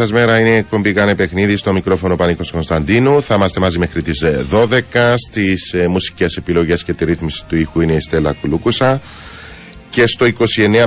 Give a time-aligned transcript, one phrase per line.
[0.00, 3.22] Καλή σας μέρα, είναι η εκπομπή Κάνε Παιχνίδι στο μικρόφωνο Πανίκο Κωνσταντίνου.
[3.22, 5.14] Θα είμαστε μαζί μέχρι τις 12.
[5.14, 9.00] Στις ε, μουσικές επιλογές και τη ρύθμιση του ήχου είναι η Στέλλα Κουλούκουσα.
[9.90, 10.26] Και στο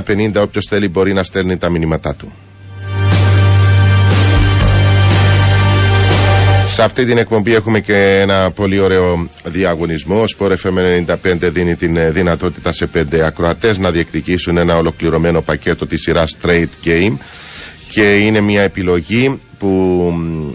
[0.06, 2.32] 2950, όποιος θέλει μπορεί να στέλνει τα μηνύματά του.
[6.66, 10.22] Σε αυτή την εκπομπή έχουμε και ένα πολύ ωραίο διαγωνισμό.
[10.22, 15.40] Ο Sport FM 95 δίνει την ε, δυνατότητα σε πέντε ακροατές να διεκδικήσουν ένα ολοκληρωμένο
[15.40, 17.16] πακέτο της σειράς Straight Game
[17.94, 20.12] και είναι μια επιλογή που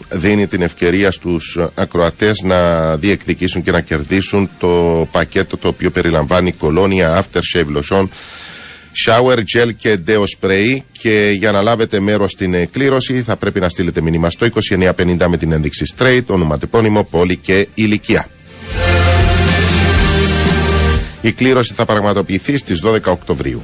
[0.09, 6.51] δίνει την ευκαιρία στους ακροατές να διεκδικήσουν και να κερδίσουν το πακέτο το οποίο περιλαμβάνει
[6.51, 8.07] κολόνια, aftershave lotion,
[9.05, 13.69] shower gel και deo spray και για να λάβετε μέρος στην κλήρωση θα πρέπει να
[13.69, 14.47] στείλετε μήνυμα στο
[14.79, 18.27] 2950 με την ένδειξη straight, ονοματεπώνυμο, πόλη και ηλικία.
[21.21, 23.61] Η κλήρωση θα πραγματοποιηθεί στις 12 Οκτωβρίου.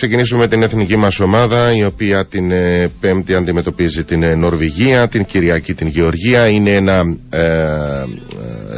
[0.00, 5.08] Ξεκινήσουμε με την εθνική μας ομάδα η οποία την ε, Πέμπτη αντιμετωπίζει την ε, Νορβηγία,
[5.08, 6.48] την Κυριακή την Γεωργία.
[6.48, 8.06] Είναι ένα ε, ε,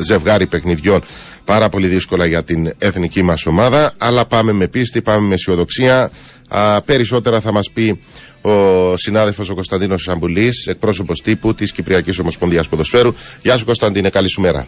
[0.01, 1.01] ζευγάρι παιχνιδιών
[1.45, 6.11] πάρα πολύ δύσκολα για την εθνική μας ομάδα αλλά πάμε με πίστη, πάμε με αισιοδοξία.
[6.49, 8.01] Α, περισσότερα θα μας πει
[8.41, 13.15] ο συνάδελφος ο Κωνσταντίνος Σαμπουλής, εκπρόσωπος τύπου της Κυπριακής Ομοσπονδίας Ποδοσφαίρου.
[13.43, 14.67] Γεια σου Κωνσταντίνε, καλή σου μέρα.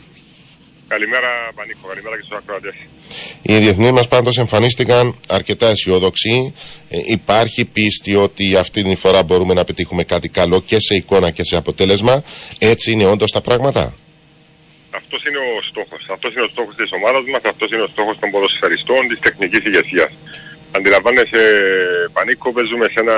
[0.89, 1.89] Καλημέρα, Πανίκο.
[1.89, 2.75] Καλημέρα και στους ακροατές.
[3.43, 6.55] Οι διεθνείς μας πάντως εμφανίστηκαν αρκετά αισιόδοξοι.
[6.89, 11.31] Ε, υπάρχει πίστη ότι αυτή την φορά μπορούμε να πετύχουμε κάτι καλό και σε εικόνα
[11.31, 12.23] και σε αποτέλεσμα.
[12.59, 13.95] Έτσι είναι όντως τα πράγματα.
[14.91, 16.07] Αυτός είναι ο στόχος.
[16.11, 19.63] Αυτός είναι ο στόχος της ομάδας μας, αυτός είναι ο στόχος των ποδοσφαιριστών, της τεχνικής
[19.69, 20.13] ηγεσίας.
[20.77, 21.43] Αντιλαμβάνεσαι,
[22.13, 23.17] Πανίκο, παίζουμε σε ένα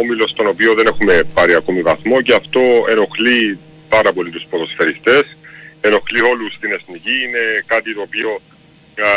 [0.00, 3.58] όμιλο στον οποίο δεν έχουμε πάρει ακόμη βαθμό και αυτό ενοχλεί
[3.88, 5.24] πάρα πολύ τους ποδοσφαιριστές
[5.80, 7.14] ενοχλεί όλους στην εθνική.
[7.24, 8.30] Είναι κάτι το οποίο
[9.08, 9.10] α,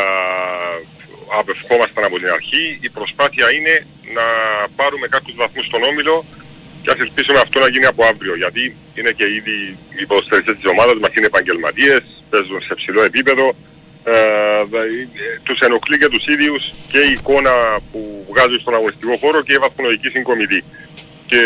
[1.40, 2.80] απευχόμασταν από την αρχή.
[2.82, 3.86] Η προσπάθεια είναι
[4.18, 4.26] να
[4.76, 6.26] πάρουμε κάποιους βαθμούς στον Όμιλο
[6.82, 8.36] και ας ελπίσουμε αυτό να γίνει από αύριο.
[8.36, 13.56] Γιατί είναι και ήδη οι ποδοσφαιριστές της ομάδας μας είναι επαγγελματίες, παίζουν σε ψηλό επίπεδο.
[14.04, 14.64] Ε,
[15.44, 19.58] τους ενοχλεί και τους ίδιους και η εικόνα που βγάζουν στον αγωνιστικό χώρο και η
[19.58, 20.64] βαθμολογική συγκομιδή.
[21.28, 21.42] Και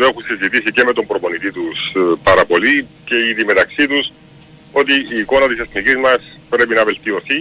[0.00, 4.12] το έχουν συζητήσει και με τον προπονητή τους ε, πάρα πολύ και ήδη μεταξύ τους
[4.72, 6.20] ότι η εικόνα της εθνικής μας
[6.52, 7.40] πρέπει να βελτιωθεί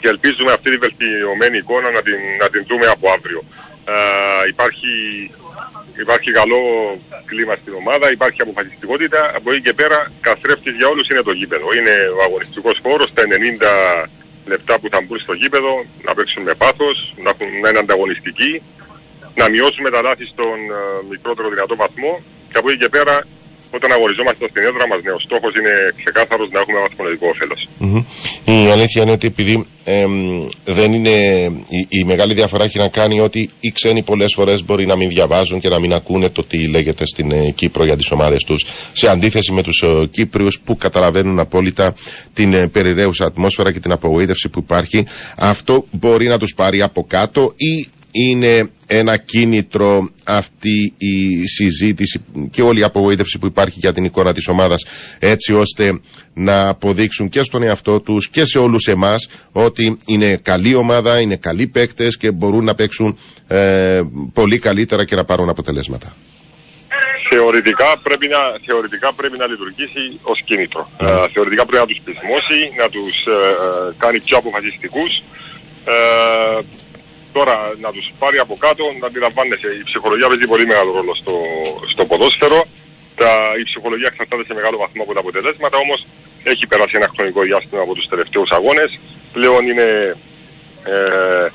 [0.00, 3.40] και ελπίζουμε αυτή τη βελτιωμένη εικόνα να την, να την δούμε από αύριο.
[3.84, 3.94] Ε,
[4.52, 4.92] υπάρχει,
[6.04, 6.60] υπάρχει καλό
[7.24, 9.20] κλίμα στην ομάδα, υπάρχει αποφασιστικότητα.
[9.36, 11.66] Από εκεί και πέρα, καθρέφτης για όλους είναι το γήπεδο.
[11.78, 14.08] Είναι ο αγωνιστικός χώρος, τα 90
[14.46, 15.72] λεπτά που θα μπουν στο γήπεδο,
[16.06, 17.30] να παίξουν με πάθος, να,
[17.62, 18.62] να είναι ανταγωνιστικοί
[19.34, 22.12] να μειώσουμε τα λάθη στον uh, μικρότερο δυνατό βαθμό
[22.50, 23.26] και από εκεί και πέρα
[23.70, 27.68] όταν αγοριζόμαστε στην έδρα μας, ναι, ο στόχος είναι ξεκάθαρος να έχουμε βαθμολογικό όφελος.
[27.80, 28.04] Mm-hmm.
[28.44, 30.06] Η αλήθεια είναι ότι επειδή ε,
[30.64, 31.10] δεν είναι.
[31.68, 35.08] Η, η, μεγάλη διαφορά έχει να κάνει ότι οι ξένοι πολλές φορές μπορεί να μην
[35.08, 38.64] διαβάζουν και να μην ακούνε το τι λέγεται στην ε, Κύπρο για τις ομάδες τους.
[38.92, 41.94] Σε αντίθεση με τους ε, Κύπριους που καταλαβαίνουν απόλυτα
[42.32, 45.06] την ε, περιραίουσα ατμόσφαιρα και την απογοήτευση που υπάρχει.
[45.36, 52.62] Αυτό μπορεί να τους πάρει από κάτω ή είναι ένα κίνητρο αυτή η συζήτηση και
[52.62, 54.84] όλη η απογοήτευση που υπάρχει για την εικόνα της ομάδας
[55.18, 56.00] έτσι ώστε
[56.34, 61.36] να αποδείξουν και στον εαυτό τους και σε όλους εμάς ότι είναι καλή ομάδα, είναι
[61.36, 63.18] καλοί παίκτες και μπορούν να παίξουν
[63.48, 64.00] ε,
[64.32, 66.14] πολύ καλύτερα και να πάρουν αποτελέσματα.
[67.32, 70.90] Θεωρητικά πρέπει να, θεωρητικά πρέπει να λειτουργήσει ως κίνητρο.
[70.98, 75.22] Ε, θεωρητικά πρέπει να τους πεισμώσει, να τους ε, ε, κάνει πιο αποφασιστικούς.
[77.32, 81.34] Τώρα να τους πάρει από κάτω, να αντιλαμβάνεσαι, η ψυχολογία παίζει πολύ μεγάλο ρόλο στο,
[81.92, 82.60] στο ποδόσφαιρο.
[83.16, 83.30] Τα,
[83.60, 86.06] η ψυχολογία εξαρτάται σε μεγάλο βαθμό από τα αποτελέσματα, όμως
[86.42, 88.98] έχει περάσει ένα χρονικό διάστημα από τους τελευταίους αγώνες.
[89.32, 90.16] Πλέον είναι
[90.84, 91.46] ε,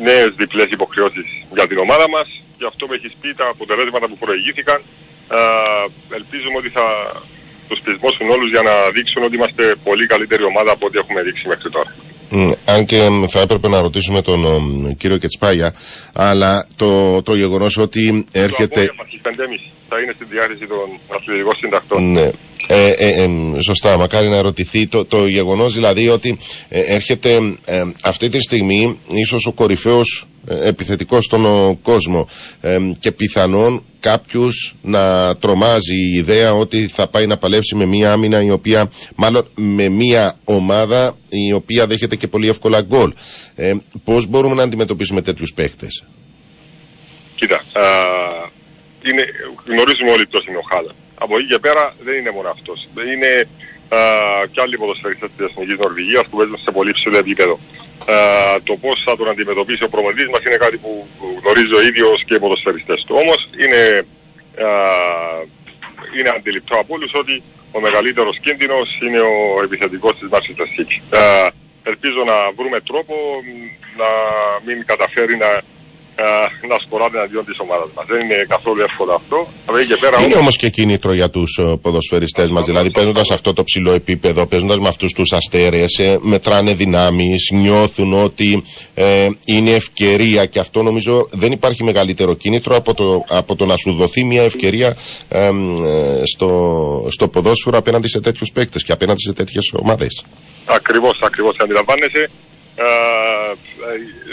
[0.00, 2.28] νέες διπλές υποχρεώσεις για την ομάδα μας.
[2.58, 4.82] Γι' αυτό με έχεις πει τα αποτελέσματα που προηγήθηκαν.
[5.30, 6.86] Ε, ελπίζουμε ότι θα
[7.68, 11.48] τους πεισμώσουν όλους για να δείξουν ότι είμαστε πολύ καλύτερη ομάδα από ό,τι έχουμε δείξει
[11.48, 11.94] μέχρι τώρα.
[12.64, 14.42] Αν και θα έπρεπε να ρωτήσουμε τον
[14.96, 15.74] κύριο Κετσπάγια,
[16.12, 18.86] αλλά το, το γεγονός ότι έρχεται.
[18.86, 19.04] Το
[19.88, 22.12] θα είναι στη διάθεση των αθλητικών συντακτών.
[22.12, 22.30] Ναι.
[22.68, 23.28] Ε, ε, ε,
[23.60, 27.38] σωστά, μακάρι να ερωτηθεί το, το γεγονός δηλαδή ότι ε, έρχεται
[28.02, 30.26] αυτή τη στιγμή ίσως ο κορυφαίος
[30.62, 32.28] επιθετικός στον κόσμο
[32.98, 38.42] και πιθανόν κάποιους να τρομάζει η ιδέα ότι θα πάει να παλέψει με μια άμυνα
[38.42, 43.12] η οποία, μάλλον με μια ομάδα η οποία δέχεται και πολύ εύκολα γκολ.
[43.54, 43.74] Ε,
[44.04, 46.04] πώς μπορούμε να αντιμετωπίσουμε τέτοιους παίχτες.
[47.34, 47.82] Κοίτα, α,
[49.02, 49.24] είναι,
[49.66, 50.94] γνωρίζουμε όλοι ποιος είναι ο Χάλα.
[51.18, 52.88] Από εκεί και πέρα δεν είναι μόνο αυτός.
[53.12, 53.48] Είναι
[53.88, 53.98] α,
[54.52, 57.58] και άλλοι ποδοσφαιριστές της Εθνικής Νορβηγίας που παίζουν σε πολύ ψηλό επίπεδο.
[58.08, 61.06] Uh, το πώς θα τον αντιμετωπίσει ο προμονητή μας είναι κάτι που
[61.40, 63.14] γνωρίζει ο ίδιος και οι ποδοσφαιριστές του.
[63.22, 64.06] Όμως είναι,
[64.58, 65.40] uh,
[66.18, 67.42] είναι αντιληπτό από όλους ότι
[67.72, 70.96] ο μεγαλύτερος κίνδυνος είναι ο επιθετικός της Manchester City.
[71.10, 71.50] Uh,
[71.82, 73.14] ελπίζω να βρούμε τρόπο
[73.96, 74.08] να
[74.66, 75.50] μην καταφέρει να
[76.68, 78.06] να σκοράτε εναντίον της ομάδας μας.
[78.06, 79.48] Δεν είναι καθόλου εύκολο αυτό.
[80.00, 82.64] πέρα, είναι όμω και κίνητρο για τους ε, ποδοσφαιριστές μας.
[82.64, 88.12] Δηλαδή, παίζοντας αυτό το ψηλό επίπεδο, παίζοντας με αυτούς τους αστέρες, ε, μετράνε δυνάμεις, νιώθουν
[88.12, 88.62] ότι
[88.94, 93.76] ε, είναι ευκαιρία και αυτό νομίζω δεν υπάρχει μεγαλύτερο κίνητρο από το, από το να
[93.76, 94.96] σου δοθεί μια ευκαιρία
[95.28, 95.50] ε,
[96.22, 100.24] στο, στο ποδόσφαιρο απέναντι σε τέτοιους παίκτες και απέναντι σε τέτοιες ομάδες.
[100.64, 101.56] Ακριβώς, ακριβώς.
[101.60, 102.30] Αντιλαμβάνεσαι
[102.76, 102.84] ε,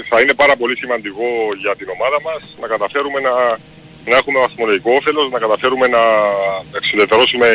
[0.09, 1.27] θα είναι πάρα πολύ σημαντικό
[1.63, 3.33] για την ομάδα μας να καταφέρουμε να,
[4.11, 6.03] να έχουμε βαθμολογικό όφελος, να καταφέρουμε να
[6.77, 7.47] εξουδετερώσουμε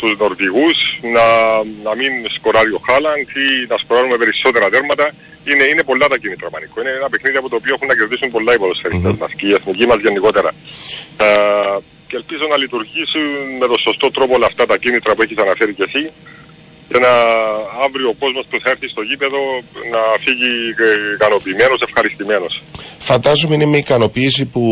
[0.00, 0.78] τους Νορβηγούς,
[1.14, 1.26] να,
[1.86, 5.06] να μην σκοράρει ο Χάλαντ ή να σκοράρουμε περισσότερα τέρματα.
[5.50, 6.80] Είναι, είναι πολλά τα κίνητρα πανικό.
[6.80, 9.22] Είναι ένα παιχνίδι από το οποίο έχουν να κερδίσουν πολλά οι ποδοσφαιριστές mm-hmm.
[9.22, 10.50] μας και οι εθνικοί μας γενικότερα.
[11.26, 11.76] Ε,
[12.08, 13.26] και ελπίζω να λειτουργήσουν
[13.60, 16.02] με τον σωστό τρόπο όλα αυτά τα κίνητρα που έχεις αναφέρει και εσύ
[16.92, 17.12] και να
[17.86, 19.38] αύριο ο κόσμος που θα έρθει στο γήπεδο
[19.92, 20.52] να φύγει
[21.14, 22.62] ικανοποιημένος, ευχαριστημένος.
[22.98, 24.62] Φαντάζομαι είναι με ικανοποίηση που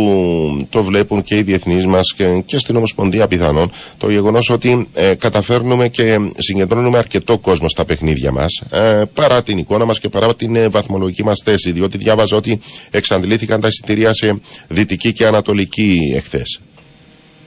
[0.70, 5.14] το βλέπουν και οι διεθνείς μας και, και στην Ομοσπονδία πιθανόν το γεγονός ότι ε,
[5.14, 10.34] καταφέρνουμε και συγκεντρώνουμε αρκετό κόσμο στα παιχνίδια μας ε, παρά την εικόνα μας και παρά
[10.34, 11.72] την ε, βαθμολογική μας θέση.
[11.72, 12.60] Διότι διάβαζα ότι
[12.90, 16.60] εξαντλήθηκαν τα εισιτήρια σε δυτική και ανατολική εχθές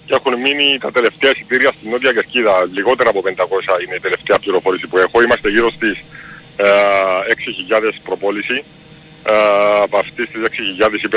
[0.06, 2.54] και έχουν μείνει τα τελευταία εισιτήρια στην Νότια Κερκίδα.
[2.74, 3.30] Λιγότερα από 500
[3.84, 5.22] είναι η τελευταία πληροφόρηση που έχω.
[5.22, 5.98] Είμαστε γύρω στις
[6.58, 6.66] ε,
[7.70, 8.64] 6.000 προπόληση.
[9.24, 9.34] Ε,
[9.82, 10.42] από αυτές τις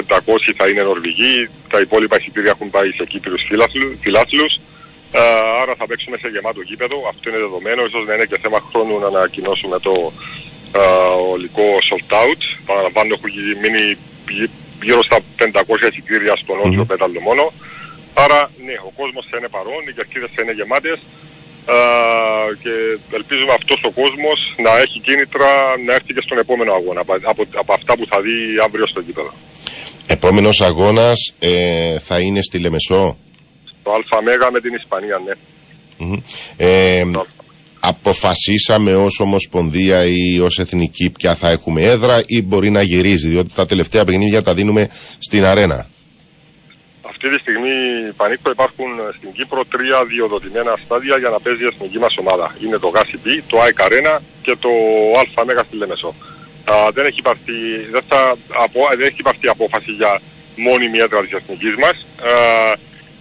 [0.08, 1.48] 6.500 θα είναι Νορβηγοί.
[1.68, 3.38] Τα υπόλοιπα εισιτήρια έχουν πάει σε Κύπριου
[4.00, 4.46] φιλάθλου.
[5.12, 5.20] Ε,
[5.62, 6.96] άρα θα παίξουμε σε γεμάτο γήπεδο.
[7.08, 7.88] Αυτό είναι δεδομένο.
[7.88, 10.12] σω να είναι και θέμα χρόνου να ανακοινώσουμε το
[10.74, 10.78] ε,
[11.34, 12.42] ολικό sold out.
[12.66, 13.30] Παραλαμβάνω έχουν
[13.62, 13.84] μείνει
[14.82, 16.86] γύρω στα 500 εισιτήρια στο νότιο mm-hmm.
[16.86, 17.52] πέταλο μόνο.
[18.14, 20.98] Άρα, ναι, ο κόσμος θα είναι παρόν, οι κερκίδε θα είναι γεμάτες
[22.62, 22.74] και
[23.14, 25.50] ελπίζουμε αυτός ο κόσμος να έχει κίνητρα
[25.86, 29.32] να έρθει και στον επόμενο αγώνα από, από, αυτά που θα δει αύριο στο γήπεδο.
[30.06, 33.16] Επόμενος αγώνας ε, θα είναι στη Λεμεσό;
[33.82, 35.34] Στο ΑΜΕΓΑ με την Ισπανία, ναι.
[36.56, 37.04] Ε,
[37.80, 43.54] αποφασίσαμε ως Ομοσπονδία ή ως Εθνική ποια θα έχουμε έδρα ή μπορεί να γυρίζει διότι
[43.54, 45.88] τα τελευταία παιχνίδια τα δίνουμε στην αρένα;
[47.24, 47.76] Αυτή τη στιγμή,
[48.16, 52.46] Πανίκο, υπάρχουν στην Κύπρο τρία διοδοτημένα στάδια για να παίζει η εθνική μας ομάδα.
[52.64, 54.70] Είναι το ΓΑΣΙΠ, το ΑΕΚ Αρένα και το
[55.34, 56.14] ΑΜΕΓΑ στη Λέμεσο.
[56.64, 57.58] Α, δεν, έχει υπαρθεί,
[57.90, 60.20] δεν, θα, απο, δεν έχει υπαρθεί απόφαση για
[60.56, 61.96] μόνιμη έδρα της εθνικής μας.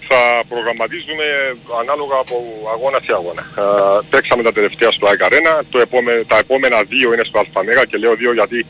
[0.08, 0.20] Θα
[0.50, 1.26] προγραμματίζουμε
[1.82, 2.36] ανάλογα από
[2.74, 3.44] αγώνα σε αγώνα.
[3.56, 3.66] Α,
[4.10, 7.98] παίξαμε τα τελευταία στο ΑΕΚ Αρένα, το επόμε, τα επόμενα δύο είναι στο ΑΜΕΓΑ και
[7.98, 8.66] λέω δύο γιατί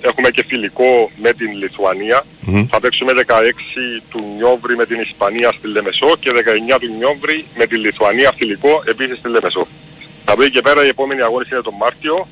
[0.00, 2.24] Έχουμε και φιλικό με την Λιθουανία.
[2.68, 6.30] Θα παίξουμε 16 του Νιόβρη με την Ισπανία στη Λεμεσό και
[6.74, 9.66] 19 του Νιόβρη με την Λιθουανία φιλικό επίσης στη Λεμεσό.
[10.24, 12.26] Θα βγει και πέρα η επόμενη αγώνιση είναι τον Μάρτιο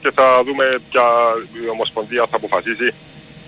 [0.00, 1.02] και θα δούμε ποια
[1.64, 2.94] η Ομοσπονδία θα αποφασίσει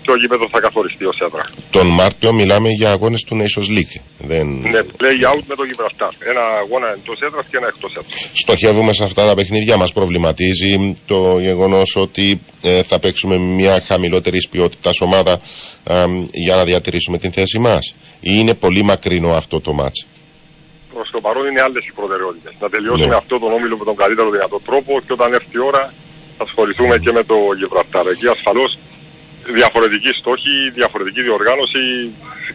[0.03, 1.43] ποιο γήπεδο θα καθοριστεί ως έδρα.
[1.71, 3.95] Τον Μάρτιο μιλάμε για αγώνες του Nations League.
[4.17, 4.47] Δεν...
[4.47, 6.13] Ναι, play out με το Γιβραλτάρ.
[6.31, 8.29] Ένα αγώνα εντός έδρας και ένα εκτός έδρας.
[8.33, 9.77] Στοχεύουμε σε αυτά τα παιχνίδια.
[9.77, 15.31] Μας προβληματίζει το γεγονός ότι ε, θα παίξουμε μια χαμηλότερη ποιότητα ομάδα
[15.87, 17.95] ε, για να διατηρήσουμε την θέση μας.
[18.19, 20.05] Ή είναι πολύ μακρινό αυτό το μάτς.
[20.93, 22.53] Προς το παρόν είναι άλλες οι προτεραιότητες.
[22.59, 23.15] Να τελειώσουμε ναι.
[23.15, 25.93] αυτό τον όμιλο με τον καλύτερο δυνατό τρόπο και όταν έρθει η ώρα
[26.37, 28.07] θα ασχοληθούμε και με το Γιβραλτάρ.
[28.07, 28.77] Εκεί ασφαλώς
[29.53, 31.79] διαφορετική στόχη, διαφορετική διοργάνωση,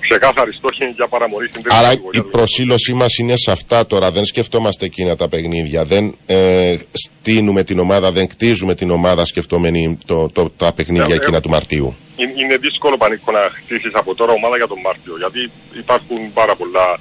[0.00, 4.10] ξεκάθαρη στόχη για παραμονή στην τρίτη Άρα η προσήλωσή μας είναι σε αυτά τώρα.
[4.10, 5.84] Δεν σκεφτόμαστε εκείνα τα παιχνίδια.
[5.84, 11.14] Δεν ε, στείνουμε την ομάδα, δεν κτίζουμε την ομάδα σκεφτόμενοι το, το, τα παιχνίδια ε,
[11.14, 11.96] εκείνα ε, του Μαρτίου.
[12.36, 15.14] Είναι δύσκολο πανίκο να χτίσεις από τώρα ομάδα για τον Μάρτιο.
[15.16, 16.98] Γιατί υπάρχουν πάρα πολλά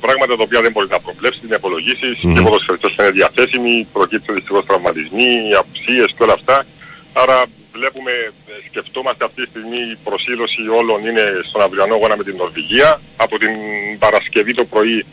[0.00, 2.16] πράγματα τα οποία δεν μπορείς να προβλέψεις, να υπολογίσεις.
[2.18, 2.32] Mm.
[2.32, 6.64] Και οι ποδοσφαιριστές είναι διαθέσιμοι, προκύπτουν δυστυχώς τραυματισμοί, αψίε και όλα αυτά.
[7.12, 8.10] Άρα βλέπουμε,
[8.46, 13.00] ε, σκεφτόμαστε αυτή τη στιγμή η προσήλωση όλων είναι στον αυριανό αγώνα με την Νορβηγία.
[13.16, 13.52] Από την
[13.98, 15.04] Παρασκευή το πρωί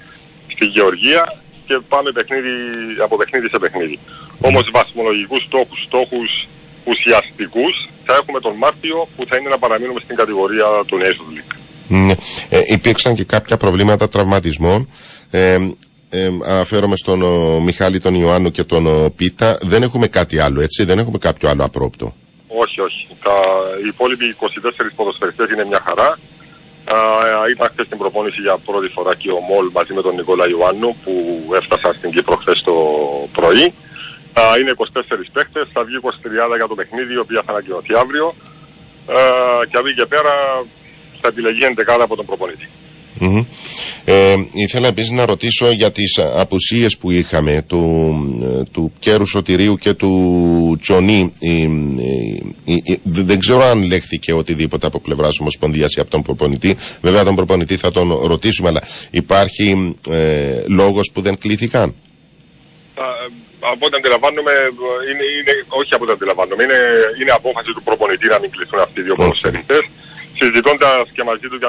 [0.53, 1.21] στη Γεωργία
[1.65, 2.49] και πάμε παιχνίδι,
[3.03, 3.99] από παιχνίδι σε παιχνίδι.
[4.41, 6.47] Όμως βαθμολογικούς στόχους, στόχους
[6.83, 11.55] ουσιαστικούς θα έχουμε τον Μάρτιο που θα είναι να παραμείνουμε στην κατηγορία του Nations League.
[11.87, 12.13] Ναι.
[12.49, 14.89] Ε, υπήρξαν και κάποια προβλήματα τραυματισμών.
[15.31, 15.57] Ε,
[16.09, 19.57] ε, αναφέρομαι στον ο, Μιχάλη, τον Ιωάννου και τον ο, Πίτα.
[19.61, 22.13] Δεν έχουμε κάτι άλλο, έτσι; Δεν έχουμε κάποιο άλλο απρόπτο;
[22.47, 23.07] Όχι, όχι.
[23.23, 23.31] Τα,
[23.83, 24.45] οι υπόλοιποι 24
[24.95, 26.17] ποδοσφαιριστές είναι μια χαρά.
[26.91, 30.49] Uh, ήταν χθες στην προπόνηση για πρώτη φορά και ο Μολ μαζί με τον Νικόλα
[30.49, 31.13] Ιωάννου που
[31.55, 32.75] έφτασαν στην Κύπρο χθες το
[33.31, 33.73] πρωί.
[34.33, 35.01] Uh, είναι 24
[35.33, 36.09] παίχτε, θα βγει 23
[36.55, 38.33] για το παιχνίδι, η οποία θα ανακοινωθεί αύριο.
[39.07, 40.33] Uh, και από εκεί και πέρα
[41.21, 42.69] θα επιλεγεί 11 από τον προπονητη
[43.19, 43.45] mm
[44.05, 49.93] Ε, ήθελα επίσης να ρωτήσω για τις απουσίες που είχαμε του, του Κέρου Σωτηρίου και
[49.93, 51.33] του Τσονί.
[53.03, 56.75] δεν ξέρω αν λέχθηκε οτιδήποτε από πλευράς Ομοσπονδίας ή από τον προπονητή.
[57.01, 61.95] Βέβαια τον προπονητή θα τον ρωτήσουμε, αλλά υπάρχει ε, λόγος που δεν κλήθηκαν;
[63.59, 64.51] Από ό,τι αντιλαμβάνομαι,
[65.11, 66.79] είναι, είναι, όχι από ό,τι αντιλαμβάνομαι, είναι,
[67.21, 69.99] είναι απόφαση του προπονητή να μην κληθούν αυτοί οι δύο okay
[70.39, 71.65] συζητώντα και μαζί τους, και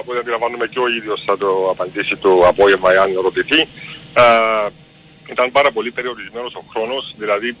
[0.00, 3.60] από ό,τι αντιλαμβάνομαι και ο ίδιος θα το απαντήσει το απόγευμα, εάν ρωτηθεί,
[5.30, 7.14] ήταν πάρα πολύ περιορισμένος ο χρόνος.
[7.18, 7.56] Δηλαδή,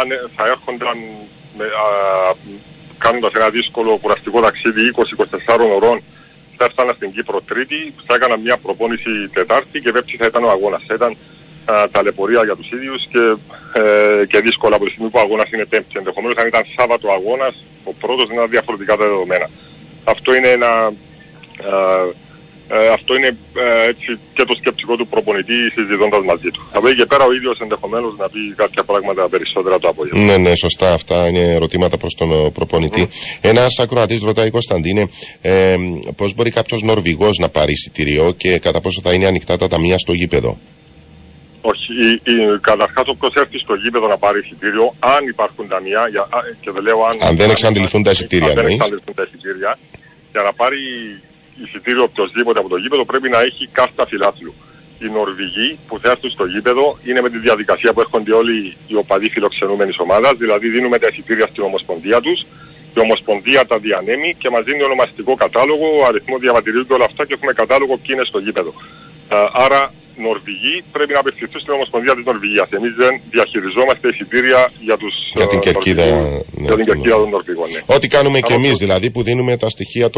[0.00, 0.96] αν θα έρχονταν
[2.98, 4.92] κάνοντας ένα δύσκολο κουραστικό ταξίδι
[5.48, 6.02] 20-24 ωρών,
[6.56, 10.50] θα έφτανα στην Κύπρο Τρίτη, θα έκανα μια προπόνηση Τετάρτη και βέβαια θα ήταν ο
[10.50, 10.82] αγώνας.
[10.86, 11.16] Θα ήταν
[11.64, 13.24] α, ταλαιπωρία για τους ίδιους και,
[13.80, 15.94] ε, και δύσκολα από τη στιγμή που ο αγώνας είναι Πέμπτη.
[15.98, 17.54] Ενδεχομένως, αν ήταν Σάββατο αγώνας,
[17.84, 19.48] ο πρώτος είναι διαφορετικά τα δεδομένα.
[20.04, 20.92] Αυτό είναι ένα.
[22.80, 26.62] Ε, αυτό είναι ε, έτσι και το σκεπτικό του προπονητή συζητώντας μαζί του.
[26.72, 30.24] Από εκεί και πέρα ο ίδιος ενδεχομένως να πει κάποια πράγματα περισσότερα το απόγευμα.
[30.24, 30.92] Ναι, ναι, σωστά.
[30.92, 33.08] Αυτά είναι ερωτήματα προς τον ε, προπονητή.
[33.10, 33.38] Mm.
[33.40, 35.08] Ένας ακροατής ρωτάει, Κωνσταντίνε,
[35.40, 35.76] ε,
[36.16, 39.98] πώς μπορεί κάποιος Νορβηγός να πάρει εισιτήριο και κατά πόσο θα είναι ανοιχτά τα ταμεία
[39.98, 40.58] στο γήπεδο;
[41.70, 46.28] Όχι, η, η, καταρχάς όποιος έρθει στο γήπεδο να πάρει εισιτήριο, αν υπάρχουν ταμεία, για,
[46.60, 47.16] και δεν λέω αν...
[47.28, 49.78] Αν δεν εξαντληθούν τα εισιτήρια, Αν δεν εξαντληθούν τα εισιτήρια,
[50.32, 50.78] για να πάρει
[51.64, 54.54] εισιτήριο οποιοδήποτε από το γήπεδο πρέπει να έχει κάστα φιλάθλου.
[54.98, 58.94] Οι Νορβηγοί που θα έρθουν στο γήπεδο είναι με τη διαδικασία που έρχονται όλοι οι
[58.94, 62.46] οπαδοί φιλοξενούμενης ομάδας, δηλαδή δίνουμε τα εισιτήρια στην Ομοσπονδία τους,
[62.96, 67.34] η Ομοσπονδία τα διανέμει και μας δίνει ονομαστικό κατάλογο, αριθμό διαβατηρίου και όλα αυτά και
[67.34, 68.72] έχουμε κατάλογο ποιοι είναι στο γήπεδο.
[69.52, 72.68] Άρα Νορβηγοί πρέπει να απευθυνθούν στην Ομοσπονδία της Νορβηγίας.
[72.70, 77.68] Εμείς δεν διαχειριζόμαστε εισιτήρια για, τους, για την κερκίδα, ναι, για την κερκίδα των Νορβηγών.
[77.70, 77.80] Ναι.
[77.96, 80.10] Ό,τι κάνουμε και εμείς, δηλαδή, που δίνουμε τα στοιχεία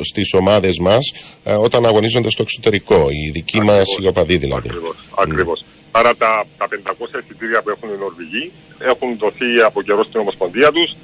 [0.00, 1.12] στις ομάδες μας
[1.44, 3.08] ε, όταν αγωνίζονται στο εξωτερικό.
[3.10, 4.70] Οι δικοί μας οι οπαδοί δηλαδή.
[5.14, 5.60] Ακριβώς.
[5.62, 5.70] Mm.
[5.92, 10.72] Άρα τα, τα 500 εισιτήρια που έχουν οι Νορβηγοί έχουν δοθεί από καιρό στην Ομοσπονδία
[10.72, 10.96] τους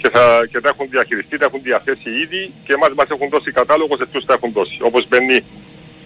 [0.00, 3.50] και, θα, και τα έχουν διαχειριστεί, τα έχουν διαθέσει ήδη και εμάς μας έχουν δώσει
[3.52, 4.76] κατάλογος σε ποιου τα έχουν δώσει.
[4.88, 5.44] Όπως μπαίνει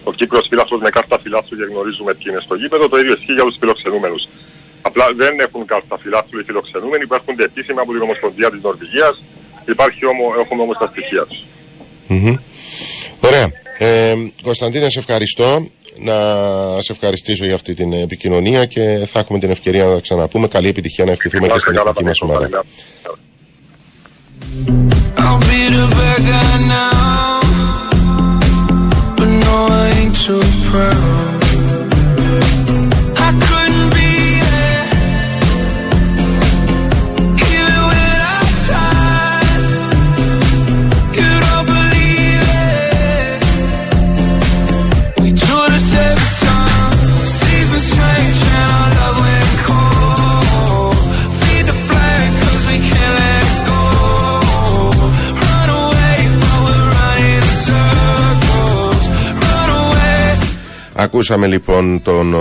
[0.09, 2.83] ο Κύπρο φύλαθρο με κάρτα φυλάθλου και γνωρίζουμε ποιοι είναι στο γήπεδο.
[2.93, 4.23] Το ίδιο ισχύει για τους φιλοξενούμενους.
[4.81, 9.15] Απλά δεν έχουν κάρτα φυλάθλου οι φιλοξενούμενοι που έρχονται επίσημα από την Ομοσπονδία της Νορβηγίας.
[9.73, 11.39] Υπάρχει όμω, έχουμε όμως τα στοιχεία τους.
[12.09, 12.35] Mm-hmm.
[13.27, 13.47] Ωραία.
[13.77, 15.67] Ε, Κωνσταντίνε, σε ευχαριστώ.
[15.99, 16.15] Να
[16.79, 20.47] σε ευχαριστήσω για αυτή την επικοινωνία και θα έχουμε την ευκαιρία να τα ξαναπούμε.
[20.47, 22.49] Καλή επιτυχία να ευχηθούμε και στην εθνική μας ομάδα.
[30.27, 31.36] so proud
[61.07, 62.33] Ακούσαμε λοιπόν τον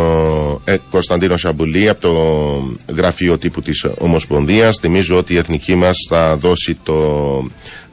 [0.65, 4.79] ε, Κωνσταντίνο Σαμπουλή από το γραφείο τύπου της Ομοσπονδίας.
[4.81, 6.95] Θυμίζω ότι η εθνική μας θα δώσει το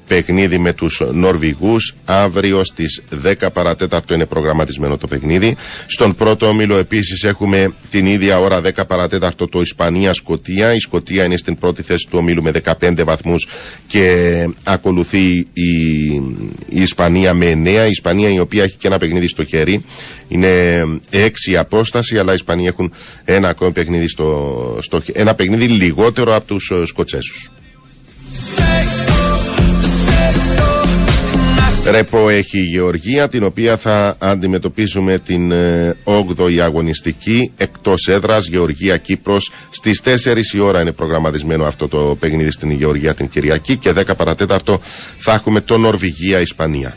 [0.08, 1.96] παιχνίδι με τους Νορβηγούς.
[2.06, 5.56] Αύριο στις 10 παρατέταρτο είναι προγραμματισμένο το παιχνίδι.
[5.86, 10.74] Στον πρώτο όμιλο επίσης έχουμε την ίδια ώρα 10 παρατέταρτο το Ισπανία-Σκοτία.
[10.74, 13.48] Η Σκοτία είναι στην πρώτη θέση του ομίλου με 15 βαθμούς
[13.88, 15.72] και ακολουθεί η,
[16.70, 17.68] η Ισπανία με 9.
[17.68, 19.84] Η Ισπανία η οποία έχει και ένα παιχνίδι στο χέρι.
[20.28, 22.94] Είναι 6 απόσταση αλλά οι Ισπανοί έχουν
[23.26, 27.52] ένα ακόμη παιχνίδι στο, στο ένα παιχνίδι λιγότερο από τους Σκοτσέσους.
[31.86, 35.54] Ρεπό έχει η Γεωργία την οποία θα αντιμετωπίσουμε την
[36.04, 42.18] 8η ε, αγωνιστική εκτός έδρας Γεωργία Κύπρος στις 4 η ώρα είναι προγραμματισμένο αυτό το
[42.20, 44.80] παιχνίδι στην Γεωργία την Κυριακή και 10 παρατέταρτο
[45.18, 46.96] θα έχουμε το Νορβηγία Ισπανία.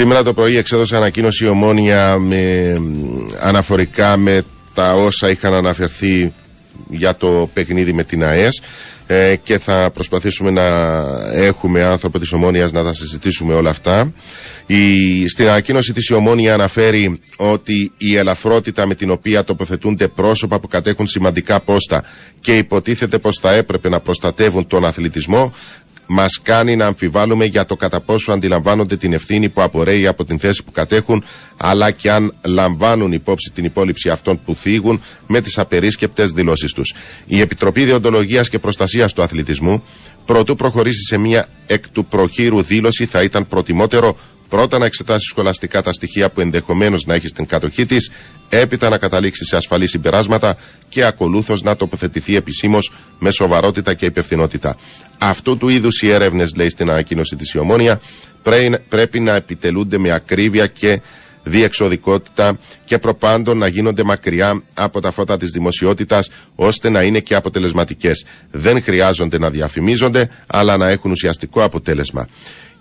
[0.00, 2.72] Σήμερα το πρωί εξέδωσε ανακοίνωση η Ομόνια με,
[3.40, 4.42] αναφορικά με
[4.74, 6.32] τα όσα είχαν αναφερθεί
[6.88, 8.60] για το παιχνίδι με την ΑΕΣ
[9.06, 10.62] ε, και θα προσπαθήσουμε να
[11.32, 14.12] έχουμε άνθρωπο της Ομόνιας να τα συζητήσουμε όλα αυτά.
[14.66, 20.60] Η, στην ανακοίνωση της η Ομόνια αναφέρει ότι η ελαφρότητα με την οποία τοποθετούνται πρόσωπα
[20.60, 22.04] που κατέχουν σημαντικά πόστα
[22.40, 25.52] και υποτίθεται πως θα έπρεπε να προστατεύουν τον αθλητισμό
[26.12, 30.38] μας κάνει να αμφιβάλλουμε για το κατά πόσο αντιλαμβάνονται την ευθύνη που απορρέει από την
[30.38, 31.24] θέση που κατέχουν,
[31.56, 36.94] αλλά και αν λαμβάνουν υπόψη την υπόλοιψη αυτών που θίγουν με τις απερίσκεπτες δηλώσεις τους.
[37.26, 39.82] Η Επιτροπή Διοντολογίας και Προστασίας του Αθλητισμού,
[40.24, 44.16] προτού προχωρήσει σε μια εκ του προχείρου δήλωση, θα ήταν προτιμότερο
[44.50, 48.10] πρώτα να εξετάσει σχολαστικά τα στοιχεία που ενδεχομένως να έχει στην κατοχή της,
[48.48, 50.56] έπειτα να καταλήξει σε ασφαλή συμπεράσματα
[50.88, 54.76] και ακολούθως να τοποθετηθεί επισήμως με σοβαρότητα και υπευθυνότητα.
[55.18, 58.00] Αυτού του είδους οι έρευνες, λέει στην ανακοίνωση της Ιωμόνια,
[58.88, 61.00] πρέπει να επιτελούνται με ακρίβεια και
[61.42, 67.34] διεξοδικότητα και προπάντων να γίνονται μακριά από τα φώτα της δημοσιότητας ώστε να είναι και
[67.34, 68.24] αποτελεσματικές.
[68.50, 72.26] Δεν χρειάζονται να διαφημίζονται αλλά να έχουν ουσιαστικό αποτέλεσμα.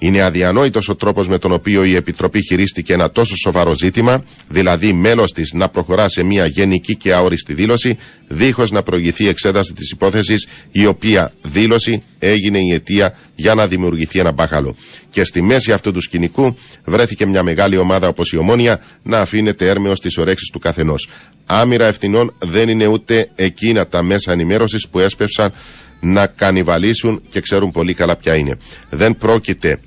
[0.01, 4.93] Είναι αδιανόητος ο τρόπος με τον οποίο η Επιτροπή χειρίστηκε ένα τόσο σοβαρό ζήτημα, δηλαδή
[4.93, 9.91] μέλος της να προχωρά σε μια γενική και αόριστη δήλωση, δίχως να προηγηθεί εξέταση της
[9.91, 14.75] υπόθεσης, η οποία δήλωση έγινε η αιτία για να δημιουργηθεί ένα μπάχαλο.
[15.09, 16.53] Και στη μέση αυτού του σκηνικού
[16.85, 21.09] βρέθηκε μια μεγάλη ομάδα όπως η Ομόνια να αφήνεται έρμεος στις ορέξει του καθενός.
[21.45, 25.51] Άμυρα ευθυνών δεν είναι ούτε εκείνα τα μέσα ενημέρωσης που έσπευσαν
[25.99, 28.57] να κανιβαλίσουν και ξέρουν πολύ καλά ποια είναι.
[28.89, 29.79] Δεν πρόκειται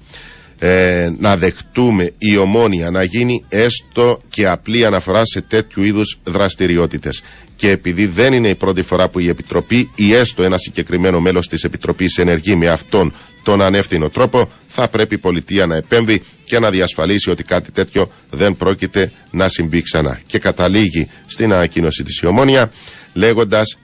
[0.65, 7.23] ε, να δεχτούμε η ομόνια να γίνει έστω και απλή αναφορά σε τέτοιου είδους δραστηριότητες.
[7.57, 11.49] Και επειδή δεν είναι η πρώτη φορά που η Επιτροπή ή έστω ένα συγκεκριμένο μέλος
[11.49, 16.59] της Επιτροπής ενεργεί με αυτόν τον ανεύθυνο τρόπο, θα πρέπει η πολιτεία να επέμβει και
[16.59, 20.21] να διασφαλίσει ότι κάτι τέτοιο δεν πρόκειται να συμβεί ξανά.
[20.27, 22.71] Και καταλήγει στην ανακοίνωση της η Ομόνια
[23.13, 23.79] λέγοντας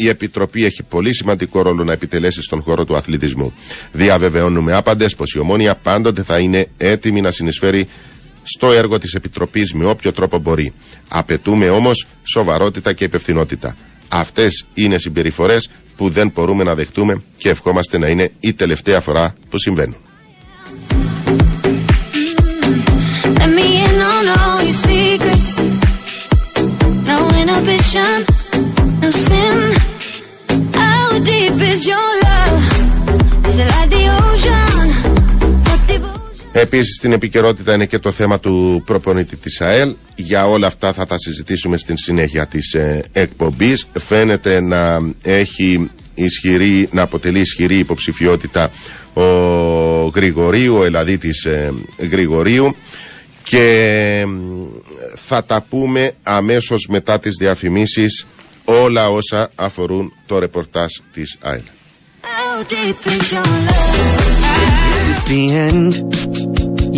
[0.00, 3.52] η Επιτροπή έχει πολύ σημαντικό ρόλο να επιτελέσει στον χώρο του αθλητισμού.
[3.92, 7.86] Διαβεβαιώνουμε άπαντες πως η Ομόνια πάντοτε θα είναι έτοιμη να συνεισφέρει
[8.42, 10.72] στο έργο της Επιτροπής με όποιο τρόπο μπορεί.
[11.08, 13.76] Απαιτούμε όμως σοβαρότητα και υπευθυνότητα.
[14.08, 19.34] Αυτές είναι συμπεριφορές που δεν μπορούμε να δεχτούμε και ευχόμαστε να είναι η τελευταία φορά
[19.48, 19.96] που συμβαίνουν.
[36.52, 39.94] Επίσης στην επικαιρότητα είναι και το θέμα του προπονητή της ΑΕΛ.
[40.14, 43.86] Για όλα αυτά θα τα συζητήσουμε στην συνέχεια της ε, εκπομπής.
[43.98, 48.70] Φαίνεται να έχει ισχυρή, να αποτελεί ισχυρή υποψηφιότητα
[49.12, 49.22] ο
[50.14, 51.72] Γρηγορίου, ο Ελλαδίτης ε,
[52.10, 52.76] Γρηγορίου
[53.42, 54.24] και
[55.14, 58.26] θα τα πούμε αμέσως μετά τις διαφημίσεις
[58.67, 61.61] όλα όσα αφορούν το ρεπορτάζ της ΑΕΛ.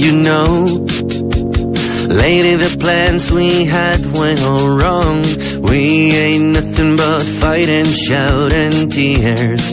[0.05, 0.85] You know,
[2.21, 5.23] lately the plans we had went all wrong.
[5.69, 9.65] We ain't nothing but fight and shout and tears.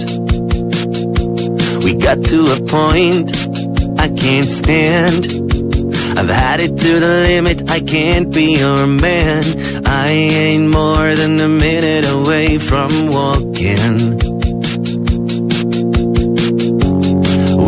[1.84, 3.28] We got to a point
[3.98, 5.45] I can't stand.
[6.18, 9.42] I've had it to the limit, I can't be your man.
[9.86, 10.08] I
[10.44, 13.94] ain't more than a minute away from walking.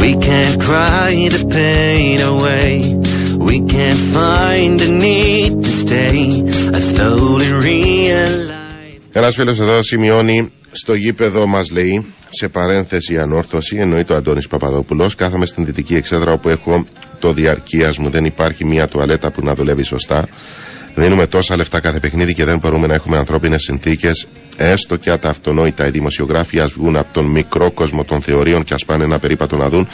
[0.00, 2.70] We can't cry the pain away.
[3.48, 6.18] We can't find the need to stay.
[6.76, 9.02] I slowly realize.
[9.12, 15.15] Ένας φίλος εδώ σημειώνει στο γήπεδο μας λέει σε παρένθεση ανόρθωση εννοεί το Αντώνης Παπαδόπουλος
[15.15, 16.85] κάθαμε στην δυτική εξέδρα όπου έχω
[17.19, 20.27] το διαρκείας μου δεν υπάρχει μια τουαλέτα που να δουλεύει σωστά
[20.99, 25.87] Δίνουμε τόσα λεφτά κάθε παιχνίδι και δεν μπορούμε να έχουμε ανθρώπινες συνθήκες, έστω και αταυτονόητα.
[25.87, 29.57] Οι δημοσιογράφοι ας βγουν από τον μικρό κόσμο των θεωρίων και ας πάνε ένα περίπατο
[29.57, 29.87] να δουν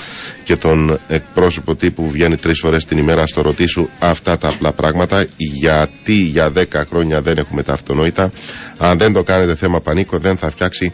[0.43, 5.25] και τον εκπρόσωπο τύπου βγαίνει τρεις φορές την ημέρα στο ρωτήσου αυτά τα απλά πράγματα.
[5.37, 8.31] Γιατί για 10 χρόνια δεν έχουμε τα αυτονόητα.
[8.77, 10.93] Αν δεν το κάνετε θέμα πανίκο, δεν θα φτιάξει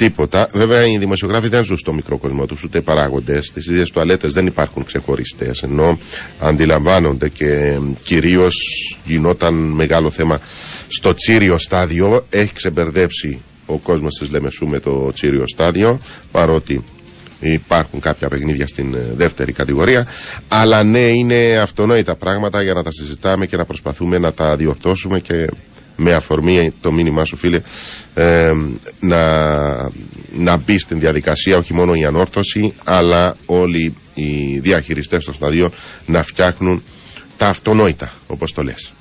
[0.00, 0.46] τίποτα.
[0.54, 3.46] Βέβαια, οι δημοσιογράφοι δεν ζουν στο μικρό κόσμο τους, ούτε παράγοντες.
[3.46, 5.62] Στι ίδιες τουαλέτες δεν υπάρχουν ξεχωριστές.
[5.62, 5.98] Ενώ
[6.38, 8.56] αντιλαμβάνονται και κυρίως
[9.04, 10.40] γινόταν μεγάλο θέμα
[10.88, 12.26] στο τσίριο στάδιο.
[12.30, 16.84] Έχει ξεμπερδέψει ο κόσμος της Λεμεσού με το τσίριο στάδιο, παρότι
[17.40, 20.06] υπάρχουν κάποια παιχνίδια στην ε, δεύτερη κατηγορία.
[20.48, 25.20] Αλλά ναι, είναι αυτονόητα πράγματα για να τα συζητάμε και να προσπαθούμε να τα διορθώσουμε
[25.20, 25.48] και
[26.00, 27.60] με αφορμή το μήνυμά σου φίλε
[28.14, 28.52] ε,
[29.00, 29.20] να,
[30.32, 35.72] να μπει στην διαδικασία όχι μόνο η ανόρθωση αλλά όλοι οι διαχειριστές των σταδιών
[36.06, 36.82] να φτιάχνουν
[37.36, 38.92] τα αυτονόητα, όπως το λες.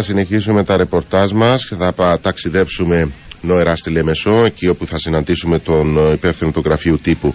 [0.00, 5.58] Θα συνεχίσουμε τα ρεπορτάζ μας και θα ταξιδέψουμε νοερά στη Λεμεσό, εκεί όπου θα συναντήσουμε
[5.58, 7.34] τον ε, υπεύθυνο του γραφείου τύπου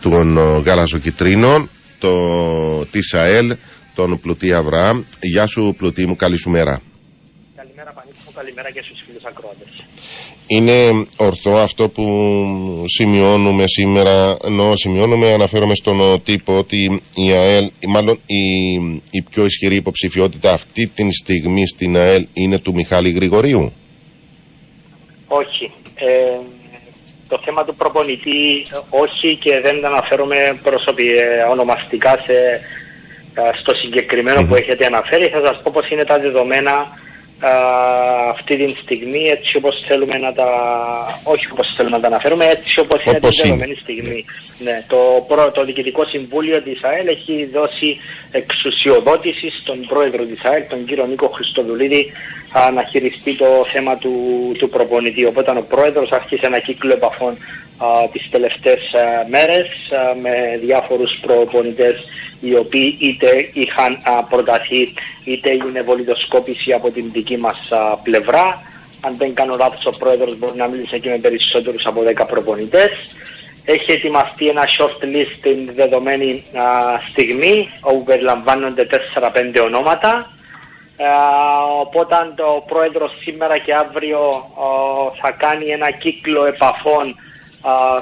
[0.00, 1.68] των ε, Γαλαζοκυτρίνων,
[1.98, 2.12] το
[2.90, 3.56] ΤΙΣΑΕΛ,
[3.94, 5.02] τον Πλουτή Αβραάμ.
[5.20, 6.80] Γεια σου Πλουτή μου, καλή σου μέρα.
[7.56, 9.67] Καλημέρα Πανίκο, καλημέρα και στους φίλους ακρόατες.
[10.50, 12.04] Είναι ορθό αυτό που
[12.86, 18.74] σημειώνουμε σήμερα, ενώ σημειώνουμε, αναφέρομαι στον τύπο ότι η ΑΕΛ, μάλλον η,
[19.10, 23.72] η πιο ισχυρή υποψηφιότητα αυτή τη στιγμή στην ΑΕΛ είναι του Μιχάλη Γρηγορίου.
[25.28, 25.72] Όχι.
[25.94, 26.38] Ε,
[27.28, 32.60] το θέμα του προπονητή όχι και δεν αναφέρομαι προσωπικά ε, ονομαστικά σε,
[33.34, 35.28] ε, στο συγκεκριμένο που έχετε αναφέρει.
[35.28, 36.72] Θα σας πω πως είναι τα δεδομένα
[38.28, 40.48] αυτή τη στιγμή έτσι όπως θέλουμε να τα
[41.22, 44.24] όχι όπως θέλουμε να τα αναφέρουμε έτσι όπως, είναι την δεδομένη στιγμή
[44.58, 44.84] ναι.
[44.88, 47.98] το, προ, το Διοικητικό Συμβούλιο της ΑΕΛ έχει δώσει
[48.30, 52.12] εξουσιοδότηση στον πρόεδρο της ΑΕΛ τον κύριο Νίκο Χριστοδουλίδη
[52.74, 54.12] να χειριστεί το θέμα του,
[54.58, 57.32] του προπονητή οπότε ο πρόεδρος άρχισε ένα κύκλο επαφών
[57.78, 58.80] α, τις τελευταίες
[59.30, 59.68] μέρες
[60.22, 62.04] με διάφορους προπονητές
[62.40, 64.92] οι οποίοι είτε είχαν προταθεί
[65.24, 67.68] είτε έγινε βολιδοσκόπηση από την δική μας
[68.02, 68.62] πλευρά.
[69.00, 72.90] Αν δεν κάνω λάθος ο πρόεδρος μπορεί να μίλησε και με περισσότερους από 10 προπονητές.
[73.64, 76.44] Έχει ετοιμαστεί ένα short list την δεδομένη
[77.08, 80.30] στιγμή όπου περιλαμβάνονται 4-5 ονόματα.
[81.80, 82.14] Οπότε
[82.56, 84.20] ο πρόεδρος σήμερα και αύριο
[85.20, 87.16] θα κάνει ένα κύκλο επαφών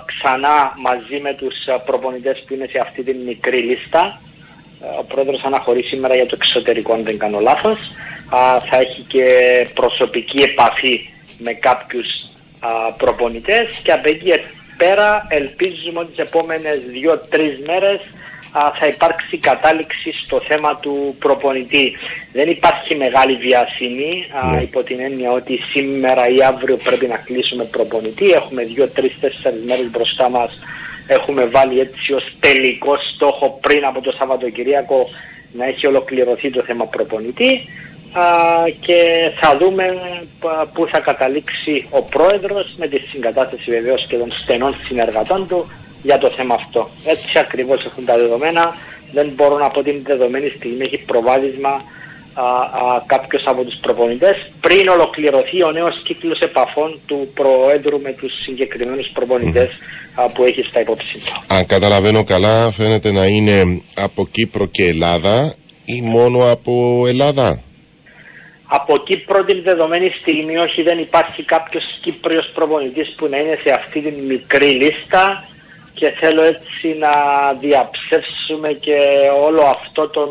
[0.04, 1.54] ξανά μαζί με τους
[1.84, 4.20] προπονητές που είναι σε αυτή την μικρή λίστα.
[4.98, 7.76] Ο πρόεδρος αναχωρεί σήμερα για το εξωτερικό αν δεν κάνω λάθος.
[8.70, 9.24] Θα έχει και
[9.74, 12.06] προσωπική επαφή με κάποιους
[12.96, 14.32] προπονητές και από εκεί
[14.76, 18.00] πέρα ελπίζουμε ότι τις επόμενες δύο-τρεις μέρες
[18.78, 21.96] θα υπάρξει κατάληξη στο θέμα του προπονητή.
[22.32, 24.60] Δεν υπάρχει μεγάλη βιασύνη ναι.
[24.60, 28.30] υπό την έννοια ότι σήμερα ή αύριο πρέπει να κλείσουμε προπονητή.
[28.30, 30.58] Έχουμε δύο-τρει-τέσσερι μέρες μπροστά μας.
[31.06, 35.08] Έχουμε βάλει έτσι ως τελικό στόχο πριν από το Σαββατοκυριακό
[35.52, 37.68] να έχει ολοκληρωθεί το θέμα προπονητή
[38.80, 39.84] και θα δούμε
[40.72, 45.70] πού θα καταλήξει ο πρόεδρος με τη συγκατάσταση βεβαίως και των στενών συνεργατών του
[46.08, 46.90] για το θέμα αυτό.
[47.04, 48.74] Έτσι ακριβώς έχουν τα δεδομένα.
[49.12, 51.82] Δεν μπορώ να πω την δεδομένη στιγμή έχει προβάδισμα
[53.06, 59.10] κάποιος από τους προπονητές πριν ολοκληρωθεί ο νέος κύκλος επαφών του Προέδρου με τους συγκεκριμένους
[59.12, 59.68] προπονητές
[60.34, 66.00] που έχει στα υπόψη Αν καταλαβαίνω καλά φαίνεται να είναι από Κύπρο και Ελλάδα ή
[66.00, 67.62] μόνο από Ελλάδα;
[68.66, 73.70] Από Κύπρο την δεδομένη στιγμή όχι δεν υπάρχει κάποιος Κύπριος προπονητής που να είναι σε
[73.70, 75.44] αυτή την μικρή λίστα
[75.98, 77.12] και θέλω έτσι να
[77.60, 78.98] διαψεύσουμε και
[79.46, 80.30] όλο αυτό τον...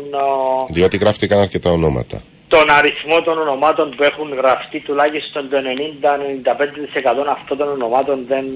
[0.68, 2.22] Διότι γράφτηκαν αρκετά ονόματα.
[2.48, 8.46] Τον αριθμό των ονομάτων που έχουν γραφτεί τουλάχιστον το 90-95% αυτών των ονομάτων δεν,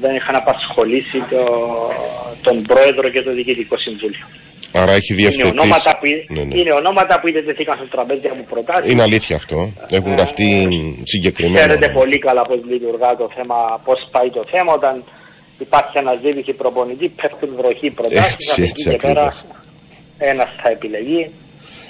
[0.00, 1.42] δεν είχαν απασχολήσει το,
[2.42, 4.26] τον πρόεδρο και το διοικητικό συμβούλιο.
[4.72, 5.48] Άρα έχει διευθετήσει.
[5.48, 6.58] Είναι ονόματα που, ναι, ναι.
[6.58, 8.92] Είναι ονόματα που τεθήκαν στο τραπέζι από προτάσεις.
[8.92, 9.72] Είναι αλήθεια αυτό.
[9.90, 11.66] Έχουν γραφτεί ε, συγκεκριμένα.
[11.66, 15.04] Ξέρετε πολύ καλά πώς λειτουργά το θέμα, πώς πάει το θέμα όταν
[15.58, 19.32] υπάρχει αναζήτηση προπονητή, πέφτουν βροχή προτάσεις, από εκεί και πέρα
[20.18, 21.30] ένας θα επιλεγεί.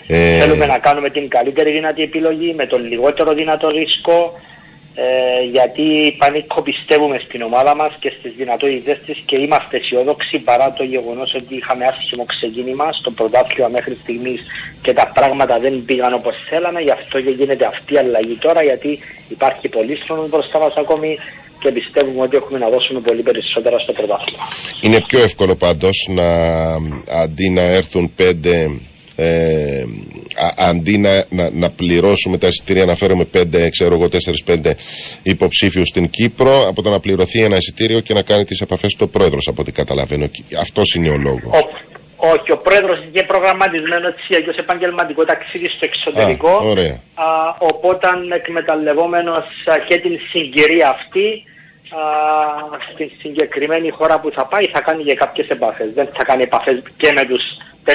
[0.07, 0.39] Ε...
[0.39, 4.33] Θέλουμε να κάνουμε την καλύτερη δυνατή επιλογή με τον λιγότερο δυνατό ρίσκο
[4.99, 10.73] ε, γιατί πανίκο πιστεύουμε στην ομάδα μας και στις δυνατότητες της και είμαστε αισιόδοξοι παρά
[10.73, 14.47] το γεγονός ότι είχαμε άσχημο ξεκίνημα στο πρωτάθλημα μέχρι στιγμής
[14.83, 16.81] και τα πράγματα δεν πήγαν όπως θέλαμε.
[16.81, 18.99] Γι' αυτό και γίνεται αυτή η αλλαγή τώρα γιατί
[19.29, 21.19] υπάρχει πολύ χρόνο μπροστά μας ακόμη
[21.59, 24.43] και πιστεύουμε ότι έχουμε να δώσουμε πολύ περισσότερα στο πρωτάθλημα.
[24.81, 26.29] Είναι πιο εύκολο πάντως να
[27.23, 28.71] αντί να έρθουν πέντε
[29.17, 29.85] ε,
[30.57, 34.77] αντί να, να, πληρώσουμε τα εισιτήρια να φέρουμε πέντε, ξέρω εγώ, τέσσερις-πέντε
[35.23, 39.07] υποψήφιους στην Κύπρο από το να πληρωθεί ένα εισιτήριο και να κάνει τις επαφές στο
[39.07, 40.27] πρόεδρος από ό,τι καταλαβαίνω.
[40.61, 41.51] Αυτός είναι ο λόγος.
[42.35, 46.49] Όχι, ο πρόεδρος είχε προγραμματισμένος έτσι για επαγγελματικό ταξίδι στο εξωτερικό.
[46.49, 47.01] Α, ωραία.
[47.15, 47.27] Α,
[47.59, 49.45] οπότε εκμεταλλευόμενος
[49.89, 51.45] και την συγκυρία αυτή
[51.91, 52.03] α,
[52.93, 55.89] στην συγκεκριμένη χώρα που θα πάει θα κάνει και κάποιες επαφές.
[55.95, 57.43] Δεν θα κάνει επαφές και με τους
[57.87, 57.91] 4-5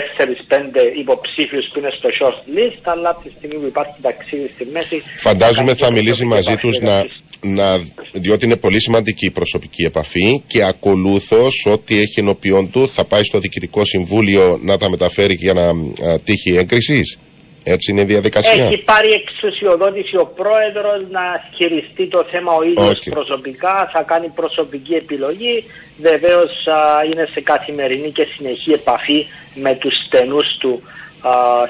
[0.98, 5.04] υποψήφιους που είναι στο short list, αλλά από τη στιγμή που υπάρχει ταξίδι στη μέση.
[5.18, 7.06] Φαντάζομαι θα μιλήσει μαζί τους να,
[7.42, 7.80] να,
[8.12, 13.24] διότι είναι πολύ σημαντική η προσωπική επαφή και ακολούθως ό,τι έχει ενώπιον του θα πάει
[13.24, 17.20] στο Διοικητικό Συμβούλιο να τα μεταφέρει για να α, τύχει έγκρισης.
[17.64, 18.66] Έτσι είναι η διαδικασία.
[18.66, 21.22] Έχει πάρει εξουσιοδότηση ο πρόεδρος να
[21.56, 23.10] χειριστεί το θέμα ο ίδιος Okay.
[23.10, 25.64] προσωπικά, θα κάνει προσωπική επιλογή.
[26.02, 29.26] Βεβαίως α, είναι σε καθημερινή και συνεχή επαφή
[29.56, 31.01] με τους στενούς του α,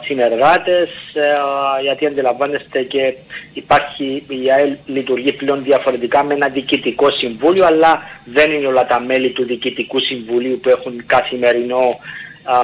[0.04, 3.14] συνεργάτες α, γιατί αντιλαμβάνεστε και
[3.54, 9.00] υπάρχει η ΑΕΛ λειτουργεί πλέον διαφορετικά με ένα διοικητικό συμβούλιο αλλά δεν είναι όλα τα
[9.00, 12.00] μέλη του διοικητικού συμβουλίου που έχουν καθημερινό
[12.44, 12.56] α,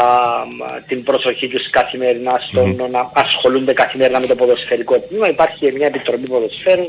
[0.45, 5.30] μ, την προσοχή τους καθημερινά στο να ασχολούνται καθημερινά με το ποδοσφαιρικό τμήμα.
[5.30, 6.86] Υπάρχει και μια επιτροπή ποδοσφαίρου,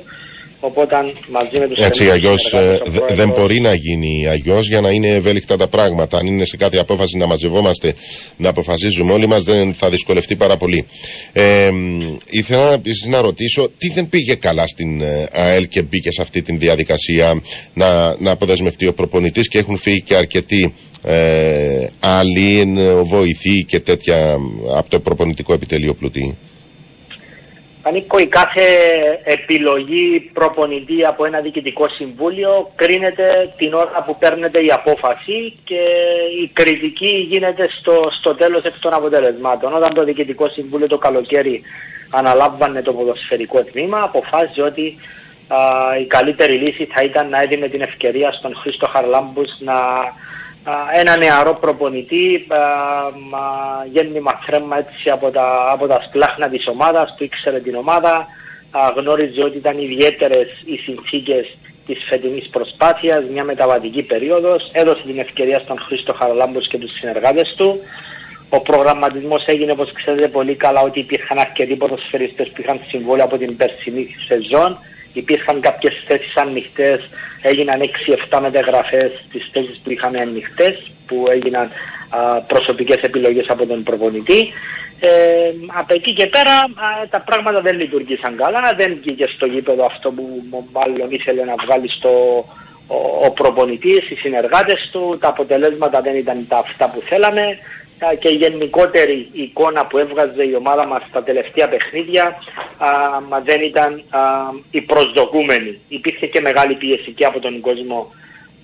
[0.60, 0.94] οπότε
[1.30, 4.80] μαζί με τους Έτσι, στενούς αλλιώ συνεργάτες, ο δεν πρόεδρος- μπορεί να γίνει αλλιώ για
[4.80, 6.18] να είναι ευέλικτα τα πράγματα.
[6.18, 7.94] Αν είναι σε κάθε απόφαση να μαζευόμαστε,
[8.36, 10.86] να αποφασίζουμε όλοι μας, δεν θα δυσκολευτεί πάρα πολύ.
[11.32, 16.10] Ε, μ, ήθελα επίσης να ρωτήσω, τι δεν πήγε καλά στην ε, ΑΕΛ και μπήκε
[16.10, 17.42] σε αυτή τη διαδικασία
[17.74, 23.80] να, να αποδεσμευτεί ο προπονητής και έχουν φύγει και αρκετοί ε, άλλοι, ε, βοηθοί και
[23.80, 24.36] τέτοια
[24.76, 26.36] από το προπονητικό επιτελείο πλουτή;
[27.88, 28.62] Πανίκο, η κάθε
[29.24, 35.80] επιλογή προπονητή από ένα διοικητικό συμβούλιο κρίνεται την ώρα που παίρνεται η απόφαση και
[36.42, 39.74] η κριτική γίνεται στο, στο τέλος εκ των αποτελεσμάτων.
[39.74, 41.62] Όταν το διοικητικό συμβούλιο το καλοκαίρι
[42.10, 44.96] αναλάμβανε το ποδοσφαιρικό τμήμα, αποφάσισε ότι
[45.48, 45.58] α,
[46.00, 50.12] η καλύτερη λύση θα ήταν να έδινε την ευκαιρία στον Χρήστο Χαρλάμπους να α,
[50.98, 52.56] ένα νεαρό προπονητή α,
[53.30, 53.40] μα,
[53.92, 58.26] γέννημα θρέμμα έτσι από τα, από τα σπλάχνα της ομάδας, που ήξερε την ομάδα,
[58.70, 65.18] α, γνώριζε ότι ήταν ιδιαίτερες οι συνθήκες της φετινής προσπάθειας, μια μεταβατική περίοδος, έδωσε την
[65.18, 67.80] ευκαιρία στον Χρήστο Χαραλάμπους και τους συνεργάτες του.
[68.50, 73.36] Ο προγραμματισμός έγινε, όπως ξέρετε πολύ καλά, ότι υπήρχαν αρκετοί ποδοσφαιριστές που είχαν συμβόλαια από
[73.36, 74.78] την περσινή σεζόν.
[75.12, 77.08] Υπήρχαν κάποιες θέσεις ανοιχτές,
[77.42, 77.80] έγιναν
[78.30, 81.70] 6-7 μεταγραφές στις θέσεις που είχαν ανοιχτές, που έγιναν
[82.10, 84.52] α, προσωπικές επιλογές από τον προπονητή.
[85.00, 89.84] Ε, από εκεί και πέρα α, τα πράγματα δεν λειτουργήσαν καλά, δεν βγήκε στο γήπεδο
[89.84, 92.44] αυτό που μάλλον ήθελε να βγάλει στο,
[92.86, 92.96] ο,
[93.26, 97.56] ο προπονητής, οι συνεργάτες του, τα αποτελέσματα δεν ήταν τα αυτά που θέλαμε α,
[98.18, 102.24] και η γενικότερη εικόνα που έβγαζε η ομάδα μας στα τελευταία παιχνίδια
[102.78, 102.88] α,
[103.28, 104.20] μα δεν ήταν α,
[104.70, 105.80] η προσδοκούμενη.
[105.88, 108.12] Υπήρχε και μεγάλη πίεση και από τον κόσμο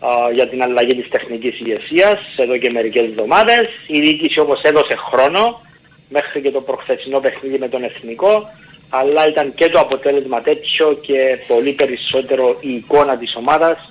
[0.00, 3.66] α, για την αλλαγή της τεχνικής ηγεσίας εδώ και μερικές εβδομάδες.
[3.86, 5.60] Η διοίκηση όμως έδωσε χρόνο
[6.08, 8.48] μέχρι και το προχθεσινό παιχνίδι με τον Εθνικό
[8.88, 13.82] αλλά ήταν και το αποτέλεσμα τέτοιο και πολύ περισσότερο η εικόνα της ομάδας α,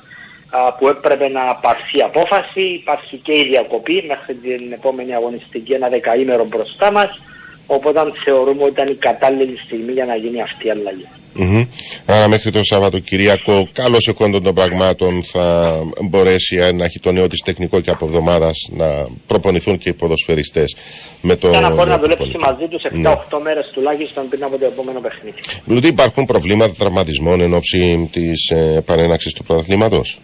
[0.80, 2.62] που έπρεπε να πάρθει απόφαση.
[2.62, 7.20] Υπάρχει και η διακοπή μέχρι την επόμενη αγωνιστική ένα δεκαήμερο μπροστά μας
[7.68, 11.08] οπότε θεωρούμε ότι ήταν η κατάλληλη στιγμή για να γίνει αυτή η αλλαγή.
[11.36, 11.64] Μμμ.
[12.06, 17.28] Άρα μέχρι το Σαββατοκυριακό, καλώς εκόντων των πραγμάτων, θα μπορέσει ε, να έχει το νέο
[17.28, 20.76] της τεχνικό και από εβδομάδας να προπονηθούν και οι ποδοσφαιριστές
[21.22, 21.50] με το.
[21.50, 22.52] Για να μπορεί να νέο δουλέψει προπονητή.
[22.52, 23.44] μαζί τους 7-8 Ναι.
[23.44, 25.38] μέρες τουλάχιστον πριν από το επόμενο παιχνίδι.
[25.66, 30.20] Δηλαδή υπάρχουν προβλήματα τραυματισμών εν ώψη της ε, παρέναξη του πρωταθλήματος.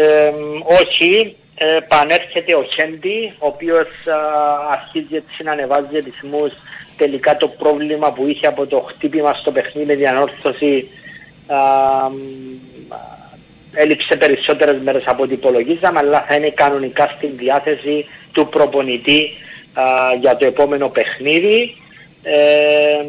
[0.00, 0.32] Ε,
[0.80, 4.18] όχι, ε, πανέρχεται ο Χέντι, ο οποίος α,
[4.70, 6.52] αρχίζει έτσι να ανεβάζει ρυθμούς.
[6.96, 10.88] Τελικά το πρόβλημα που είχε από το χτύπημα στο παιχνίδι με διανόρθωση
[11.46, 11.56] α,
[12.08, 12.16] μ,
[13.72, 19.30] έλειψε περισσότερες μέρες από ό,τι υπολογίζαμε, αλλά θα είναι κανονικά στην διάθεση του προπονητή
[19.72, 19.82] α,
[20.20, 21.76] για το επόμενο παιχνίδι.
[22.22, 23.04] Ε,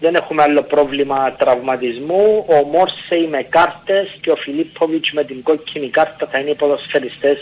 [0.00, 2.44] δεν έχουμε άλλο πρόβλημα τραυματισμού.
[2.48, 7.38] Ο Μόρσεϊ με κάρτες και ο Φιλίπποβιτς με την κόκκινη κάρτα θα είναι οι ποδοσφαιριστές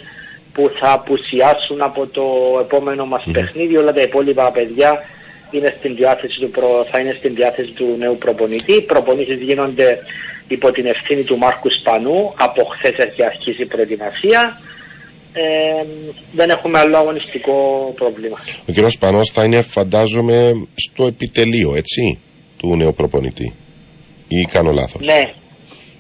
[0.52, 2.24] που θα απουσιάσουν από το
[2.60, 3.76] επόμενο μας παιχνίδι.
[3.76, 5.04] Όλα τα υπόλοιπα παιδιά
[5.50, 6.86] είναι στην διάθεση του προ...
[6.90, 8.72] θα είναι στην διάθεση του νέου προπονητή.
[8.72, 9.98] Οι προπονήσεις γίνονται
[10.48, 12.34] υπό την ευθύνη του Μάρκου Σπανού.
[12.36, 14.60] Από χθες έχει αρχίσει η προετοιμασία.
[15.32, 15.84] Ε,
[16.32, 18.36] δεν έχουμε άλλο αγωνιστικό πρόβλημα.
[18.68, 18.90] Ο κ.
[18.90, 22.18] Σπανός θα είναι, φαντάζομαι, στο επιτελείο, έτσι,
[22.68, 23.54] του νέου προπονητή.
[24.28, 25.06] Ή κάνω λάθος.
[25.06, 25.32] Ναι,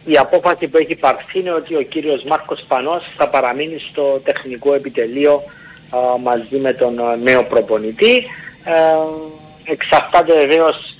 [0.04, 4.74] η απόφαση που έχει πάρθει είναι ότι ο κύριος Μάρκος Πανός θα παραμείνει στο τεχνικό
[4.74, 5.42] επιτελείο
[5.90, 8.16] α, μαζί με τον α, νέο προπονητή.
[8.64, 10.90] Ε, εξαρτάται βεβαίως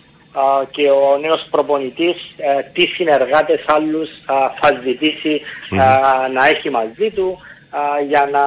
[0.70, 5.40] και ο νέος προπονητής ε, τι συνεργάτες άλλους α, θα ζητήσει
[5.80, 7.38] α, να έχει μαζί του
[7.70, 8.44] α, για να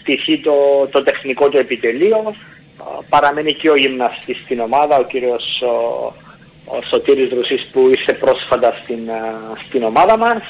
[0.00, 0.54] στηθεί το,
[0.90, 2.34] το τεχνικό του επιτελείο.
[3.08, 6.12] Παραμένει και ο γυμναστής στην ομάδα, ο κύριος ο,
[6.64, 9.10] ο Σωτήρης Ρουσής που ήρθε πρόσφατα στην,
[9.66, 10.42] στην ομάδα μας.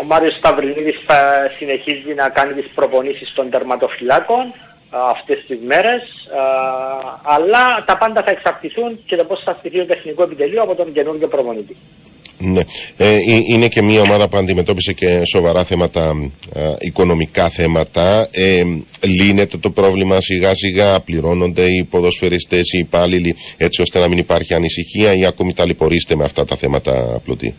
[0.00, 4.54] Ο Μάριος Σταυρινίδης θα συνεχίζει να κάνει τις προπονήσεις των τερματοφυλάκων
[4.90, 6.02] αυτές τις μέρες
[7.22, 10.92] αλλά τα πάντα θα εξαρτηθούν και το πώς θα στηθεί το τεχνικό επιτελείο από τον
[10.92, 11.76] καινούργιο προπονητή.
[12.38, 12.60] Ναι.
[12.96, 16.30] Ε, είναι και μια ομάδα που αντιμετώπισε και σοβαρά θέματα,
[16.78, 18.28] οικονομικά θέματα.
[18.30, 18.62] Ε,
[19.00, 24.54] λύνεται το πρόβλημα σιγά σιγά, πληρώνονται οι ποδοσφαιριστές, οι υπάλληλοι, έτσι ώστε να μην υπάρχει
[24.54, 27.54] ανησυχία ή ακόμη ταλαιπωρήστε με αυτά τα θέματα πλωτή.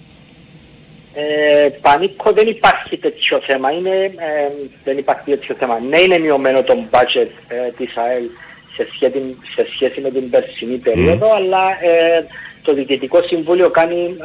[1.19, 3.71] Ε, πανίκο δεν υπάρχει τέτοιο θέμα.
[3.71, 4.51] Είναι, ε,
[4.83, 5.79] δεν υπάρχει τέτοιο θέμα.
[5.89, 8.23] Ναι, είναι μειωμένο το budget ε, της ΑΕΛ
[8.75, 12.25] σε σχέση, σε σχέση με την περσινή περίοδο, αλλά ε,
[12.67, 14.15] το Διοικητικό Συμβούλιο κάνει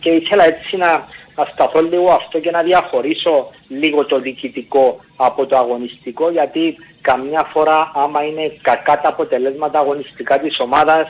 [0.00, 0.90] και ήθελα έτσι να,
[1.36, 7.42] να σταθώ λίγο αυτό και να διαχωρίσω λίγο το διοικητικό από το αγωνιστικό γιατί καμιά
[7.52, 11.06] φορά άμα είναι κακά τα αποτελέσματα αγωνιστικά της ομάδας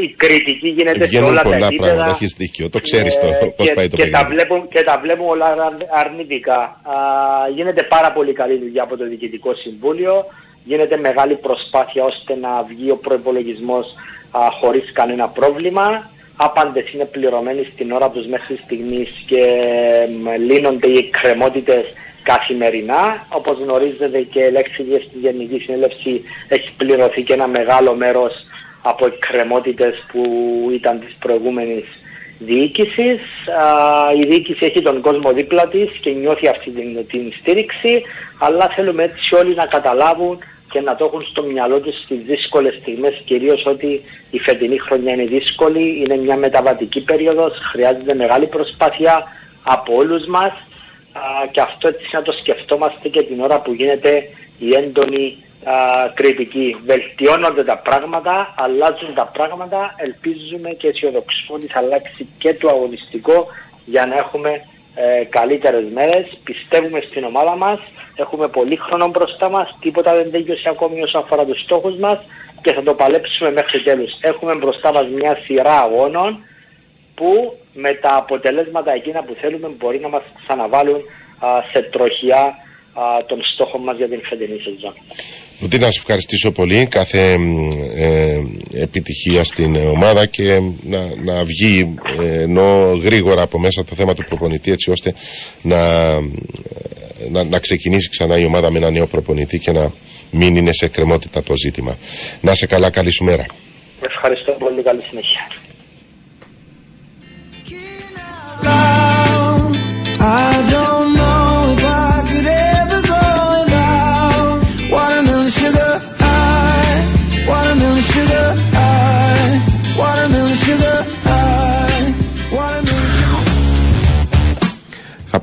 [0.00, 1.92] η κριτική γίνεται σε όλα πολλά τα επίπεδα.
[1.92, 4.98] πράγματα, έχεις δίκιο, το ξέρεις το, ε, πώς πάει το και τα, βλέπουν, και τα
[5.02, 5.46] βλέπουμε όλα
[5.90, 6.58] αρνητικά.
[6.58, 6.94] Α,
[7.54, 10.24] γίνεται πάρα πολύ καλή δουλειά από το Διοικητικό Συμβούλιο,
[10.64, 13.84] γίνεται μεγάλη προσπάθεια ώστε να βγει ο προπολογισμό
[14.60, 16.10] χωρίς κανένα πρόβλημα.
[16.36, 19.44] Άπαντες είναι πληρωμένοι στην ώρα τους μέχρι στιγμής και
[20.38, 21.84] λύνονται οι εκκρεμότητες
[22.22, 23.26] καθημερινά.
[23.28, 28.32] Όπως γνωρίζετε και η λέξη στη Γενική Συνέλευση έχει πληρωθεί και ένα μεγάλο μέρος
[28.82, 30.22] από εκκρεμότητες που
[30.72, 31.84] ήταν της προηγούμενης
[32.38, 33.20] διοίκησης.
[34.20, 38.02] Η διοίκηση έχει τον κόσμο δίπλα της και νιώθει αυτή την, την στήριξη,
[38.38, 40.38] αλλά θέλουμε έτσι όλοι να καταλάβουν
[40.74, 45.12] και να το έχουν στο μυαλό τους στις δύσκολες στιγμές, κυρίως ότι η φετινή χρονιά
[45.12, 49.24] είναι δύσκολη, είναι μια μεταβατική περίοδος, χρειάζεται μεγάλη προσπάθεια
[49.62, 50.52] από όλους μας
[51.50, 55.36] και αυτό έτσι να το σκεφτόμαστε και την ώρα που γίνεται η έντονη
[56.14, 56.76] κριτική.
[56.84, 63.46] Βελτιώνονται τα πράγματα, αλλάζουν τα πράγματα, ελπίζουμε και αισιοδοξούμε ότι θα αλλάξει και το αγωνιστικό
[63.84, 64.50] για να έχουμε
[64.94, 66.26] ε, καλύτερες μέρες.
[66.44, 67.80] Πιστεύουμε στην ομάδα μας,
[68.14, 72.18] έχουμε πολύ χρόνο μπροστά μας, τίποτα δεν τέλειωσε ακόμη όσον αφορά τους στόχους μας
[72.62, 74.12] και θα το παλέψουμε μέχρι τέλους.
[74.20, 76.38] Έχουμε μπροστά μας μια σειρά αγώνων
[77.14, 81.00] που με τα αποτελέσματα εκείνα που θέλουμε μπορεί να μας ξαναβάλουν
[81.72, 82.54] σε τροχιά
[83.26, 84.94] των στόχων μας για την φετινή σεζόν.
[85.62, 86.86] Ούτε να σα ευχαριστήσω πολύ.
[86.86, 87.36] Κάθε
[87.96, 88.40] ε,
[88.72, 94.24] επιτυχία στην ομάδα και να, να βγει ε, ενώ γρήγορα από μέσα το θέμα του
[94.24, 95.14] προπονητή έτσι ώστε
[95.62, 95.78] να,
[97.30, 99.92] να, να ξεκινήσει ξανά η ομάδα με ένα νέο προπονητή και να
[100.30, 101.96] μην είναι σε κρεμότητα το ζήτημα.
[102.40, 103.46] Να σε καλά, καλή σου μέρα.
[104.00, 105.40] Ευχαριστώ πολύ, καλή συνέχεια.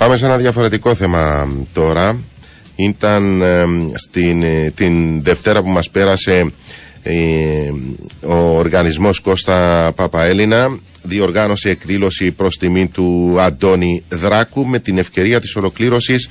[0.01, 2.19] Πάμε σε ένα διαφορετικό θέμα τώρα.
[2.75, 3.43] Ήταν
[3.93, 6.51] στην, ε, την Δευτέρα που μας πέρασε
[7.03, 7.13] ε,
[8.21, 15.55] ο οργανισμός Κώστα Παπαέλληνα διοργάνωσε εκδήλωση προς τιμή του Αντώνη Δράκου με την ευκαιρία της
[15.55, 16.27] ολοκλήρωσης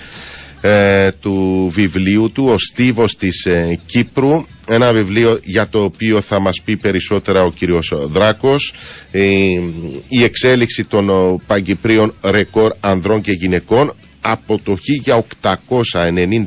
[0.61, 6.39] ε, του βιβλίου του «Ο Στίβος της ε, Κύπρου» ένα βιβλίο για το οποίο θα
[6.39, 8.73] μας πει περισσότερα ο κύριος Δράκος
[9.11, 9.27] ε,
[10.09, 11.11] η εξέλιξη των
[11.47, 14.77] παγκυπρίων ρεκόρ ανδρών και γυναικών από το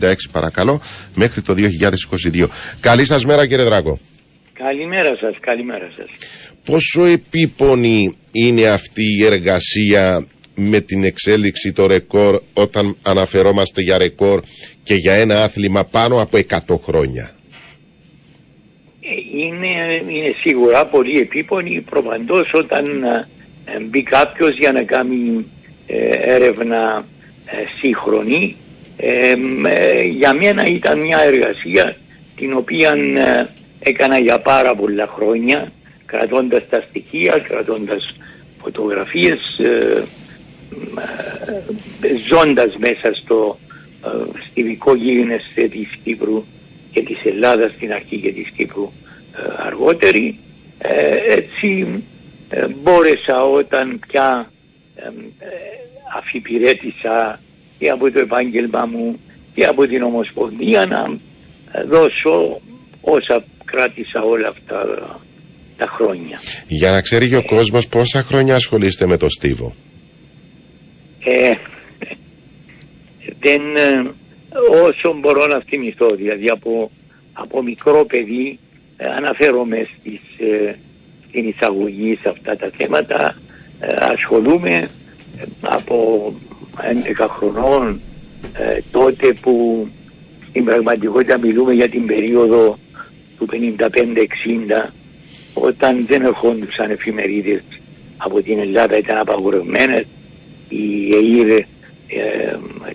[0.01, 0.81] 1896 παρακαλώ
[1.15, 1.55] μέχρι το
[2.33, 2.47] 2022.
[2.79, 3.99] Καλή σας μέρα κύριε Δράκο.
[4.53, 6.07] Καλημέρα σας, καλημέρα σας.
[6.65, 10.25] Πόσο επίπονη είναι αυτή η εργασία
[10.55, 14.41] με την εξέλιξη το ρεκόρ όταν αναφερόμαστε για ρεκόρ
[14.83, 16.37] και για ένα άθλημα πάνω από
[16.67, 17.29] 100 χρόνια.
[19.01, 23.03] Ε, είναι, είναι σίγουρα πολύ επίπονη προπαντός όταν
[23.65, 25.45] ε, μπει κάποιος για να κάνει
[25.87, 27.05] ε, έρευνα
[27.79, 28.55] σύγχρονη.
[30.11, 31.97] για μένα ήταν μια εργασία
[32.35, 32.95] την οποία
[33.79, 35.71] έκανα για πάρα πολλά χρόνια
[36.05, 38.15] κρατώντας τα στοιχεία, κρατώντας
[38.61, 39.39] φωτογραφίες,
[42.29, 43.57] ζώντας μέσα στο
[44.05, 46.43] ε, στιβικό γίγνεσθε της Κύπρου
[46.91, 48.91] και της Ελλάδας στην αρχή και της Κύπρου
[49.37, 50.39] ε, αργότερη
[50.77, 51.85] ε, έτσι
[52.81, 54.51] μπόρεσα όταν πια
[56.17, 57.39] αφιπηρέτησα
[57.79, 59.19] και από το επάγγελμα μου
[59.53, 61.17] και από την Ομοσπονδία να
[61.87, 62.61] δώσω
[63.01, 64.85] όσα κράτησα όλα αυτά
[65.77, 66.39] τα χρόνια.
[66.67, 69.75] Για να ξέρει και ο κόσμος πόσα χρόνια ασχολείστε με το Στίβο.
[71.23, 71.53] Ε,
[73.39, 73.61] δεν,
[74.83, 76.91] όσο μπορώ να θυμηθώ, δηλαδή από,
[77.33, 78.59] από μικρό παιδί
[78.97, 80.75] ε, αναφέρομαι στις, ε,
[81.27, 83.35] στην εισαγωγή σε αυτά τα θέματα,
[83.79, 84.89] ε, ασχολούμαι
[85.37, 86.33] ε, από
[87.17, 88.01] 11 χρονών
[88.53, 89.87] ε, τότε που
[90.49, 92.77] στην πραγματικότητα μιλούμε για την περίοδο
[93.37, 93.47] του
[94.85, 94.89] 55-60
[95.53, 97.61] όταν δεν ερχόντουσαν εφημερίδες
[98.17, 100.05] από την Ελλάδα ήταν απαγορευμένες
[100.75, 101.65] η ΕΕ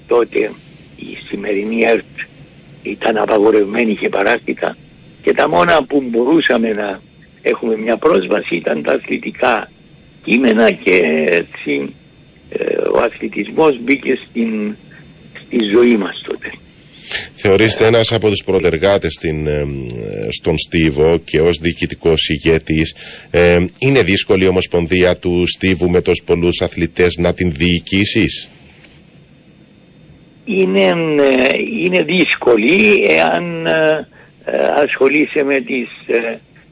[0.06, 0.52] τότε
[0.96, 2.04] η σημερινή ΕΡΤ
[2.82, 4.76] ήταν απαγορευμένη και παράστητα
[5.22, 7.00] και τα μόνα που μπορούσαμε να
[7.42, 9.70] έχουμε μια πρόσβαση ήταν τα αθλητικά
[10.24, 11.94] κείμενα και έτσι
[12.50, 14.76] ε, ο αθλητισμός μπήκε στην,
[15.46, 16.52] στη ζωή μας τότε.
[17.32, 19.66] Θεωρείστε ένας από τους προτεργάτες στην, ε,
[20.28, 22.94] στον Στίβο και ως διοικητικός ηγέτης.
[23.30, 28.48] Ε, είναι δύσκολη η ομοσπονδία του Στίβου με τόσους πολλούς αθλητές να την διοικήσεις;
[30.44, 31.50] Είναι, ε,
[31.82, 34.06] είναι δύσκολη εάν ε,
[34.82, 35.88] ασχολείσαι με τις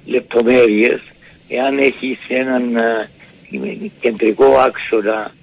[0.07, 1.01] λεπτομέρειες,
[1.49, 2.63] εάν έχεις έναν
[4.01, 5.35] κεντρικό άξονα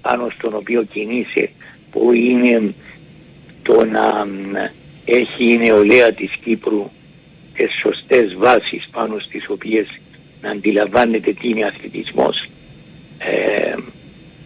[0.00, 1.50] πάνω στον οποίο κινείσαι
[1.90, 2.74] που είναι
[3.64, 4.26] το να
[5.04, 6.90] έχει η νεολαία της Κύπρου
[7.54, 9.86] τις σωστές βάσεις πάνω στις οποίες
[10.40, 12.48] να αντιλαμβάνεται τι είναι αθλητισμός
[13.18, 13.74] ε,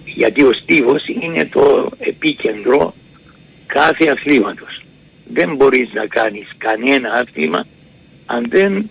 [0.04, 2.94] γιατί ο στίβος είναι το επίκεντρο
[3.66, 4.82] κάθε αθλήματος.
[5.32, 7.66] Δεν μπορείς να κάνεις κανένα άθλημα
[8.26, 8.90] αν δεν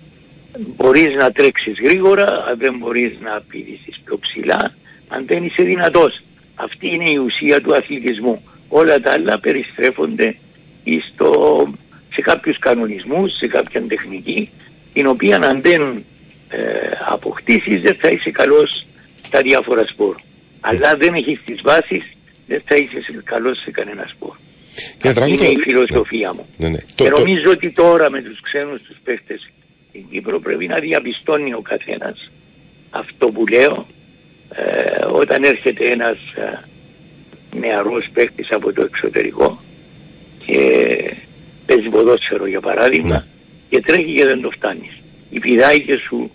[0.57, 4.75] μπορείς να τρέξεις γρήγορα, αν δεν μπορείς να πηδήσεις πιο ψηλά,
[5.07, 6.21] αν δεν είσαι δυνατός.
[6.55, 8.43] Αυτή είναι η ουσία του αθλητισμού.
[8.69, 10.35] Όλα τα άλλα περιστρέφονται
[11.11, 11.31] στο,
[12.13, 14.49] σε κάποιους κανονισμούς, σε κάποια τεχνική,
[14.93, 16.03] την οποία αν δεν
[16.49, 16.59] ε,
[17.07, 18.85] αποκτήσεις δεν θα είσαι καλός
[19.25, 20.15] στα διάφορα σπορ.
[20.59, 22.03] Αλλά δεν έχεις τις βάσεις,
[22.47, 24.35] δεν θα είσαι καλός σε κανένα σπορ.
[24.97, 26.45] Και Αυτή είναι η φιλοσοφία μου.
[26.57, 26.79] Ναι, ναι.
[26.95, 29.49] Και νομίζω ότι τώρα με τους ξένους τους παίχτες
[29.89, 32.31] στην Κύπρο πρέπει να διαπιστώνει ο καθένας
[32.89, 33.85] αυτό που λέω
[34.55, 36.59] ε, όταν έρχεται ένας ε,
[37.59, 39.61] νεαρός παίκτης από το εξωτερικό
[40.45, 40.57] και
[41.65, 43.23] παίζει ποδόσφαιρο για παράδειγμα ναι.
[43.69, 44.91] και τρέχει και δεν το φτάνεις.
[45.29, 46.31] Υπηδάει και σου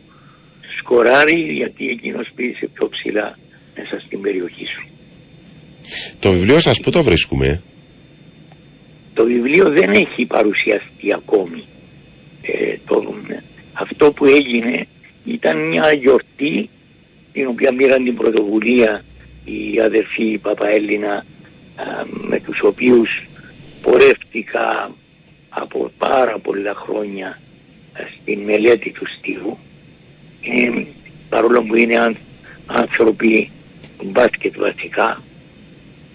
[0.79, 3.39] σκοράρει γιατί εκείνος πήγε πιο ψηλά
[3.77, 4.87] μέσα στην περιοχή σου.
[6.21, 7.63] Το βιβλίο σας πού το βρίσκουμε;
[9.15, 11.63] Το βιβλίο δεν έχει παρουσιαστεί ακόμη.
[12.43, 13.15] Ε, το,
[13.73, 14.87] αυτό που έγινε
[15.25, 16.69] ήταν μια γιορτή
[17.33, 19.05] την οποία πήραν την πρωτοβουλία
[19.45, 21.25] οι αδερφοί Παπαέλληνα
[22.29, 23.27] με τους οποίους
[23.83, 24.95] πορεύτηκα
[25.49, 27.41] από πάρα πολλά χρόνια
[28.21, 29.59] στην μελέτη του Στίβου
[30.43, 30.85] ε,
[31.29, 32.15] παρόλο που είναι
[32.67, 33.51] άνθρωποι
[34.05, 35.23] μπάσκετ βασικά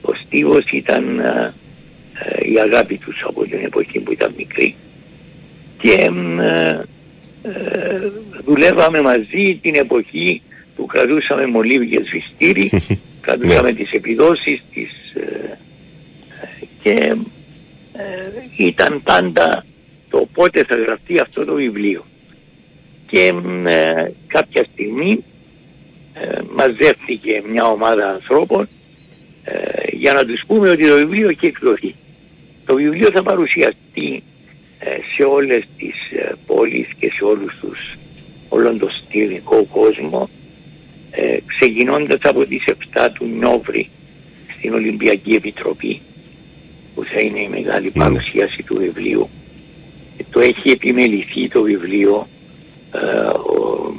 [0.02, 1.22] ο Στίβος ήταν
[2.46, 4.76] η αγάπη τους από την εποχή που ήταν μικρή
[5.82, 6.12] και
[7.44, 8.12] ε,
[8.46, 10.42] δουλεύαμε μαζί την εποχή
[10.76, 12.72] που κρατούσαμε μολύβι και σβηστήρι
[13.28, 15.58] κρατούσαμε τις επιδόσεις της ε,
[16.84, 17.16] και
[17.94, 19.66] ε, ήταν πάντα
[20.10, 22.06] το πότε θα γραφτεί αυτό το βιβλίο.
[23.08, 23.34] Και
[23.66, 25.24] ε, κάποια στιγμή
[26.56, 28.68] μαζεύτηκε μια ομάδα ανθρώπων
[29.92, 31.96] για να τους πούμε ότι το βιβλίο έχει εκδοθεί.
[32.66, 34.24] Το βιβλίο θα παρουσιαστεί
[35.16, 35.96] σε όλες τις
[36.46, 37.98] πόλεις και σε όλους τους
[38.50, 40.30] όλον τον στιλικό κόσμο
[41.20, 42.64] ε, ξεκινώντας από τις
[42.94, 43.90] 7 του Νόβρη
[44.58, 46.02] στην Ολυμπιακή Επιτροπή
[46.96, 48.04] που θα είναι η μεγάλη ναι.
[48.04, 49.30] παρουσίαση του βιβλίου.
[50.18, 52.28] Ε, το έχει επιμεληθεί το βιβλίο
[52.94, 52.98] ε,
[53.28, 53.94] ο,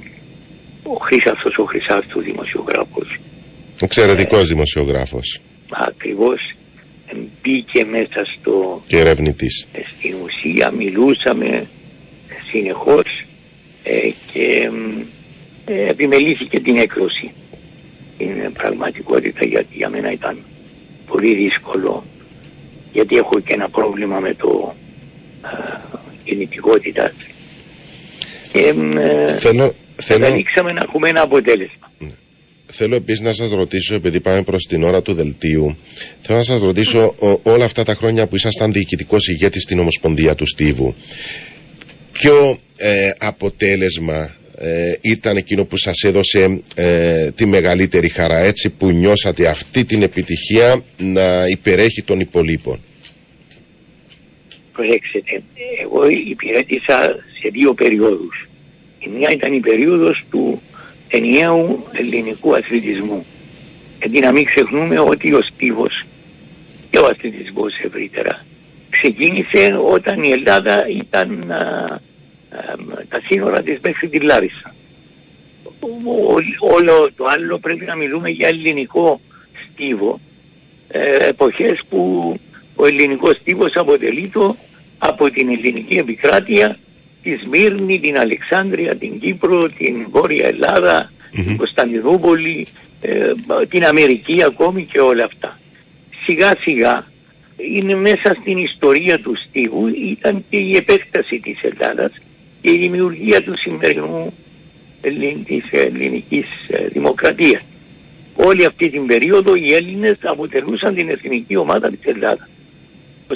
[0.82, 3.18] ο Χρυσάφτος ο Χρυσάφτος δημοσιογράφος.
[3.80, 5.40] Εξαιρετικός ε, δημοσιογράφος.
[5.70, 6.52] Ακριβώς
[7.42, 8.82] μπήκε μέσα στο...
[8.86, 9.66] Και ερευνητής.
[9.72, 11.66] Ε, στην ουσία μιλούσαμε
[12.50, 13.24] συνεχώς
[13.82, 14.70] ε, και ε,
[15.74, 17.30] επιμελήθηκε την έκδοση.
[18.18, 20.38] Είναι πραγματικότητα γιατί για μένα ήταν
[21.06, 22.04] πολύ δύσκολο
[22.92, 24.74] γιατί έχω και ένα πρόβλημα με το
[25.44, 27.12] ε, κινητικότητα.
[28.52, 30.28] Και ε, θέλω, θέλω...
[30.72, 31.92] να έχουμε ένα αποτέλεσμα.
[31.98, 32.10] Ναι.
[32.66, 35.76] Θέλω επίσης να σας ρωτήσω, επειδή πάμε προς την ώρα του δελτίου,
[36.20, 40.46] θέλω να σας ρωτήσω όλα αυτά τα χρόνια που ήσασταν διοικητικός ηγέτης στην Ομοσπονδία του
[40.46, 40.94] Στίβου,
[42.12, 48.90] ποιο ε, αποτέλεσμα ε, ήταν εκείνο που σας έδωσε ε, τη μεγαλύτερη χαρά έτσι που
[48.90, 52.80] νιώσατε αυτή την επιτυχία να υπερέχει των υπολείπων.
[54.72, 55.22] Προσέξτε,
[55.82, 58.48] εγώ υπηρέτησα σε δύο περιόδους.
[58.98, 60.62] Η μια ήταν η περίοδος του
[61.08, 63.26] ενιαίου ελληνικού αθλητισμού.
[63.98, 66.04] Γιατί να μην ξεχνούμε ότι ο Στίβος
[66.90, 68.44] και ο αθλητισμός ευρύτερα
[68.90, 71.52] ξεκίνησε όταν η Ελλάδα ήταν
[73.08, 74.74] τα σύνορα της μέχρι τη Λάρισα.
[76.60, 79.20] Όλο το άλλο πρέπει να μιλούμε για ελληνικό
[79.72, 80.20] στίβο,
[80.88, 82.34] ε, εποχές που
[82.74, 84.56] ο ελληνικός στίβος αποτελεί το
[84.98, 86.78] από την ελληνική επικράτεια
[87.22, 92.66] τη Σμύρνη, την Αλεξάνδρεια, την Κύπρο, την Βόρεια Ελλάδα, την Κωνσταντινούπολη,
[93.00, 93.32] ε,
[93.68, 95.58] την Αμερική ακόμη και όλα αυτά.
[96.24, 97.06] Σιγά σιγά
[97.56, 102.12] είναι μέσα στην ιστορία του στίβου ήταν και η επέκταση της Ελλάδας
[102.60, 104.32] και η δημιουργία του σημερινού
[105.44, 107.62] της ελληνικής ε, δημοκρατίας.
[108.36, 112.48] Όλη αυτή την περίοδο οι Έλληνες αποτελούσαν την εθνική ομάδα της Ελλάδας.
[113.26, 113.34] Το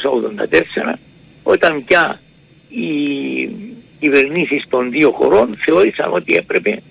[0.92, 0.98] 1984
[1.42, 2.20] όταν πια
[2.68, 2.88] οι
[4.00, 6.82] κυβερνήσεις των δύο χωρών θεώρησαν ότι έπρεπε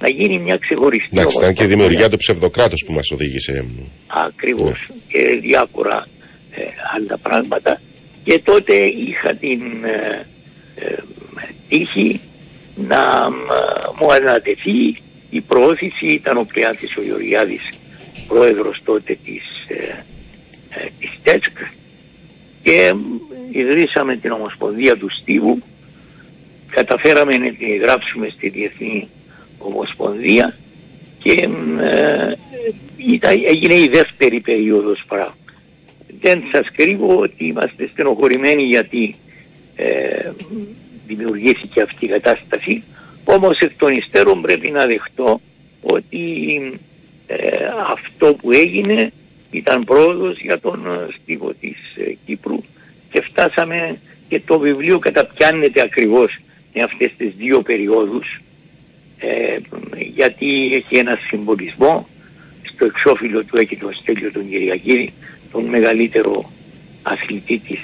[0.00, 3.64] να γίνει μια ξεχωριστή Εντάξει, ήταν και η δημιουργία του ψευδοκράτους που μας οδήγησε.
[4.06, 4.88] Ακριβώς.
[4.88, 4.96] Ναι.
[5.08, 6.06] Και διάφορα
[6.50, 6.62] ε,
[6.96, 7.80] άλλα πράγματα.
[8.24, 10.26] Και τότε είχα την ε,
[10.74, 10.96] ε,
[11.68, 12.20] τύχη
[12.74, 13.28] να
[14.00, 17.68] μου ανατεθεί η προώθηση, ήταν ο Πλεάτης ο Γεωργιάδης
[18.28, 19.42] πρόεδρος τότε της,
[20.98, 21.58] της ΤΕΣΚ
[22.62, 22.94] και
[23.50, 25.62] ιδρύσαμε την Ομοσπονδία του Στίβου.
[26.70, 29.08] Καταφέραμε να την γράψουμε στη Διεθνή
[29.58, 30.56] Ομοσπονδία.
[31.22, 31.48] Και
[31.80, 32.34] ε,
[33.48, 35.34] έγινε η δεύτερη περίοδος παρά.
[36.20, 39.14] Δεν σας κρύβω ότι είμαστε στενοχωρημένοι γιατί
[39.76, 40.30] ε,
[41.14, 42.82] δημιουργήθηκε αυτή η κατάσταση
[43.24, 45.40] όμως εκ των υστέρων πρέπει να δεχτώ
[45.82, 46.24] ότι
[47.26, 47.36] ε,
[47.92, 49.12] αυτό που έγινε
[49.50, 52.62] ήταν πρόοδος για τον ε, στίβο της ε, Κύπρου
[53.10, 53.98] και φτάσαμε
[54.28, 56.38] και το βιβλίο καταπιάνεται ακριβώς
[56.74, 58.40] με αυτές τις δύο περιόδους
[59.18, 59.58] ε,
[59.96, 62.08] γιατί έχει ένα συμβολισμό
[62.72, 65.12] στο εξώφυλλο του έχει τον Στέλιο τον Κυριακήρη
[65.52, 66.50] τον μεγαλύτερο
[67.02, 67.78] αθλητή της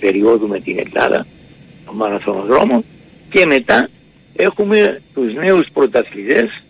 [0.00, 1.16] περίοδου με την Ελλάδα.
[1.16, 1.37] τον
[1.94, 2.84] μαραθωνοδρόμο
[3.30, 3.88] και μετά
[4.36, 6.62] έχουμε τους νέους πρωταθλητές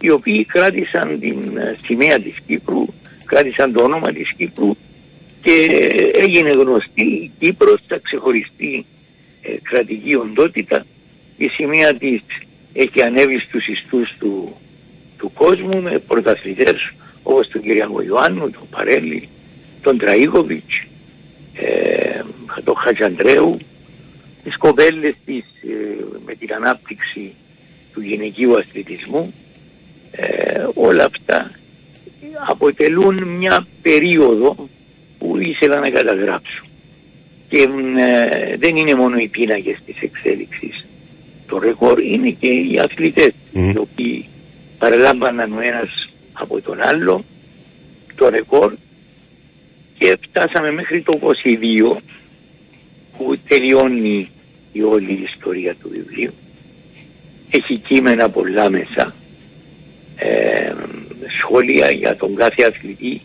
[0.00, 1.36] οι οποίοι κράτησαν την
[1.84, 2.86] σημαία της Κύπρου
[3.30, 4.76] κράτησαν το όνομα της Κύπρου
[5.42, 5.54] και
[6.12, 8.86] έγινε γνωστή η Κύπρος θα ξεχωριστεί
[9.42, 10.86] ε, κρατική οντότητα.
[11.36, 12.22] Η σημεία της
[12.72, 14.56] έχει ανέβει στους ιστούς του,
[15.18, 16.92] του κόσμου με πρωταθλητές
[17.22, 19.28] όπως τον Κυριάκο Ιωάννου, τον Παρέλη,
[19.82, 20.84] τον Τραίγοβιτς,
[21.54, 22.20] ε,
[22.64, 23.58] τον Χατζαντρέου,
[24.44, 27.32] τις κοπέλες της ε, με την ανάπτυξη
[27.92, 29.34] του γυναικείου αθλητισμού,
[30.10, 31.50] ε, όλα αυτά
[32.48, 34.68] αποτελούν μια περίοδο
[35.18, 36.64] που ήθελα να καταγράψω.
[37.48, 37.68] Και
[37.98, 40.86] ε, δεν είναι μόνο οι πίνακες της εξέλιξης.
[41.46, 44.28] Το ρεκόρ είναι και οι αθλητές οι οποίοι
[44.78, 47.24] παραλάμβαναν ο ένας από τον άλλο
[48.14, 48.72] το ρεκόρ
[49.98, 51.96] και φτάσαμε μέχρι το 22
[53.20, 54.30] που τελειώνει
[54.72, 56.32] η όλη ιστορία του βιβλίου.
[57.50, 59.14] Έχει κείμενα πολλά μέσα.
[60.16, 60.72] Ε,
[61.38, 63.20] σχόλια για τον κάθε αθλητή,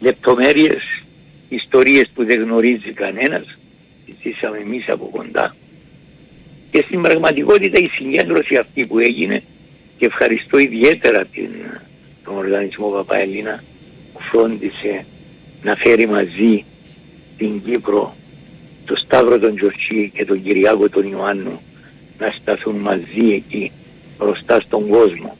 [0.00, 1.02] λεπτομέρειες,
[1.48, 3.58] ιστορίες που δεν γνωρίζει κανένας,
[4.22, 5.56] ζήσαμε εμείς από κοντά.
[6.70, 9.42] Και στην πραγματικότητα η συγκέντρωση αυτή που έγινε
[9.98, 11.50] και ευχαριστώ ιδιαίτερα την,
[12.24, 13.62] τον οργανισμό Παπαελίνα
[14.12, 15.04] που φρόντισε
[15.62, 16.64] να φέρει μαζί
[17.36, 18.14] την Κύπρο
[18.92, 21.60] το Σταύρο τον Τζορτσί και τον Κυριάκο τον Ιωάννου
[22.18, 23.72] να σταθούν μαζί εκεί
[24.18, 25.36] μπροστά στον κόσμο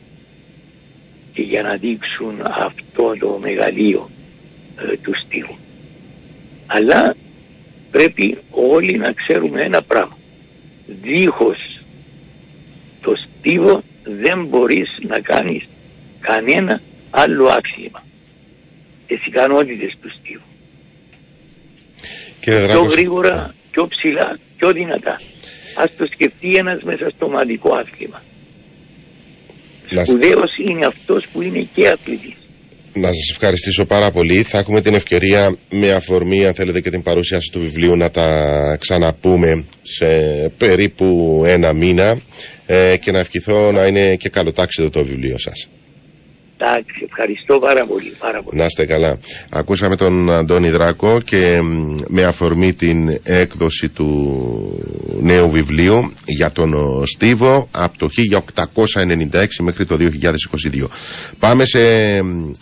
[1.32, 4.10] και για να δείξουν αυτό το μεγαλείο
[4.78, 5.54] ε, του στίχου.
[6.66, 7.14] Αλλά
[7.90, 10.18] πρέπει όλοι να ξέρουμε ένα πράγμα.
[11.02, 11.80] Δίχως
[13.00, 15.68] το στίβο δεν μπορείς να κάνεις
[16.20, 16.80] κανένα
[17.10, 18.04] άλλο άξιμα.
[19.06, 20.51] Τις ικανότητες του στίβου.
[22.50, 25.20] Πιο γρήγορα, πιο ψηλά, πιο δυνατά.
[25.74, 28.22] Ας το σκεφτεί ένας μέσα στο μαδικό άθλημα.
[30.04, 32.34] Σπουδαίος είναι αυτός που είναι και αθλητής.
[32.94, 34.42] Να σας ευχαριστήσω πάρα πολύ.
[34.42, 38.76] Θα έχουμε την ευκαιρία με αφορμή, αν θέλετε, και την παρουσίαση του βιβλίου να τα
[38.80, 40.06] ξαναπούμε σε
[40.48, 42.20] περίπου ένα μήνα
[42.66, 45.68] ε, και να ευχηθώ να είναι και καλοτάξιδο το βιβλίο σας.
[46.64, 48.58] Εντάξει, ευχαριστώ πάρα πολύ, πάρα πολύ.
[48.58, 49.18] Να είστε καλά.
[49.48, 51.60] Ακούσαμε τον Αντώνη Δράκο και
[52.08, 54.08] με αφορμή την έκδοση του
[55.20, 56.74] νέου βιβλίου για τον
[57.06, 58.08] Στίβο από το
[58.92, 60.86] 1896 μέχρι το 2022.
[61.38, 61.80] Πάμε σε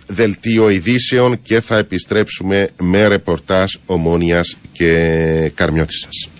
[0.06, 6.39] δελτίο ειδήσεων και θα επιστρέψουμε με ρεπορτάζ ομόνιας και καρμιώτης σας.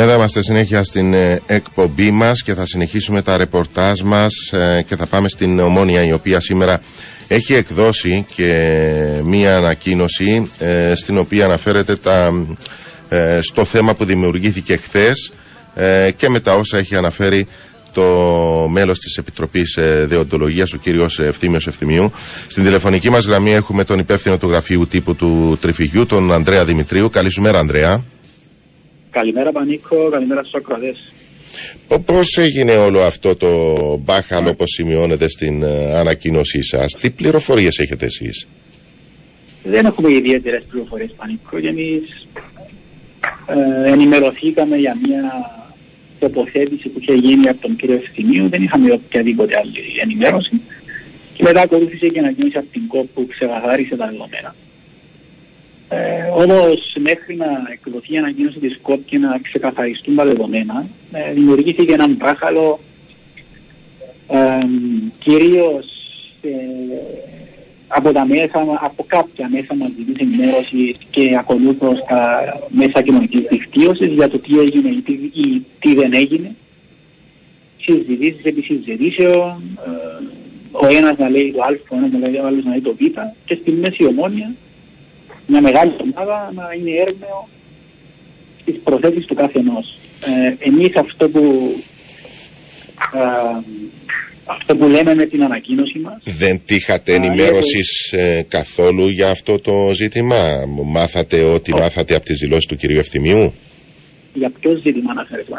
[0.00, 4.96] Εδώ είμαστε συνέχεια στην ε, εκπομπή μας και θα συνεχίσουμε τα ρεπορτάζ μας ε, και
[4.96, 6.80] θα πάμε στην Ομόνια η οποία σήμερα
[7.28, 8.82] έχει εκδώσει και
[9.24, 12.32] μία ανακοίνωση ε, στην οποία αναφέρεται τα,
[13.40, 15.32] στο θέμα που δημιουργήθηκε χθες
[16.16, 17.46] και με τα όσα έχει αναφέρει
[17.92, 18.02] το
[18.70, 22.12] μέλος της Επιτροπής Δεοντολογίας, ο κύριος Ευθύμιος Ευθυμίου.
[22.46, 27.10] Στην τηλεφωνική μας γραμμή έχουμε τον υπεύθυνο του γραφείου τύπου του Τριφυγιού, τον Ανδρέα Δημητρίου.
[27.10, 28.04] Καλή σου μέρα, Ανδρέα.
[29.10, 31.12] Καλημέρα Πανίκο, καλημέρα στους ακροατές.
[32.04, 33.50] Πώς έγινε όλο αυτό το
[33.96, 38.46] μπάχαλο όπως σημειώνεται στην uh, ανακοίνωσή σας, τι πληροφορίες έχετε εσείς;
[39.62, 42.26] Δεν έχουμε ιδιαίτερες πληροφορίες Πανίκο και εμείς
[43.46, 45.50] ε, ενημερωθήκαμε για μια
[46.18, 50.60] τοποθέτηση που είχε γίνει από τον κύριο Ευθυμίου, δεν είχαμε οποιαδήποτε άλλη ενημέρωση
[51.34, 54.54] και μετά ακολούθησε και ανακοίνωση από την ΚΟΠ που ξεκαθάρισε τα δεδομένα.
[55.92, 56.64] Ε, Όμω
[56.98, 62.14] μέχρι να εκδοθεί η ανακοίνωση της ΚΟΠ και να ξεκαθαριστούν τα δεδομένα, ε, δημιουργήθηκε έναν
[62.14, 62.80] μπάχαλο
[64.28, 64.66] ε,
[65.18, 65.86] κυρίως
[66.42, 66.50] ε,
[67.88, 74.28] από, τα μέσα, από κάποια μέσα μαζικής ενημέρωσης και ακολούθω τα μέσα κοινωνικής δικτύωσης για
[74.28, 76.54] το τι έγινε ή τι, ή τι δεν έγινε.
[77.80, 80.24] Συζητήσεις επί συζητήσεων, ε,
[80.72, 82.94] ο ένας να λέει το Α, ο ένας να λέει, ο άλλος να λέει το
[82.94, 83.00] Β,
[83.44, 84.54] και στη μέση ομόνια
[85.50, 87.48] μια μεγάλη ομάδα να είναι έρμεο
[88.60, 89.98] στις προθέσεις του κάθε ενός.
[90.24, 91.72] Ε, εμείς αυτό που,
[93.14, 93.62] ε,
[94.44, 96.20] αυτό που λέμε με την ανακοίνωση μας...
[96.24, 102.66] Δεν τύχατε ενημέρωσης ε, καθόλου για αυτό το ζήτημα; Μάθατε ό,τι μάθατε από τις δηλώσεις
[102.66, 103.54] του κυρίου Ευθυμίου;
[104.34, 105.52] Για ποιο ζήτημα αναφέρεται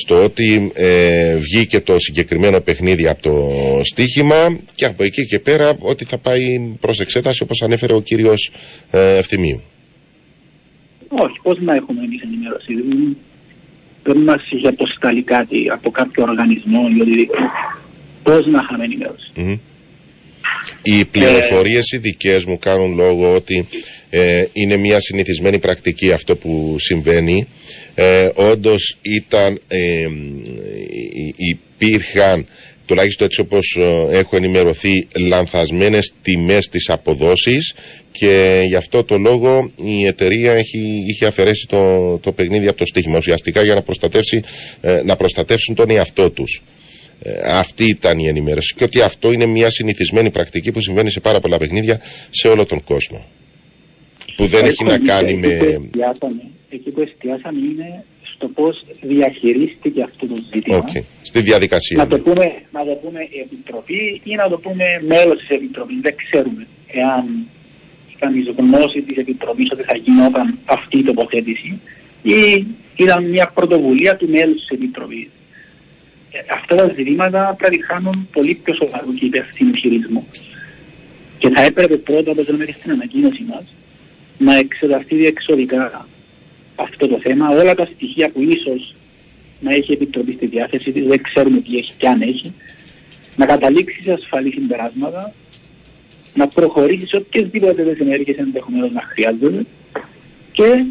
[0.00, 3.34] στο ότι ε, βγήκε το συγκεκριμένο παιχνίδι από το
[3.82, 8.50] στοίχημα και από εκεί και πέρα ότι θα πάει προς εξέταση όπως ανέφερε ο κύριος
[8.90, 9.62] ε, Ευθυμίου.
[11.08, 12.72] Όχι, πώς να έχουμε εμείς ενημέρωση.
[14.02, 17.40] Δεν μας είχε αποσταλεί κάτι από κάποιο οργανισμό ή οτιδήποτε.
[18.22, 19.30] Πώς να είχαμε ενημέρωση.
[19.36, 19.58] Mm-hmm.
[20.82, 23.66] Οι πληροφορίες οι δικές μου κάνουν λόγο ότι
[24.10, 27.46] ε, είναι μια συνηθισμένη πρακτική αυτό που συμβαίνει
[27.98, 30.06] ε, όντως ήταν, ε,
[31.36, 32.46] υπήρχαν
[32.86, 37.74] τουλάχιστον έτσι όπως ε, έχω ενημερωθεί λανθασμένες τιμές της αποδόσεις
[38.10, 42.86] και γι' αυτό το λόγο η εταιρεία έχει, είχε αφαιρέσει το, το παιχνίδι από το
[42.86, 44.40] στοίχημα ουσιαστικά για να, προστατεύσει,
[44.80, 46.62] ε, να προστατεύσουν τον εαυτό τους.
[47.44, 51.40] αυτή ήταν η ενημέρωση και ότι αυτό είναι μια συνηθισμένη πρακτική που συμβαίνει σε πάρα
[51.40, 53.24] πολλά παιχνίδια σε όλο τον κόσμο.
[54.36, 55.80] Που δεν έχει να κάνει με
[56.76, 58.04] εκεί που εστιάσαμε είναι
[58.36, 60.84] στο πώς διαχειρίστηκε αυτό το ζήτημα.
[60.84, 61.02] Okay.
[61.22, 61.96] Στη διαδικασία.
[61.96, 65.98] Να το, πούμε, να το πούμε επιτροπή ή να το πούμε μέλος της επιτροπής.
[66.00, 67.24] Δεν ξέρουμε εάν
[68.16, 71.80] ήταν η γνώση της επιτροπής ότι θα γινόταν αυτή η τοποθέτηση
[72.22, 72.66] ή
[72.96, 75.28] ήταν μια πρωτοβουλία του μέλους της επιτροπής.
[76.30, 80.26] Ε, αυτά τα ζητήματα πρέπει να χάνουν πολύ πιο σοβαρό και υπευθύνο χειρισμό.
[81.38, 83.64] Και θα έπρεπε πρώτα, όπως λέμε και στην ανακοίνωση μας,
[84.38, 86.06] να εξεταστεί διεξοδικά
[86.76, 87.48] αυτό το θέμα.
[87.48, 88.94] Όλα τα στοιχεία που ίσως
[89.60, 92.52] να έχει επιτροπή στη διάθεση της, δεν ξέρουμε τι έχει και αν έχει,
[93.36, 95.32] να καταλήξει σε ασφαλή συμπεράσματα,
[96.34, 99.64] να προχωρήσει σε οποιασδήποτε ενέργειες ενδεχομένως να χρειάζονται
[100.52, 100.84] και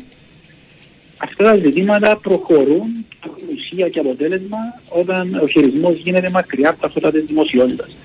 [1.17, 3.05] αυτά τα ζητήματα προχωρούν
[3.55, 4.57] ουσία και αποτέλεσμα
[4.89, 7.95] όταν ο χειρισμός γίνεται μακριά από τα φώτα της δημοσιότητας.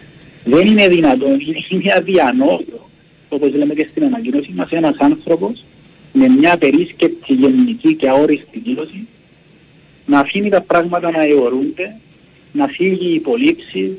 [0.44, 2.88] Δεν είναι δυνατόν, είναι αδιανόητο,
[3.28, 5.64] όπως λέμε και στην ανακοίνωση μας, ένας άνθρωπος
[6.12, 9.06] με μια περίσκεψη γενική και αόριστη δήλωση
[10.06, 11.96] να αφήνει τα πράγματα να αιωρούνται,
[12.52, 13.98] να φύγει η υπολείψη,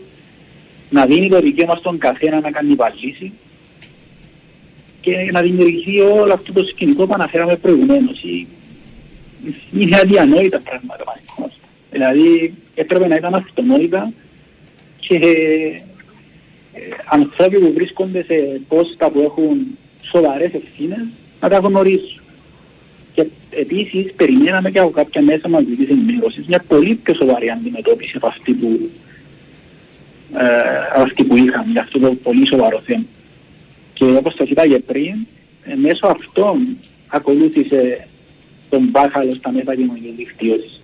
[0.90, 3.32] να δίνει το δικαίωμα στον καθένα να κάνει βαλίση
[5.02, 8.24] και να δημιουργηθεί όλο αυτό το σκηνικό που αναφέραμε προηγουμένως.
[9.74, 11.60] Είναι αδιανόητα πράγματα πανικώς.
[11.92, 14.14] Δηλαδή έπρεπε να ήταν αυτονόητα
[15.00, 15.16] και
[16.74, 19.78] ε, ανθρώποι που βρίσκονται σε πόστα που έχουν
[20.12, 21.08] σοβαρές ευθύνες
[21.42, 22.22] να τα γνωρίσουν.
[23.14, 28.28] Και επίσης περιμέναμε και από κάποια μέσα μαζικής ενημέρωσης μια πολύ πιο σοβαρή αντιμετώπιση από
[28.28, 28.90] αυτή που,
[30.34, 33.06] ε, αυτή που είχαμε, για αυτό το πολύ σοβαρό θέμα.
[33.94, 35.28] Και όπως το είπα και πριν,
[35.64, 36.78] ε, μέσω αυτών
[37.08, 38.06] ακολούθησε
[38.70, 40.80] τον μπάχαλο στα μέσα κοινωνική δικτύωση.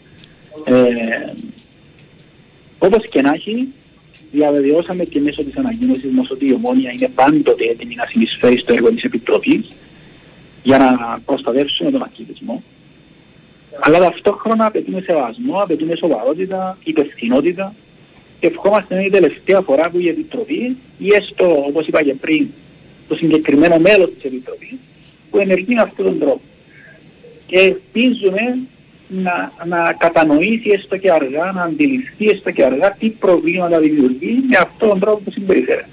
[0.66, 1.34] Ε,
[2.80, 3.68] Όπως και να έχει,
[4.32, 8.74] διαβεβαιώσαμε και μέσω της ανακοίνωσης μας ότι η ομόνια είναι πάντοτε έτοιμη να συνεισφέρει στο
[8.74, 9.68] έργο της Επιτροπής
[10.68, 12.64] για να προστατεύσουμε τον αθλητισμό.
[13.80, 17.74] Αλλά ταυτόχρονα απαιτούμε σεβασμό, απαιτούμε σοβαρότητα, υπευθυνότητα
[18.40, 22.14] και ευχόμαστε να είναι η τελευταία φορά που η Επιτροπή ή έστω όπως είπα και
[22.14, 22.48] πριν
[23.08, 24.78] το συγκεκριμένο μέλος της Επιτροπής
[25.30, 26.42] που ενεργεί με αυτόν τον τρόπο.
[27.48, 28.42] Και ελπίζουμε
[29.08, 34.58] να, να κατανοήσει έστω και αργά, να αντιληφθεί έστω και αργά τι προβλήματα δημιουργεί με
[34.58, 35.90] αυτόν τον τρόπο που συμπεριφέρεται.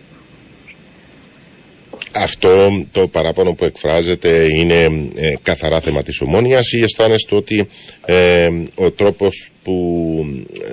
[2.17, 4.85] Αυτό το παράπονο που εκφράζεται είναι
[5.15, 7.69] ε, καθαρά θέμα της ομόνιας ή αισθάνεστε ότι
[8.05, 10.27] ε, ο τρόπος που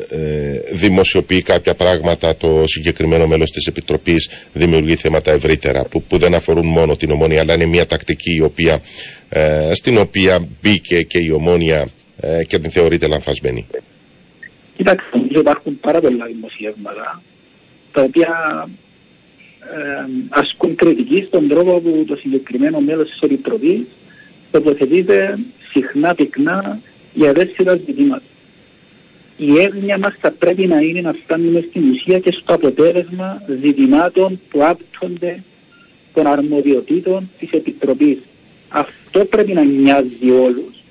[0.10, 6.34] ε, δημοσιοποιεί κάποια πράγματα το συγκεκριμένο μέλος της Επιτροπής δημιουργεί θέματα ευρύτερα που, που δεν
[6.34, 8.82] αφορούν μόνο την ομόνια αλλά είναι μια τακτική η οποία,
[9.74, 11.88] στην οποία μπήκε και η ομόνια
[12.48, 13.68] και την θεωρείται λανθασμένη.
[14.78, 17.22] Κοιτάξτε, υπάρχουν πάρα πολλά δημοσιεύματα
[17.92, 18.30] τα οποία
[20.30, 23.82] ασκούν κριτική στον τρόπο που το συγκεκριμένο μέλος της Επιτροπής
[24.52, 25.40] τοποθετείται
[25.72, 26.80] συχνά πυκνά
[27.14, 28.22] για ευαίσθητα ζητήματα.
[29.38, 34.40] Η έγνοια μας θα πρέπει να είναι να φτάνουμε στην ουσία και στο αποτέλεσμα ζητημάτων
[34.50, 35.44] που άπτονται
[36.14, 38.18] των αρμοδιοτήτων της Επιτροπής.
[38.70, 40.84] Αυτό πρέπει να νοιάζει όλους.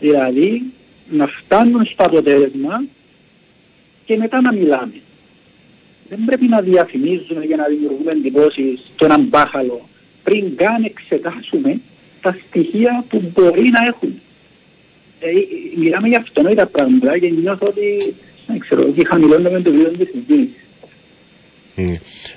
[0.00, 0.62] Δηλαδή
[1.10, 2.84] να φτάνουν στο αποτέλεσμα
[4.04, 4.92] και μετά να μιλάμε
[6.08, 9.88] δεν πρέπει να διαφημίζουμε για να δημιουργούμε εντυπώσεις στο έναν μπάχαλο
[10.22, 11.80] πριν καν εξετάσουμε
[12.20, 14.20] τα στοιχεία που μπορεί να έχουν.
[15.20, 15.28] Ε,
[15.76, 18.14] μιλάμε για αυτονόητα πράγματα και νιώθω ότι
[18.46, 20.62] δεν ξέρω, ότι χαμηλώνουμε το βιβλίο της συζήτησης.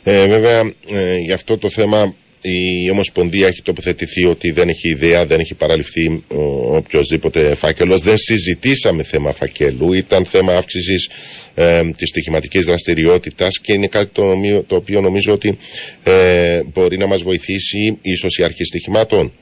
[0.04, 2.14] Ε, βέβαια, ε, για αυτό το θέμα
[2.50, 6.24] η Ομοσπονδία έχει τοποθετηθεί ότι δεν έχει ιδέα, δεν έχει παραλυφθεί
[6.72, 8.02] οποιοδήποτε φάκελος.
[8.02, 9.94] Δεν συζητήσαμε θέμα φακέλου.
[9.94, 11.10] Ήταν θέμα αύξησης
[11.56, 14.34] ε, της στοιχηματικής δραστηριότητας και είναι κάτι το,
[14.68, 15.58] το οποίο νομίζω ότι
[16.04, 19.34] ε, μπορεί να μας βοηθήσει ίσω η αρχή στοιχημάτων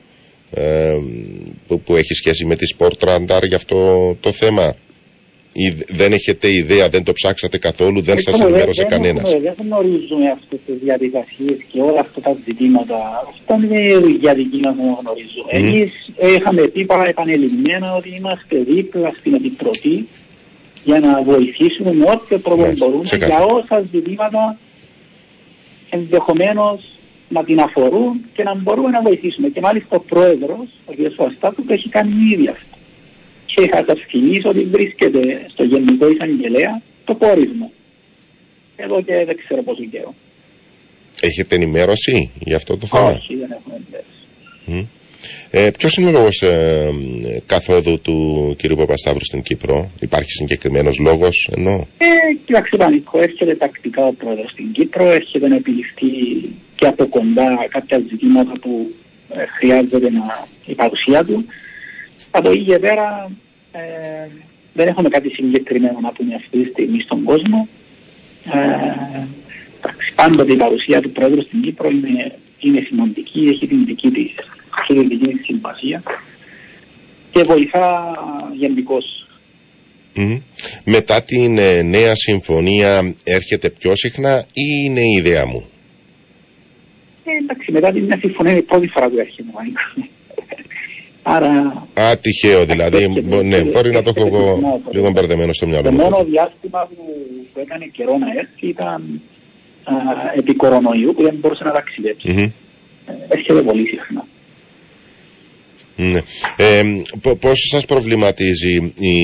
[0.54, 0.96] ε,
[1.68, 4.76] που, που, έχει σχέση με τη Sport Radar για αυτό το θέμα
[5.88, 9.32] δεν έχετε ιδέα, δεν το ψάξατε καθόλου, δεν σας ενημέρωσε κανένας.
[9.32, 12.96] Δεν γνωρίζουμε αυτές τις διαδικασίες και όλα αυτά τα ζητήματα.
[13.30, 15.52] Αυτά είναι για δική μας να γνωρίζουμε.
[15.52, 15.56] Mm.
[15.56, 15.92] Εμείς
[16.38, 20.08] είχαμε πει πάρα επανελειμμένα ότι είμαστε δίπλα στην Επιτροπή
[20.84, 24.58] για να βοηθήσουμε με όποιο τρόπο μπορούμε για όσα ζητήματα
[25.90, 26.84] ενδεχομένως
[27.30, 29.48] να την αφορούν και να μπορούμε να βοηθήσουμε.
[29.48, 31.14] Και μάλιστα ο πρόεδρος, ο κ.
[31.16, 32.75] Φωστάτου, το έχει κάνει ήδη αυτό
[33.56, 34.00] και θα σας
[34.44, 37.70] ότι βρίσκεται στο Γενικό Εισαγγελέα το πόρισμα.
[38.76, 40.14] Εδώ και δεν ξέρω πόσο καιρό.
[41.22, 44.88] Έχετε ενημέρωση για αυτό το θέμα; Όχι, δεν έχουμε ενημέρωση.
[45.50, 46.92] Ε, Ποιος είναι ο λόγος ε,
[47.46, 48.76] καθόδου του κ.
[48.76, 52.06] Παπασταύρου στην Κύπρο, Υπάρχει συγκεκριμένος λόγος ενώ; Ε,
[52.46, 56.06] κοιτάξτε, Πανικό, έρχεται τακτικά ο πρόεδρος στην Κύπρο, έρχεται να επιληφθεί
[56.76, 58.94] και από κοντά κάποια ζητήματα που
[59.30, 61.46] ε, χρειάζεται να, η παρουσία του.
[62.32, 63.32] Από εκεί και πέρα
[63.76, 64.28] ε,
[64.74, 67.68] δεν έχουμε κάτι συγκεκριμένο να πούμε αυτή τη στιγμή στον κόσμο.
[68.54, 69.26] Ε,
[70.16, 74.32] πάντοτε η παρουσία του Πρόεδρου στην Κύπρο είναι, είναι σημαντική, έχει την δική της,
[74.90, 76.04] έχει δική της συμπασία
[77.32, 78.16] και βοηθά
[78.54, 79.28] γενικώς.
[80.16, 80.42] Mm.
[80.84, 85.70] Μετά την ε, νέα συμφωνία έρχεται πιο συχνά ή είναι η ιδέα μου;
[87.24, 89.50] Ε, εντάξει, μετά την νέα συμφωνία είναι η πρώτη φορά που έρχεται.
[91.28, 91.88] Άρα...
[91.94, 93.08] Α, τυχαίο δηλαδή.
[93.44, 95.98] ναι, μπορεί να το έχω εγώ λίγο μπερδεμένο στο μυαλό μου.
[95.98, 97.04] Το μόνο διάστημα που,
[97.54, 99.22] που έκανε καιρό να έρθει ήταν
[99.84, 99.94] α,
[100.36, 102.34] επί κορονοϊού που δεν μπορούσε να ταξιδέψει.
[102.38, 102.52] Mm-hmm.
[103.28, 104.26] Έρχεται πολύ συχνά.
[105.96, 106.20] Ναι.
[106.56, 106.84] Ε,
[107.40, 109.16] πώς σας προβληματίζει η,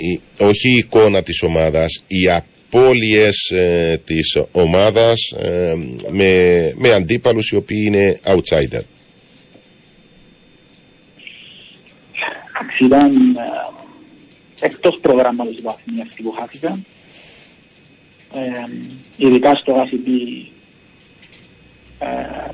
[0.00, 5.74] η, όχι η εικόνα της ομάδας, οι απώλειες ε, της ομάδας ε,
[6.10, 8.82] με, με αντίπαλους οι οποίοι είναι outsider;
[12.80, 16.84] Ήταν ε, εκτός προγράμματος βαθμοί αυτοί που χάθηκαν.
[18.34, 18.66] Ε,
[19.16, 20.08] ειδικά στο ACB
[21.98, 22.50] ε,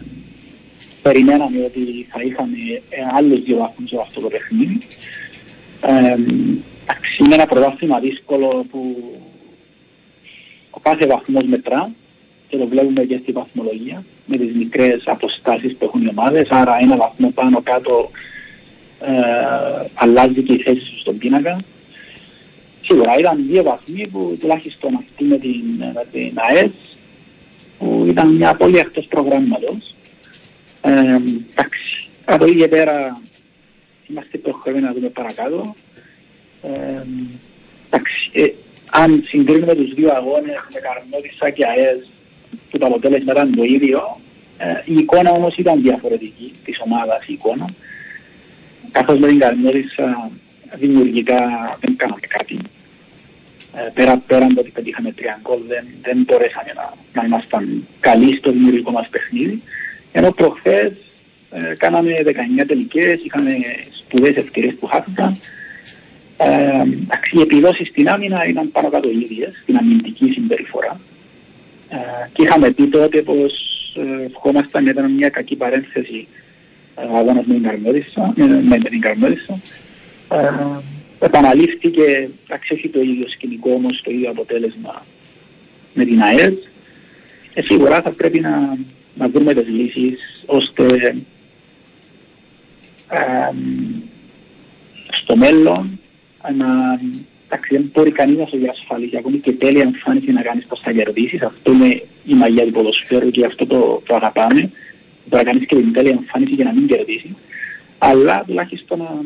[1.03, 2.57] περιμέναμε ότι θα είχαμε
[2.91, 4.79] ε, άλλους δύο βαθμούς από αυτό το παιχνίδι.
[5.83, 6.15] Ε,
[7.19, 8.97] είναι ένα πρωτάθλημα δύσκολο που
[10.71, 11.91] ο κάθε βαθμός μετρά
[12.49, 16.79] και το βλέπουμε και στη βαθμολογία με τις μικρές αποστάσεις που έχουν οι ομάδες, άρα
[16.81, 18.19] ένα βαθμό πάνω κάτω ε,
[19.95, 21.61] αλλάζει και η θέση του στον πίνακα.
[22.83, 25.63] Σίγουρα ήταν δύο βαθμοί που τουλάχιστον αυτή με την,
[25.95, 26.71] με την ΑΕΣ
[27.79, 29.95] που ήταν μια πολύ εκτός προγράμματος.
[30.81, 33.21] Ε, εντάξει, από εκεί και πέρα
[34.09, 35.75] είμαστε υποχρεωμένοι να δούμε παρακάτω.
[36.63, 37.03] Ε,
[37.87, 38.53] εντάξει, ε,
[38.91, 42.11] αν συγκρίνουμε τους δύο αγώνες με Καρνώτισσα και ΑΕΣ
[42.71, 44.21] που το αποτέλεσμα ήταν το ίδιο,
[44.59, 47.75] ε, η εικόνα όμως ήταν διαφορετική της ομάδας η εικόνα
[48.93, 50.31] καθώς με την καλημέρισα
[50.75, 51.39] δημιουργικά
[51.81, 52.59] δεν κάναμε κάτι.
[53.75, 58.37] ε, πέρα, πέραν το ότι πετύχαμε τρία γκολ δεν, δεν μπορέσαμε να, να ήμασταν καλοί
[58.37, 59.63] στο δημιουργικό μας παιχνίδι.
[60.13, 60.93] Ενώ προχθές
[61.51, 62.13] ε, κάναμε
[62.61, 63.51] 19 τελικές, είχαμε
[63.91, 65.37] σπουδαίες ευκαιρίες που χάθηκαν.
[66.37, 66.85] Ε,
[67.33, 71.01] οι επιδόσεις στην άμυνα ήταν πάνω κάτω ίδιες, στην αμυντική συμπεριφορά.
[71.89, 71.97] Ε,
[72.33, 73.53] και είχαμε πει τότε πως
[73.97, 76.48] ε, ευχόμασταν ήταν μια κακή παρένθεση ε,
[77.17, 79.61] αγώνας με την Καρμέδισσα, με, με την Καρμέδισσα.
[80.33, 85.07] Ε, επαναλήφθηκε, εντάξει έχει το ίδιο σκηνικό όμως το ίδιο αποτέλεσμα
[85.95, 86.55] με την ΑΕΔ.
[87.55, 88.79] Ε, σίγουρα θα πρέπει να,
[89.15, 90.85] να βρούμε τις λύσεις ώστε
[93.09, 93.53] ε,
[95.21, 96.01] στο μέλλον
[96.57, 96.99] να
[97.49, 100.93] εντάξει, δεν μπορεί κανείς να σε διασφαλίσει ακόμη και τέλεια εμφάνιση να κάνεις πώς θα
[100.93, 101.43] κερδίσεις.
[101.43, 104.71] Αυτό είναι η μαγεία του ποδοσφαίρου και αυτό το, το αγαπάμε.
[105.29, 107.37] Μπορεί να κάνει και την τέλεια εμφάνιση για να μην κερδίσει.
[107.99, 109.25] Αλλά τουλάχιστον να,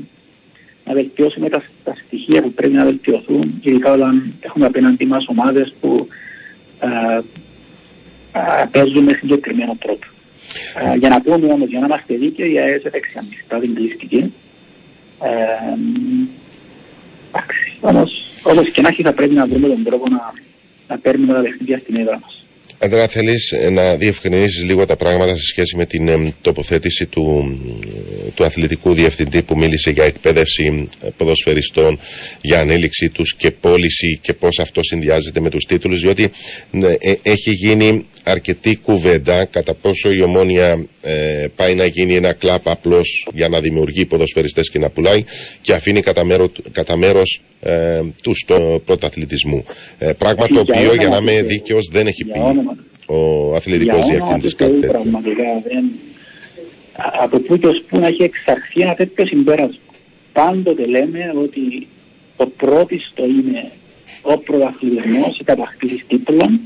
[0.85, 5.75] να βελτιώσουμε τα, τα στοιχεία που πρέπει να βελτιωθούν, ειδικά όταν έχουμε απέναντι μας ομάδες
[5.81, 6.09] που
[6.79, 6.89] α,
[8.41, 10.07] α, παίζουν με συγκεκριμένο τρόπο.
[10.85, 14.31] Α, για να πούμε όμως, για να είμαστε δίκαιοι, η ΑΕΣ έπαιξε ανοιχτά, δεν κλείστηκε.
[15.23, 15.79] Ε,
[17.81, 20.33] όμως, όπως και να έχει θα πρέπει να βρούμε τον τρόπο να,
[20.89, 22.42] να παίρνουμε τα παιχνίδια στην έδρα μας.
[22.85, 27.59] Αντρέα, θέλεις να διευκρινίσεις λίγο τα πράγματα σε σχέση με την ε, τοποθέτηση του,
[28.35, 31.99] του αθλητικού διευθυντή που μίλησε για εκπαίδευση ε, ποδοσφαιριστών,
[32.41, 36.31] για ανέλυξή τους και πώληση και πώς αυτό συνδυάζεται με τους τίτλους, διότι
[36.99, 42.69] ε, έχει γίνει αρκετή κουβέντα κατά πόσο η ομόνια ε, πάει να γίνει ένα κλαπ
[42.69, 45.23] απλώς για να δημιουργεί ποδοσφαιριστές και να πουλάει
[45.61, 49.65] και αφήνει κατά, μέρο, κατά μέρος ε, τους στο πρωταθλητισμού.
[49.99, 52.39] Ε, πράγμα το οποίο για να είμαι δίκαιος δεν έχει πει
[53.07, 55.23] ο αθλητικός διευθυντής κάτι τέτοιο.
[57.23, 59.79] Από πού και ως πού να έχει εξαρθεί ένα τέτοιο συμπέρασμα.
[60.33, 61.87] Πάντοτε λέμε ότι
[62.37, 63.71] το πρώτιστο είναι
[64.23, 66.61] ο πρωταθλητισμός, η κατακτήση τίτλων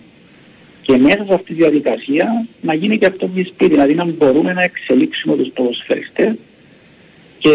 [0.87, 4.53] και μέσα σε αυτή τη διαδικασία να γίνει και αυτό που σπίτι, δηλαδή να μπορούμε
[4.53, 6.35] να εξελίξουμε τους ποδοσφαιριστές
[7.39, 7.53] και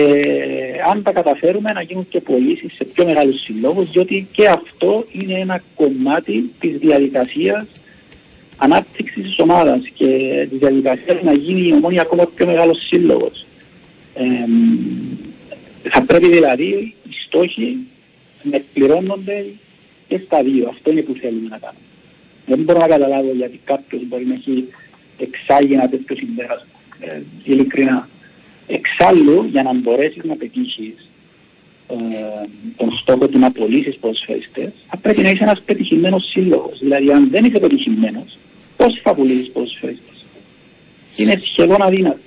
[0.90, 5.34] αν τα καταφέρουμε να γίνουν και πωλήσεις σε πιο μεγάλους συλλόγους διότι και αυτό είναι
[5.34, 7.66] ένα κομμάτι της διαδικασίας
[8.58, 10.08] ανάπτυξης της ομάδας και
[10.50, 13.46] της διαδικασίας να γίνει η ομόνια ακόμα πιο μεγάλος σύλλογος.
[14.14, 14.24] Ε,
[15.90, 17.78] θα πρέπει δηλαδή οι στόχοι
[18.44, 19.46] να εκπληρώνονται
[20.08, 20.68] και στα δύο.
[20.70, 21.91] Αυτό είναι που θέλουμε να κάνουμε.
[22.56, 24.68] Δεν μπορώ να καταλάβω γιατί κάποιος μπορεί να έχει
[25.18, 26.80] εξάγει ένα τέτοιο συμπέρασμα.
[27.00, 28.10] Ε, ειλικρινά.
[28.68, 30.94] Εξάλλου, για να μπορέσεις να πετύχεις
[31.88, 31.96] ε,
[32.78, 36.80] τον στόχο του να πωλήσεις ποδοσφαιριστές, θα πρέπει να είσαι ένας πετυχημένος σύλλογος.
[36.80, 38.38] Δηλαδή, αν δεν είσαι πετυχημένος,
[38.78, 40.26] πώς θα πουλήσει ποδοσφαιριστές;
[41.16, 42.20] Είναι σχεδόν αδύνατο.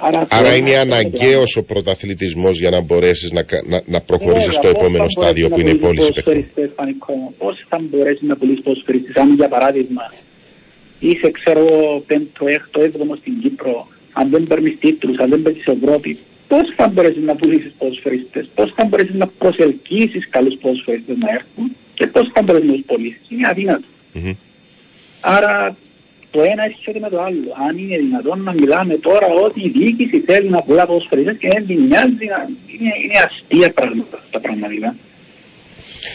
[0.00, 5.08] Άρα, Άρα είναι αναγκαίος ο πρωταθλητισμός για να μπορέσεις να, να, να προχωρήσεις στο επόμενο
[5.08, 6.74] στάδιο που είναι η πώληση παιχνιδιών.
[7.38, 10.12] Πώς θα μπορέσει να πουλήσει ποδοσφαιριστέ, αν για παράδειγμα;
[10.98, 15.66] Είσαι, ξέρω εγώ, πέμπτο, έκτο, έβδομο στην Κύπρο, αν δεν παίρνεις τίτλους, αν δεν παίρνεις
[15.66, 16.18] Ευρώπη,
[16.48, 21.76] πώς θα μπορέσεις να πουλήσεις ποδοσφαιριστέ, πώς θα μπορέσεις να προσελκύσεις καλούς ποδοσφαιριστέ να έρθουν;
[21.94, 23.20] Και πώς θα μπορέσεις να τους πωλήσει.
[23.28, 23.86] Είναι αδύνατο.
[24.14, 24.36] Mm-hmm.
[25.20, 25.76] Άρα
[26.38, 27.48] το ένα έρχεται με το άλλο.
[27.68, 31.66] Αν είναι δυνατόν να μιλάμε τώρα ότι η διοίκηση θέλει να πουλά ποδοσφαιριστές και δεν
[31.66, 32.24] την νοιάζει,
[32.74, 34.96] είναι, είναι αστεία πράγματα τα πραγματικά.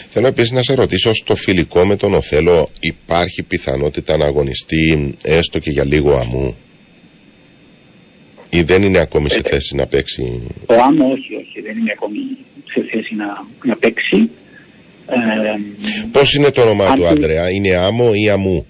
[0.08, 5.58] Θέλω επίσης να σε ρωτήσω, στο φιλικό με τον Οθέλο υπάρχει πιθανότητα να αγωνιστεί έστω
[5.58, 6.56] και για λίγο αμού
[8.50, 11.92] ή δεν είναι ακόμη σε ε, θέση να παίξει; Το άμμο όχι, όχι, δεν είναι
[11.96, 12.18] ακόμη
[12.72, 14.30] σε θέση να, να παίξει.
[15.06, 15.16] Ε,
[16.12, 18.66] Πώς είναι το όνομα του Άντρεα, είναι άμμο ή αμού.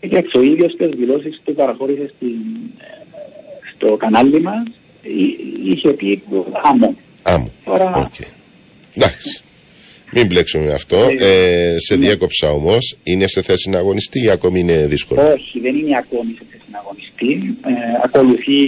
[0.00, 2.12] Κοίταξε, ο ίδιος τις δηλώσεις που παραχώρησε
[3.74, 4.62] στο κανάλι μας
[5.64, 6.22] είχε πει
[6.64, 6.96] άμμο.
[7.22, 8.10] Άμμο, Τώρα...
[8.10, 8.26] okay.
[8.94, 9.42] Εντάξει.
[10.12, 10.96] Μην μπλέξουμε με αυτό.
[11.18, 12.06] Ε, σε ναι.
[12.06, 12.96] διέκοψα όμως.
[13.02, 16.64] Είναι σε θέση να αγωνιστεί ή ακόμη είναι δύσκολο; Όχι, δεν είναι ακόμη σε θέση
[16.72, 17.56] να αγωνιστεί.
[17.66, 17.72] Ε,
[18.04, 18.60] ακολουθεί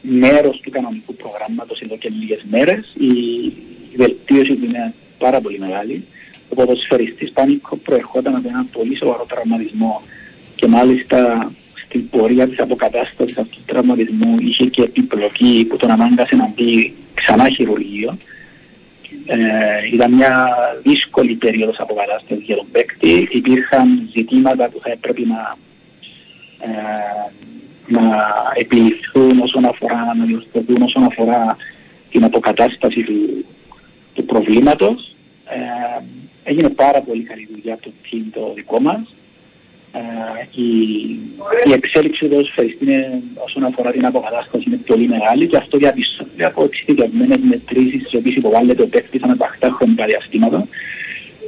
[0.00, 2.94] μέρος του κανονικού προγράμματος εδώ και λίγες μέρες.
[2.98, 3.44] Η,
[3.92, 6.04] η βελτίωση του είναι πάρα πολύ μεγάλη
[6.48, 10.02] ο ποδοσφαιριστής Πάνικο προερχόταν από ένα πολύ σοβαρό τραυματισμό
[10.54, 11.50] και μάλιστα
[11.84, 16.94] στην πορεία της αποκατάστασης αυτού του τραυματισμού είχε και επιπλοκή που τον ανάγκασε να μπει
[17.14, 18.16] ξανά χειρουργείο.
[19.26, 19.36] Ε,
[19.92, 20.48] ήταν μια
[20.82, 23.28] δύσκολη περίοδος αποκατάστασης για τον παίκτη.
[23.30, 25.56] Υπήρχαν ζητήματα που θα έπρεπε να,
[26.60, 27.30] ε,
[27.86, 31.56] να επιληφθούν όσον αφορά, να διορθωθούν όσον αφορά
[32.10, 33.44] την αποκατάσταση του,
[34.14, 35.14] του προβλήματος.
[35.44, 36.02] Ε,
[36.48, 39.14] Έγινε πάρα πολύ καλή δουλειά από το team το δικό μας.
[39.92, 40.68] Ε, η,
[41.66, 46.44] η εξέλιξη του ποδοσφαιριστή είναι, όσον αφορά την αποκατάσταση είναι πολύ μεγάλη και αυτό διαπιστώνεται
[46.44, 50.66] από εξειδικευμένες μετρήσεις τις οποίες υποβάλλεται ο παίκτης ανά τα χρονικά διαστήματα.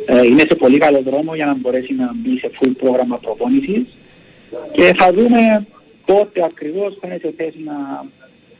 [0.06, 3.86] Ε, είναι σε πολύ καλό δρόμο για να μπορέσει να μπει σε full πρόγραμμα προπόνησης
[4.72, 5.66] και θα δούμε
[6.06, 8.04] πότε ακριβώς θα είναι σε θέση να,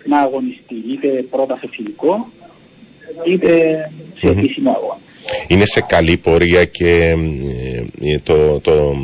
[0.05, 2.29] να αγωνιστεί είτε πρώτα σε φιλικό
[3.27, 3.51] είτε
[4.19, 5.07] σε επίσημο αγώνα.
[5.47, 7.15] Είναι σε καλή πορεία και
[8.03, 8.97] ε, το, το,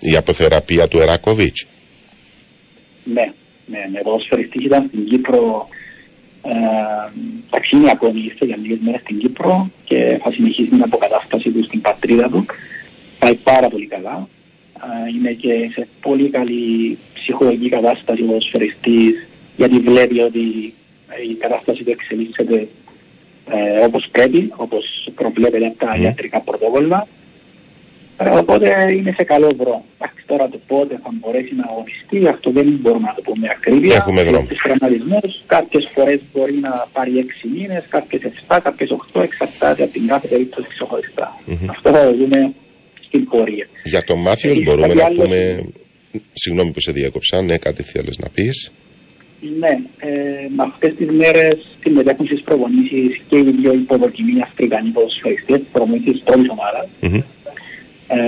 [0.00, 1.66] η αποθεραπεία του Εράκοβιτς.
[3.04, 3.32] Ναι,
[3.66, 3.98] ναι, ναι.
[3.98, 5.68] Ο ποδοσφαιριστής ήταν στην Κύπρο
[6.42, 7.10] ε,
[7.50, 11.80] ταξίνη ακόμη ήρθε για λίγες μέρες στην Κύπρο και θα συνεχίσει την αποκατάσταση του στην
[11.80, 12.46] πατρίδα του.
[13.18, 14.28] Πάει πάρα πολύ καλά.
[14.76, 19.26] Ε, είναι και σε πολύ καλή ψυχολογική κατάσταση ο ποδοσφαιριστής
[19.56, 20.74] γιατί βλέπει ότι
[21.30, 22.68] η κατάσταση του εξελίσσεται
[23.50, 26.00] ε, όπως πρέπει, όπως προβλέπεται από τα mm.
[26.00, 27.06] ιατρικά πρωτόκολλα.
[28.16, 29.84] Ε, οπότε είναι σε καλό δρόμο.
[29.98, 33.94] Εντάξει, τώρα το πότε θα μπορέσει να αγωνιστεί, αυτό δεν μπορούμε να το πούμε ακρίβεια.
[33.94, 34.44] Έχουμε δρόμο.
[34.44, 37.12] Στις τραυματισμούς, κάποιες φορές μπορεί να πάρει
[37.44, 41.40] 6 μήνες, κάποιες 7, κάποιες 8, εξαρτάται από την κάθε περίπτωση ξεχωριστά.
[41.46, 41.66] Mm-hmm.
[41.70, 42.52] Αυτό θα το δούμε
[43.06, 43.66] στην πορεία.
[43.84, 45.22] Για τον Μάθιος μπορούμε να άλλο...
[45.22, 45.68] πούμε...
[46.32, 48.72] Συγγνώμη που σε διέκοψα, ναι, κάτι θέλεις να πεις.
[49.40, 55.60] Ναι, ε, με αυτές τις μέρες συμμετέχουν στις προπονήσεις και οι δύο υποδοκιμοί Αφρικανοί ποδοσφαιριστές,
[55.72, 56.86] προπονήσεις πρώτης ομάδας.
[57.02, 57.22] Mm-hmm.
[58.08, 58.18] Ε,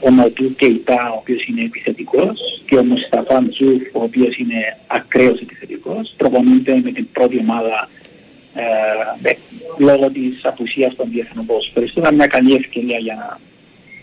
[0.00, 5.40] ο Νοτού Κεϊτά, ο οποίος είναι επιθετικός και ο Μουσταφάν Τζουφ, ο οποίος είναι ακραίος
[5.40, 7.88] επιθετικός, προπονούνται με την πρώτη ομάδα
[8.54, 9.32] ε,
[9.78, 12.02] λόγω της απουσίας των διεθνών ποδοσφαιριστών.
[12.02, 13.40] Ήταν μια καλή ευκαιρία για να,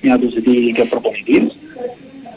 [0.01, 1.57] για να τους δει και ο προπονητής.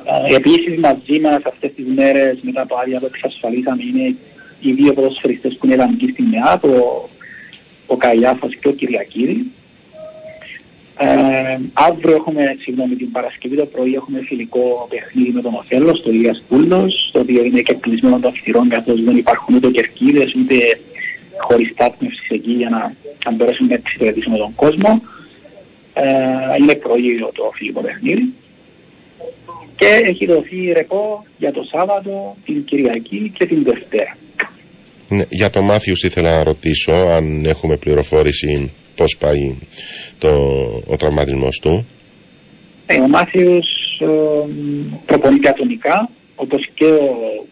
[0.07, 4.15] Ε, Επίσης μαζί μας αυτές τις μέρες μετά το άδεια που εξασφαλίσαμε είναι
[4.61, 6.69] οι δύο ποδοσφαιριστές που είναι εκεί στην ΜΕΑ, το,
[7.87, 9.53] ο Καϊάφας και ο Κυριακίδη.
[10.99, 16.11] Ε, αύριο έχουμε, συγγνώμη, την Παρασκευή το πρωί έχουμε φιλικό παιχνίδι με τον Οθέλο στο
[16.11, 20.55] Ηλίας Πούλο, το οποίο είναι και κλεισμένο των αυστηρών καθώς δεν υπάρχουν ούτε κερκίδες ούτε
[21.37, 22.95] χωρίς στάθμευσης εκεί για να,
[23.25, 25.03] να μπορέσουμε να εξυπηρετήσουμε τον κόσμο.
[25.95, 26.05] Ε,
[26.61, 28.33] είναι πρωί το φιλικό παιχνίδι
[29.77, 34.17] και έχει δοθεί ρεπό για το Σάββατο, την Κυριακή και την Δευτέρα.
[35.09, 39.55] Ναι, για το Μάθιους ήθελα να ρωτήσω αν έχουμε πληροφόρηση πώς πάει
[40.19, 40.29] το,
[40.87, 41.87] ο τραυματισμός του.
[42.87, 44.07] Ε, ο Μάθιος ε,
[45.07, 47.47] προπονείται ατομικά, όπως και ο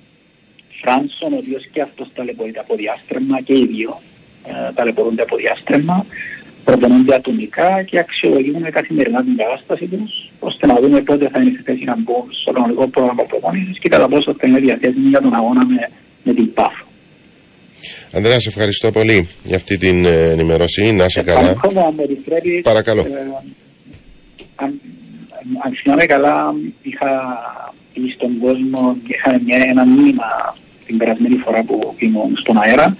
[0.81, 4.01] Φράνσον, ο οποίος και αυτός ταλαιπωρείται από διάστρεμα και οι δύο
[4.47, 6.07] ε, ταλαιπωρούνται από διάστρεμα
[6.65, 11.63] προπονούνται ατομικά και αξιολογούμε καθημερινά την κατάσταση τους, ώστε να δούμε πότε θα είναι σε
[11.65, 15.35] θέση να μπουν στο κανονικό πρόγραμμα προπονήση και κατά πόσο θα είναι διαθέσιμοι για τον
[15.35, 15.91] αγώνα με,
[16.23, 16.75] με την ΠΑΦ.
[18.13, 20.93] Ανδρέα, σε ευχαριστώ πολύ για αυτή την ε, ενημέρωση.
[20.93, 21.49] Να είσαι καλά.
[21.49, 21.59] Αν
[22.63, 23.01] Παρακαλώ.
[23.01, 23.07] Ε,
[24.55, 24.81] αν,
[25.65, 27.11] αν θυμάμαι καλά, είχα
[27.95, 30.57] πει στον κόσμο, είχα μια, ένα μήνυμα
[30.87, 32.97] την περασμένη φορά που ήμουν στον αέρα,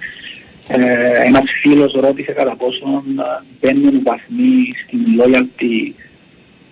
[0.67, 5.91] ε, ένας φίλος ρώτησε κατά πόσον ε, μπαίνουν βαθμοί στην loyalty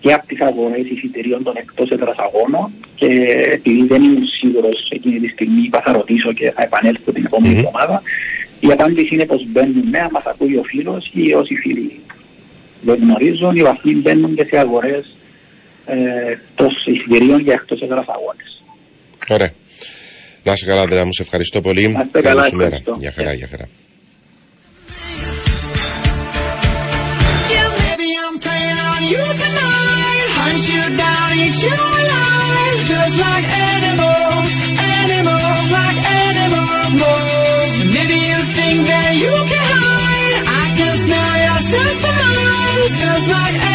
[0.00, 3.06] και από τις αγορές εισιτηρίων των εκτός έδρας αγώνων και
[3.50, 7.54] επειδή δεν ήμουν σίγουρος εκείνη τη στιγμή είπα θα ρωτήσω και θα επανέλθω την επόμενη
[7.54, 8.02] εβδομάδα
[8.60, 12.00] η απάντηση είναι πως μπαίνουν ναι, μας ακούει ο φίλος ή όσοι φίλοι
[12.84, 15.16] δεν γνωρίζουν, οι βαθμοί μπαίνουν και σε αγορές
[15.86, 15.94] ε,
[16.54, 18.62] των εισιτηρίων για εκτός έδρας αγώνες.
[19.28, 19.50] Ωραία.
[20.42, 21.96] Να είσαι καλά, Ανδρέα μου, σε ευχαριστώ πολύ.
[22.10, 22.82] Καλή σου μέρα.
[22.98, 23.68] Για χαρά, για χαρά.
[29.10, 34.46] You tonight, hunt you down, eat you alive, just like animals,
[34.80, 35.98] animals like
[36.28, 37.72] animals, moles.
[37.84, 43.54] Maybe you think that you can hide, I can smell yourself for miles, just like
[43.54, 43.73] animals,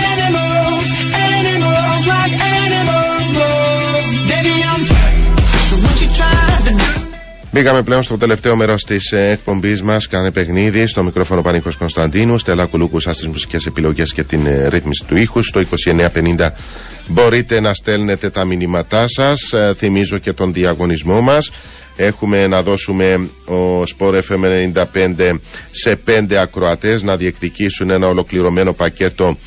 [7.60, 10.08] Μπήκαμε πλέον στο τελευταίο μέρος της εκπομπής μας.
[10.08, 12.38] Κάνε παιχνίδι στο μικρόφωνο Πανίκο Κωνσταντίνου.
[12.38, 15.44] Στέλλα Κουλούκου στις μουσικές επιλογές και την ε, ρύθμιση του ήχου.
[15.44, 15.62] Στο
[16.36, 16.50] 2950
[17.08, 19.52] μπορείτε να στέλνετε τα μηνύματά σας.
[19.54, 21.52] Ε, θυμίζω και τον διαγωνισμό μας.
[21.96, 25.36] Έχουμε να δώσουμε ο Sport FM 95
[25.72, 29.38] σε πέντε ακροατές να διεκδικήσουν ένα ολοκληρωμένο πακέτο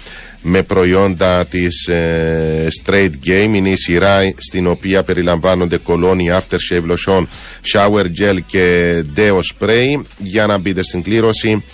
[0.43, 3.51] με προϊόντα της ε, Straight Game.
[3.55, 7.25] Είναι η σειρά στην οποία περιλαμβάνονται κολόνι, aftershave lotion,
[7.73, 10.03] shower gel και deo spray.
[10.19, 11.65] Για να μπείτε στην κλήρωση,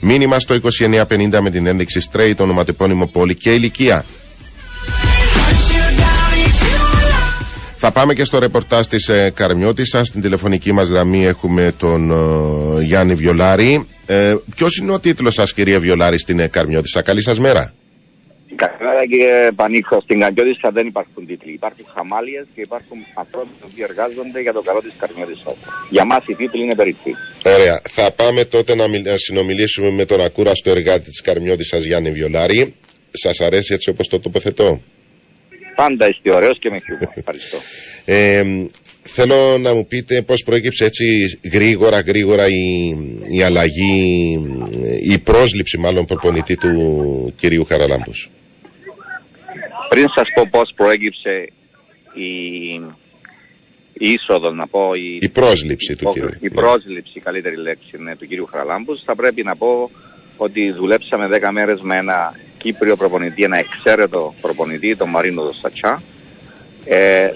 [0.00, 4.04] μήνυμα στο 2950 με την ένδειξη Straight, ονοματεπώνυμο πόλη και ηλικία.
[7.76, 10.06] Θα πάμε και στο ρεπορτάζ της ε, Καρμιώτισσας.
[10.06, 13.86] Στην τηλεφωνική μας γραμμή έχουμε τον ε, Γιάννη Βιολάρη.
[14.06, 17.72] Ε, ποιος είναι ο τίτλος σας κυρία Βιολάρη στην ε, Καρμιώτισσα; Καλή σας μέρα.
[18.56, 20.00] Καλημέρα κύριε Πανίχο.
[20.00, 21.52] Στην Καγκιώτησα δεν υπάρχουν τίτλοι.
[21.52, 25.54] Υπάρχουν χαμάλιες και υπάρχουν ανθρώποι που εργάζονται για το καλό της Καρμιώτησας.
[25.90, 27.14] Για μας οι τίτλοι είναι περίπτωση.
[27.44, 27.80] Ωραία.
[27.88, 32.74] Θα πάμε τότε να, μιλ- να συνομιλήσουμε με τον ακούραστο εργάτη της Καρμιώτησας Γιάννη Βιολάρη.
[33.10, 34.80] Σας αρέσει έτσι όπως το τοποθετώ;
[35.76, 37.08] Πάντα είστε ωραίος και με χιούμορ.
[37.14, 37.58] Ευχαριστώ.
[38.04, 38.44] Ε,
[39.02, 42.96] θέλω να μου πείτε πώς προέκυψε έτσι γρήγορα γρήγορα η,
[43.30, 44.38] η αλλαγή,
[45.02, 48.30] η πρόσληψη μάλλον προπονητή του κυρίου Χαραλάμπους.
[49.92, 51.48] Πριν σας πω πώς προέκυψε
[52.14, 52.26] η,
[53.92, 56.28] η είσοδο, να πω, η, Η πρόσληψη του ο- κυρίου.
[56.40, 59.90] η πρόσληψη, η καλύτερη λέξη είναι του κύριου Χαραλάμπους, θα πρέπει να πω
[60.36, 66.02] ότι δουλέψαμε 10 μέρες με ένα Κύπριο προπονητή, ένα εξαίρετο προπονητή, τον Μαρίνο Δοστατσά.
[66.84, 67.28] Ε,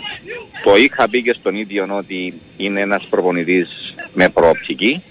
[0.64, 5.02] το είχα πει και στον ίδιο ότι είναι ένας προπονητής με προοπτική,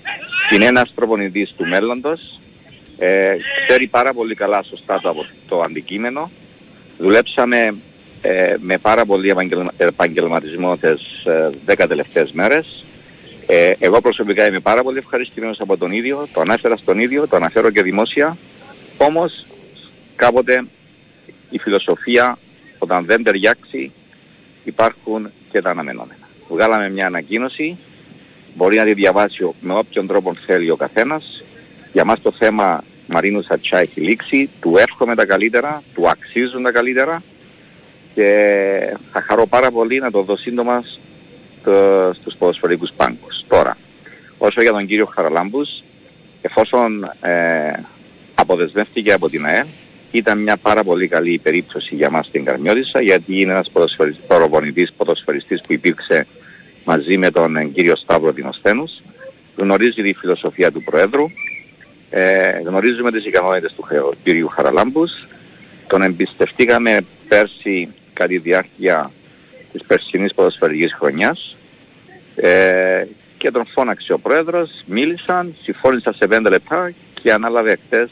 [0.53, 2.39] είναι ένας προπονητής του μέλλοντος,
[2.97, 3.35] ε,
[3.67, 6.31] ξέρει πάρα πολύ καλά σωστά το, το αντικείμενο.
[6.97, 7.75] Δουλέψαμε
[8.21, 12.83] ε, με πάρα πολύ επαγγελμα, επαγγελματισμό τις ε, 10 τελευταίες μέρες.
[13.47, 17.36] Ε, εγώ προσωπικά είμαι πάρα πολύ ευχαριστημένος από τον ίδιο, το ανάφερα στον ίδιο, το
[17.36, 18.37] αναφέρω και δημόσια.
[18.97, 19.45] Όμως
[20.15, 20.65] κάποτε
[21.49, 22.37] η φιλοσοφία
[22.78, 23.91] όταν δεν ταιριάξει
[24.63, 26.20] υπάρχουν και τα αναμενόμενα.
[26.49, 27.78] Βγάλαμε μια ανακοίνωση,
[28.55, 31.43] μπορεί να τη διαβάσει ο- με όποιον τρόπο θέλει ο καθένας.
[31.93, 36.71] Για μας το θέμα Μαρίνου Σατσά έχει λήξει, του εύχομαι τα καλύτερα, του αξίζουν τα
[36.71, 37.23] καλύτερα
[38.13, 40.83] και θα χαρώ πάρα πολύ να το δω σύντομα
[41.59, 43.45] στο, στους ποδοσφαιρικούς πάγκους.
[43.47, 43.77] Τώρα,
[44.37, 45.83] όσο για τον κύριο Χαραλάμπους,
[46.41, 47.71] εφόσον ε,
[48.36, 49.65] αποδεσμεύτηκε από την ΑΕΛ,
[50.11, 54.93] ήταν μια πάρα πολύ καλή περίπτωση για μας στην Καρμιώτισσα, γιατί είναι ένας ποδοσφαιριστής, προπονητής
[54.97, 56.27] ποδοσφαιριστής που υπήρξε
[56.86, 59.01] μαζί με τον ε, κύριο Σταύρο Δινοσθένους,
[59.55, 61.25] γνωρίζει τη φιλοσοφία του Προέδρου,
[62.17, 65.12] ε, γνωρίζουμε τις ικανότητες του χε- κύριου Χαραλάμπους,
[65.87, 69.12] τον εμπιστευτήκαμε πέρσι κατά τη διάρκεια
[69.71, 71.58] της περσινής ποδοσφαιρικής χρονιάς
[72.36, 73.05] ε,
[73.37, 78.09] και τον φώναξε ο πρόεδρος, μίλησαν, συμφώνησαν σε πέντε λεπτά και ανάλαβε χτες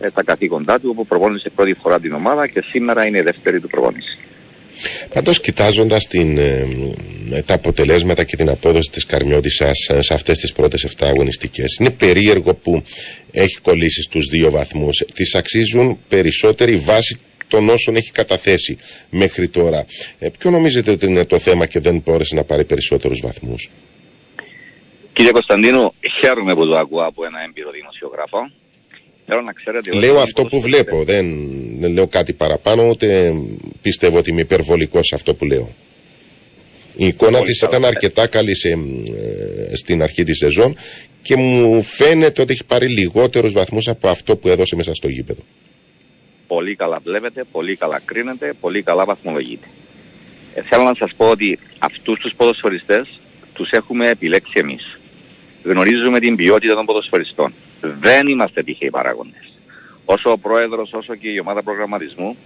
[0.00, 3.60] ε, τα καθήκοντά του όπου προπόνησε πρώτη φορά την ομάδα και σήμερα είναι η δεύτερη
[3.60, 4.18] του προπόνηση.
[5.12, 11.06] Πάντως, κοιτάζοντας ε, τα αποτελέσματα και την απόδοση της Καρμιώτησα σε αυτές τις πρώτες 7
[11.06, 12.82] αγωνιστικές, είναι περίεργο που
[13.30, 15.04] έχει κολλήσει στους δύο βαθμούς.
[15.14, 18.78] Τη αξίζουν περισσότερη βάση των όσων έχει καταθέσει
[19.10, 19.84] μέχρι τώρα.
[20.18, 23.70] Ε, ποιο νομίζετε ότι είναι το θέμα και δεν μπόρεσε να πάρει περισσότερους βαθμούς;
[25.12, 28.50] Κύριε Κωνσταντίνου, χαίρομαι που το ακούω από ένα έμπειρο δημοσιογράφο.
[29.26, 30.84] Θέλω να ξέρετε ότι Λέω είναι αυτό που ποδοσφαιριστές.
[30.92, 31.04] βλέπω.
[31.04, 31.26] Δεν,
[31.80, 33.34] δεν λέω κάτι παραπάνω, ούτε
[33.82, 35.68] πιστεύω ότι είμαι υπερβολικός σε αυτό που λέω.
[36.96, 37.76] Η εικόνα Πολύ της καλά.
[37.76, 38.76] ήταν αρκετά καλή σε, ε,
[39.76, 40.76] στην αρχή της σεζόν
[41.22, 45.40] και μου φαίνεται ότι έχει πάρει λιγότερους βαθμούς από αυτό που έδωσε μέσα στο γήπεδο.
[46.46, 49.66] Πολύ καλά βλέπετε, πολύ καλά κρίνετε, πολύ καλά βαθμολογείτε.
[50.54, 53.20] Ε, θέλω να σας πω ότι αυτούς τους ποδοσφαιριστές
[53.52, 54.98] τους έχουμε επιλέξει εμείς.
[55.62, 57.52] Γνωρίζουμε την ποιότητα των ποδοσφαιριστών.
[58.00, 59.52] Δεν είμαστε τυχαίοι παράγοντες.
[60.04, 62.36] Όσο ο πρόεδρος, όσο και η ομάδα προγραμματισμού,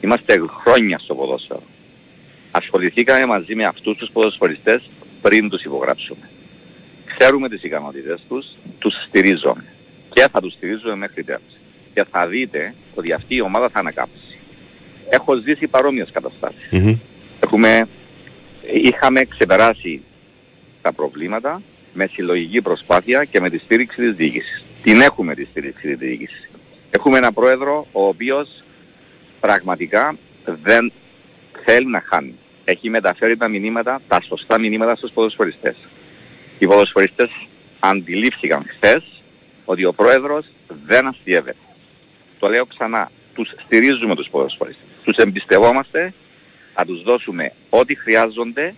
[0.00, 1.62] είμαστε χρόνια στο ποδόσφαιρο.
[2.50, 4.90] Ασχοληθήκαμε μαζί με αυτούς τους ποδοσφαιριστές
[5.22, 6.30] πριν τους υπογράψουμε.
[7.18, 8.46] Ξέρουμε τις ικανότητες τους,
[8.78, 9.64] τους στηρίζουμε.
[10.12, 11.56] Και θα τους στηρίζουμε μέχρι τέλος.
[11.94, 14.38] Και θα δείτε ότι αυτή η ομάδα θα ανακάψει.
[15.10, 16.68] Έχω ζήσει παρόμοιες καταστάσεις.
[16.70, 16.98] Μμμ.
[17.40, 17.88] Έχουμε,
[18.72, 20.02] είχαμε ξεπεράσει
[20.82, 21.62] τα προβλήματα
[21.94, 24.64] με συλλογική προσπάθεια και με τη στήριξη της διοίκησης.
[24.82, 26.50] Την έχουμε τη στήριξη της διοίκησης.
[26.90, 28.62] Έχουμε έναν πρόεδρο ο οποίος
[29.40, 30.92] πραγματικά δεν
[31.64, 32.34] θέλει να χάνει.
[32.64, 35.76] Έχει μεταφέρει τα μηνύματα, τα σωστά μηνύματα στους ποδοσφαιριστές.
[36.58, 37.30] Οι ποδοσφαιριστές
[37.80, 39.22] αντιλήφθηκαν χθες
[39.64, 40.46] ότι ο πρόεδρος
[40.86, 41.58] δεν αστείευεται.
[42.38, 44.86] Το λέω ξανά, τους στηρίζουμε τους ποδοσφαιριστές.
[45.04, 46.12] Τους εμπιστευόμαστε,
[46.74, 48.74] θα τους δώσουμε ό,τι χρειάζονται,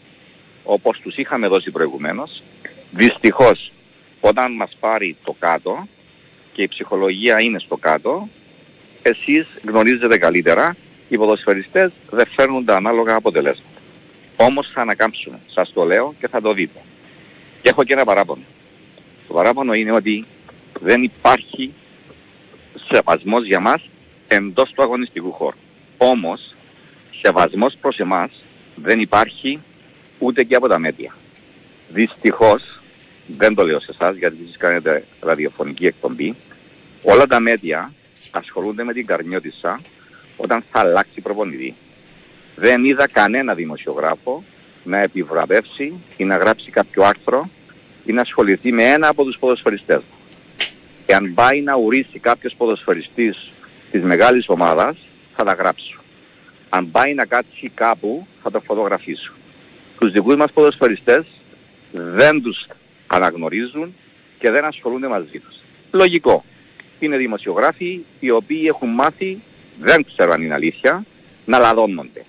[0.64, 2.42] όπως τους είχαμε δώσει προηγουμένως.
[2.90, 3.72] Δυστυχώς,
[4.20, 5.88] όταν μας πάρει το κάτω
[6.52, 8.28] και η ψυχολογία είναι στο κάτω,
[9.02, 10.76] εσείς γνωρίζετε καλύτερα,
[11.08, 13.80] οι ποδοσφαιριστές δεν φέρνουν τα ανάλογα αποτελέσματα.
[14.36, 16.80] Όμως θα ανακάμψουμε, σας το λέω και θα το δείτε.
[17.62, 18.42] Και έχω και ένα παράπονο.
[19.28, 20.24] Το παράπονο είναι ότι
[20.80, 21.72] δεν υπάρχει
[22.90, 23.88] σεβασμός για μας
[24.28, 25.56] εντός του αγωνιστικού χώρου.
[25.96, 26.54] Όμως,
[27.20, 28.30] σεβασμός προς εμάς
[28.74, 29.60] δεν υπάρχει
[30.18, 31.14] ούτε και από τα μέτια.
[31.88, 32.79] Δυστυχώς,
[33.36, 36.34] δεν το λέω σε εσάς γιατί εσείς κάνετε ραδιοφωνική εκπομπή,
[37.02, 37.92] όλα τα μέτια
[38.30, 39.80] ασχολούνται με την καρμιώτισσα
[40.36, 41.74] όταν θα αλλάξει προπονητή.
[42.56, 44.44] Δεν είδα κανένα δημοσιογράφο
[44.84, 47.50] να επιβραβεύσει ή να γράψει κάποιο άρθρο
[48.04, 50.18] ή να ασχοληθεί με ένα από τους ποδοσφαιριστές μου.
[51.06, 53.52] Και αν πάει να ουρήσει κάποιος ποδοσφαιριστής
[53.90, 54.96] της μεγάλης ομάδας,
[55.36, 56.00] θα τα γράψουν.
[56.68, 59.34] Αν πάει να κάτσει κάπου θα το φωτογραφίσουν.
[59.98, 61.24] Τους δικούς μας ποδοσφαιριστές
[61.92, 62.66] δεν τους
[63.10, 63.94] αναγνωρίζουν
[64.38, 65.56] και δεν ασχολούνται μαζί τους.
[65.92, 66.44] Λογικό.
[66.98, 69.38] Είναι δημοσιογράφοι οι οποίοι έχουν μάθει,
[69.80, 71.04] δεν ξέρω αν είναι αλήθεια,
[71.44, 72.24] να λαδώνονται.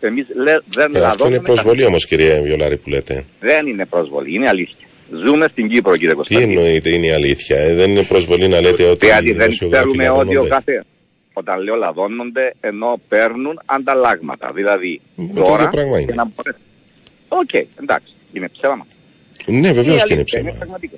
[0.00, 3.24] Εμείς λε, δεν Ε, αυτό είναι λαδώνουμε προσβολή όμως, κυρία Βιολάρη, που λέτε.
[3.40, 4.86] Δεν είναι προσβολή, είναι αλήθεια.
[5.26, 6.60] Ζούμε στην Κύπρο, κύριε Τι Κωνσταντίνο.
[6.60, 7.56] εννοείται είναι η αλήθεια.
[7.58, 10.48] Ε, δεν είναι προσβολή να λέτε ότι Δηλαδή οι δεν δημοσιογράφοι ξέρουμε ότι ο λαδώνονται.
[10.48, 10.84] κάθε...
[11.32, 14.52] Όταν λέω λαδώνονται, ενώ παίρνουν ανταλλάγματα.
[14.52, 15.54] Δηλαδή, Με το τώρα...
[15.54, 16.12] ίδιο πράγμα για είναι.
[16.14, 16.62] να μπορέσουν-
[17.28, 17.52] Οκ,
[17.82, 18.12] εντάξει.
[18.32, 18.86] Είναι ψέμα.
[19.48, 20.52] Ναι, βεβαίως Είναι και είναι αλήθεια, ψέμα.
[20.58, 20.96] πραγματικό.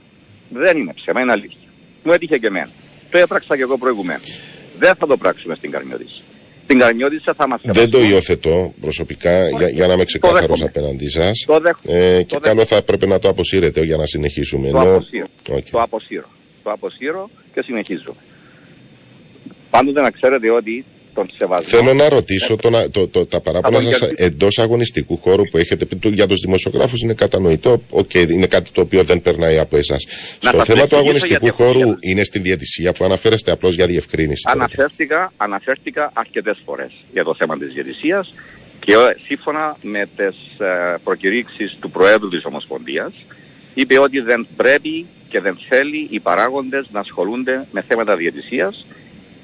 [0.49, 1.59] Δεν είναι ψέμα, είναι αλήθεια.
[2.03, 2.69] Μου έτυχε και εμένα.
[3.11, 4.33] Το έπραξα και εγώ προηγουμένως.
[4.79, 6.23] Δεν θα το πράξουμε στην Καρμιώτισσα.
[6.65, 10.65] Στην Καρμιώτισσα θα μας Δεν το υιοθετώ προσωπικά για, για να είμαι ξεκάθαρος δέχομαι.
[10.65, 11.45] απέναντί σας.
[11.47, 11.99] Το δέχομαι.
[11.99, 14.71] Ε, Το και καλό θα έπρεπε να το αποσύρετε για να συνεχίσουμε.
[14.71, 15.27] Το Ενώ- αποσύρω.
[15.49, 15.65] Οκ.
[15.71, 16.29] Το αποσύρω.
[16.63, 18.15] Το αποσύρω και συνεχίζουμε.
[19.71, 20.85] Πάντοτε να ξέρετε ότι
[21.15, 21.69] τον σεβασμό...
[21.79, 25.43] Θέλω να ρωτήσω το, να- το, το, τα παράπονα Από σας γιατί- εντός αγωνιστικού χώρου
[25.43, 25.97] που έχετε πει.
[25.97, 27.83] του- Για τους δημοσιογράφους είναι κατανοητό.
[27.91, 30.07] Οκ, είναι κάτι το οποίο δεν περνάει από εσάς.
[30.09, 31.97] Στο σας θέμα του εξηγήσω αγωνιστικού γιατί έχω χώρου σχέδιο.
[32.01, 34.43] είναι στην διαιτησία που αναφέρεστε απλώς για διευκρίνηση.
[34.43, 34.57] τώρα.
[34.59, 38.35] Αναφέρθηκα, αναφέρθηκα αρκετές φορές για το θέμα της διαιτησίας
[38.85, 43.13] και ε, σύμφωνα με τις ε, προκηρύξεις του Προέδρου της Ομοσπονδίας
[43.75, 48.87] είπε ότι δεν πρέπει και δεν θέλει οι παράγοντες να ασχολούνται με θέματα διαιτησίας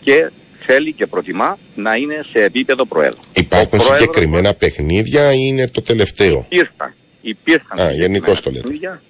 [0.02, 0.30] και
[0.66, 3.20] θέλει και προτιμά να είναι σε επίπεδο Προέδρου.
[3.36, 6.94] Υπάρχουν Ο Πρόεδρος- συγκεκριμένα παιχνίδια ή είναι το τελευταίο; Υπήρχαν.
[7.20, 8.62] Υπήρχαν Α, συγκεκριμένα γενικώς το λέτε.
[8.62, 9.02] παιχνίδια.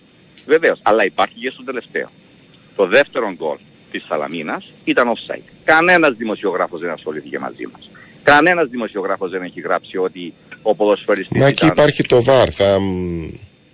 [0.46, 2.10] Βεβαίως, αλλά υπάρχει και στο τελευταίο.
[2.76, 3.56] Το δεύτερο γκολ
[3.90, 5.42] της Σαλαμίνας ήταν offside.
[5.64, 7.90] Κανένας δημοσιογράφος δεν ασχολήθηκε μαζί μας.
[8.22, 11.68] Κανένας δημοσιογράφος δεν έχει γράψει ότι ο ποδοσφαιριστής Μα εκεί ήταν...
[11.68, 12.48] υπάρχει το βαρ.
[12.54, 12.80] Θα...
[12.80, 13.20] μ,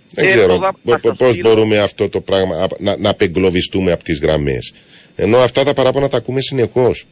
[0.09, 1.49] Δεν Ε, ξέρω το VAR θα σας πώς στείλω.
[1.49, 4.73] μπορούμε αυτό το πράγμα α, να, να απεγκλωβιστούμε από τις γραμμές.
[5.15, 7.05] Ενώ αυτά τα παράπονα τα ακούμε συνεχώς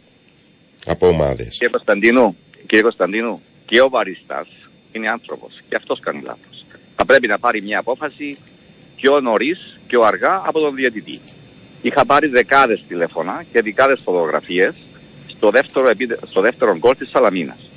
[0.85, 1.47] από ομάδες.
[1.49, 4.47] Κύριε Κωνσταντίνου, κύριε Κωνσταντίνου, και ο βαριστάς
[4.91, 6.65] είναι άνθρωπος και αυτός κάνει λάθος.
[6.95, 8.37] Θα πρέπει να πάρει μια απόφαση
[8.95, 11.19] πιο νωρίς, πιο αργά από τον διαιτητή.
[11.81, 14.73] Είχα πάρει δεκάδες τηλέφωνα και δεκάδες φωτογραφίες
[15.27, 17.69] στο δεύτερο, επί- στο δεύτερο γκολ της Σαλαμίνας.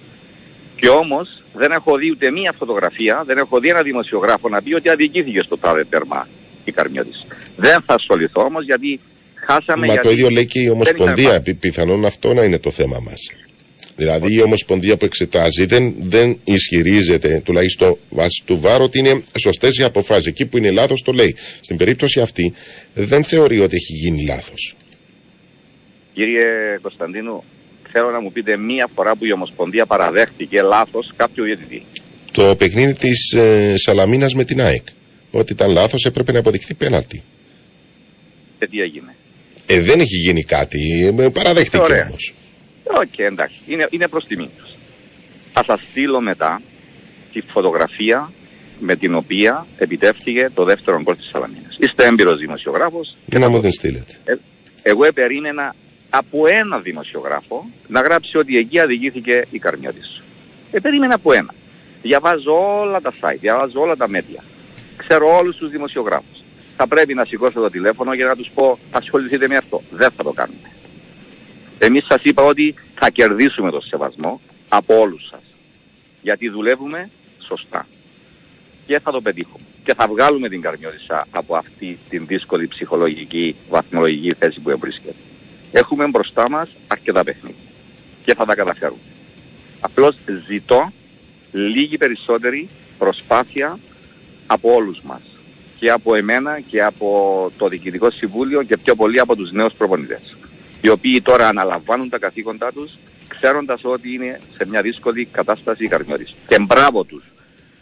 [0.77, 4.75] Και όμως δεν έχω δει ούτε μία φωτογραφία, δεν έχω δει ένα δημοσιογράφο να πει
[4.75, 6.29] ότι αδικήθηκε στο τάδε τέρμα
[6.65, 7.27] η Καρμιώτης.
[7.57, 9.01] Δεν θα ασχοληθώ όμως γιατί
[9.47, 11.25] χάσαμε Μα γιατί το ίδιο λέει και η δεν Ομοσπονδία.
[11.25, 13.21] είχαμε Πι- Πιθανόν αυτό να είναι το θέμα μας.
[13.97, 19.77] Δηλαδή η Ομοσπονδία που εξετάζει δεν, δεν ισχυρίζεται, τουλάχιστον βάσει του βάρου, ότι είναι σωστές
[19.79, 20.27] οι αποφάσεις.
[20.27, 21.37] Εκεί που είναι λάθος το λέει.
[21.61, 22.53] Στην περίπτωση αυτή
[22.95, 24.75] δεν θεωρεί ότι έχει γίνει λάθος.
[26.15, 26.45] Κύριε
[26.83, 27.45] Κωνσταντίνου,
[27.93, 31.83] θέλω να μου πείτε μία φορά που η Ομοσπονδία παραδέχτηκε λάθος κάποιο διαιτητή.
[32.33, 34.87] Το παιχνίδι της ε, Σαλαμίνας με την ΑΕΚ.
[35.31, 37.23] Ότι ήταν λάθος έπρεπε να αποδειχθεί πέναλτι.
[38.59, 39.15] Και τι έγινε.
[39.67, 41.15] Ε, δεν έχει γίνει κάτι.
[41.19, 42.07] ε, Παραδέχτηκε Ωραία.
[42.09, 42.35] όμως.
[42.85, 43.55] Οκ, εντάξει.
[43.67, 44.71] Είναι, είναι προς τιμή τους.
[45.53, 46.63] Θα σας στείλω μετά
[47.33, 48.33] τη φωτογραφία
[48.81, 51.77] με την οποία επιτεύχθηκε το δεύτερο γκολ της Σαλαμίνας.
[51.79, 53.17] Είστε έμπειρος δημοσιογράφος.
[53.31, 54.13] και Να θα μου το- την στείλετε.
[54.25, 54.35] Ε,
[54.83, 55.75] εγώ περίμενα
[56.11, 60.23] από ένα δημοσιογράφο να γράψει ότι εκεί αδικήθηκε η Καρμιώτισσα.
[60.73, 61.55] Ε, περίμενα από ένα.
[62.03, 64.43] Διαβάζω όλα τα site, διαβάζω όλα τα media.
[64.97, 66.39] Ξέρω όλους τους δημοσιογράφους.
[66.77, 69.83] Θα πρέπει να σηκώσω το τηλέφωνο για να τους πω ασχοληθείτε με αυτό.
[69.91, 70.71] Δεν θα το κάνουμε.
[71.79, 75.41] Εμείς σας είπα ότι θα κερδίσουμε το σεβασμό από όλους σας.
[76.23, 77.87] Γιατί δουλεύουμε σωστά.
[78.87, 79.65] Και θα το πετύχουμε.
[79.85, 85.15] Και θα βγάλουμε την Καρμιώτισσα από αυτή την δύσκολη ψυχολογική, βαθμολογική θέση που βρίσκεται.
[85.73, 87.63] Έχουμε μπροστά μας αρκετά παιχνίδια.
[88.25, 89.01] Και θα τα καταφέρουμε.
[89.81, 90.15] Απλώς
[90.47, 90.93] ζητώ
[91.53, 92.69] λίγη περισσότερη
[92.99, 93.79] προσπάθεια
[94.47, 95.23] από όλους μας.
[95.85, 100.37] Και από εμένα και από το Διοικητικό Συμβούλιο και πιο πολύ από τους νέους προπονητές.
[100.81, 102.93] Οι οποίοι τώρα αναλαμβάνουν τα καθήκοντά τους
[103.29, 106.35] ξέροντας ότι είναι σε μια δύσκολη κατάσταση η Καρμιώτης.
[106.49, 107.23] Και μπράβο τους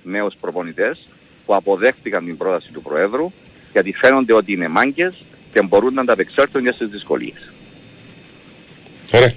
[0.02, 1.02] νέους προπονητές
[1.46, 3.32] που αποδέχτηκαν την πρόταση του Προέδρου
[3.72, 5.18] γιατί φαίνονται ότι είναι μάγκες
[5.52, 7.52] και μπορούν να ανταπεξέλθουν και στις δυσκολίες.
[9.12, 9.32] Ωραία.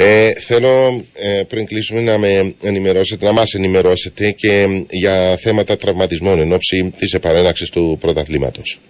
[0.00, 5.76] Ε, θέλω ε, πριν κλείσουμε να με ενημερώσετε, να μας ενημερώσετε και ε, για θέματα
[5.76, 8.80] τραυματισμών εν ώψη της επανέναξης του πρωταθλήματος.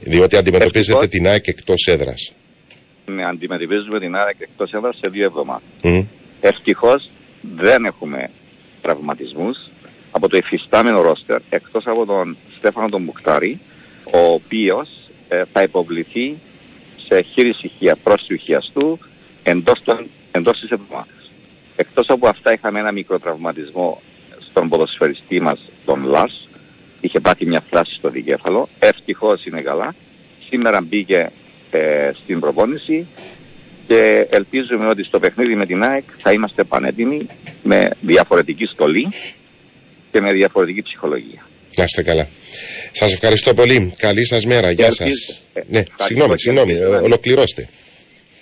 [0.00, 1.08] Διότι αντιμετωπίζετε Ευτυχώς.
[1.08, 2.32] την ΑΕΚ εκτός έδρας.
[3.06, 5.68] Με αντιμετωπίζουμε την ΑΕΚ εκτός έδρας σε δύο εβδομάδες.
[5.82, 6.00] Μμ.
[6.40, 7.08] Ευτυχώς
[7.56, 8.30] δεν έχουμε
[8.82, 9.58] τραυματισμούς
[10.10, 13.58] από το εφιστάμενο ρόστερ εκτός από τον Στέφανο τον Μουκτάρη
[14.04, 14.88] ο οποίος
[15.28, 16.36] ε, θα υποβληθεί
[17.06, 18.98] σε χείριση ηχεία, πρόσθεση χιαστού
[19.42, 21.30] εντός, των, εντός της εβδομάδας.
[21.76, 24.02] Εκτός από αυτά είχαμε ένα μικρό τραυματισμό
[24.50, 26.48] στον ποδοσφαιριστή μας τον Λας
[27.00, 29.94] είχε πάθει μια φλάση στο δικέφαλο ευτυχώς είναι καλά
[30.48, 31.30] σήμερα μπήκε
[31.70, 33.06] ε, στην προπόνηση
[33.86, 37.26] και ελπίζουμε ότι στο παιχνίδι με την ΑΕΚ θα είμαστε πανέτοιμοι
[37.62, 39.08] με διαφορετική στολή
[40.12, 41.46] και με διαφορετική ψυχολογία.
[41.76, 42.28] Να είστε καλά.
[42.92, 43.94] Σας ευχαριστώ πολύ.
[43.96, 44.70] Καλή σας μέρα.
[44.70, 45.42] Γεια σας.
[45.68, 46.72] Ναι, συγγνώμη, συγγνώμη.
[46.72, 47.68] Ε, ολοκληρώστε.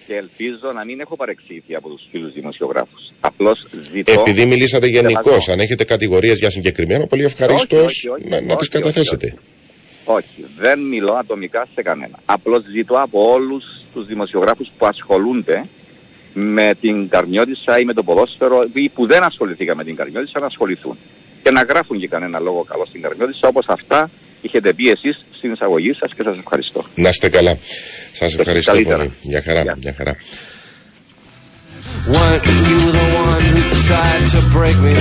[0.09, 3.13] Και ελπίζω να μην έχω παρεξήθει από τους φίλους δημοσιογράφους.
[3.21, 4.13] Απλώς ζητώ.
[4.13, 9.35] Επειδή μιλήσατε γενικώς, αν έχετε κατηγορίες για συγκεκριμένο, πολύ ευχαρίστως να, να τις καταθέσετε.
[10.05, 12.19] Όχι, δεν μιλώ ατομικά σε κανένα.
[12.25, 13.65] Απλώς ζητώ από όλους
[13.95, 15.65] τους δημοσιογράφους που ασχολούνται
[16.35, 20.47] με την Καρμιώτησα ή με το ποδόσφαιρο ή που δεν ασχοληθήκαν με την Καρμιώτησα να
[20.47, 20.97] ασχοληθούν.
[21.43, 25.53] Και να γράφουν και κανένα λόγο καλό στην Καρμιώτησα όπως αυτά είχετε πει εσείς στην
[25.53, 26.85] εισαγωγή σας και σας ευχαριστώ.
[26.95, 27.59] Να είστε καλά.
[28.13, 29.13] Σας ευχαριστώ πολύ.
[29.21, 29.77] Γεια χαρά.
[29.79, 30.17] Γεια χαρά.
[32.15, 34.98] Weren't you the one who tried to break me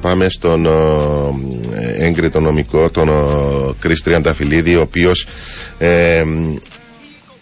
[0.00, 3.08] Θα πάμε στον ε, έγκριτο νομικό, τον
[3.78, 5.26] Κρίς Τριανταφυλλίδη, ο οποίος
[5.78, 6.22] ε,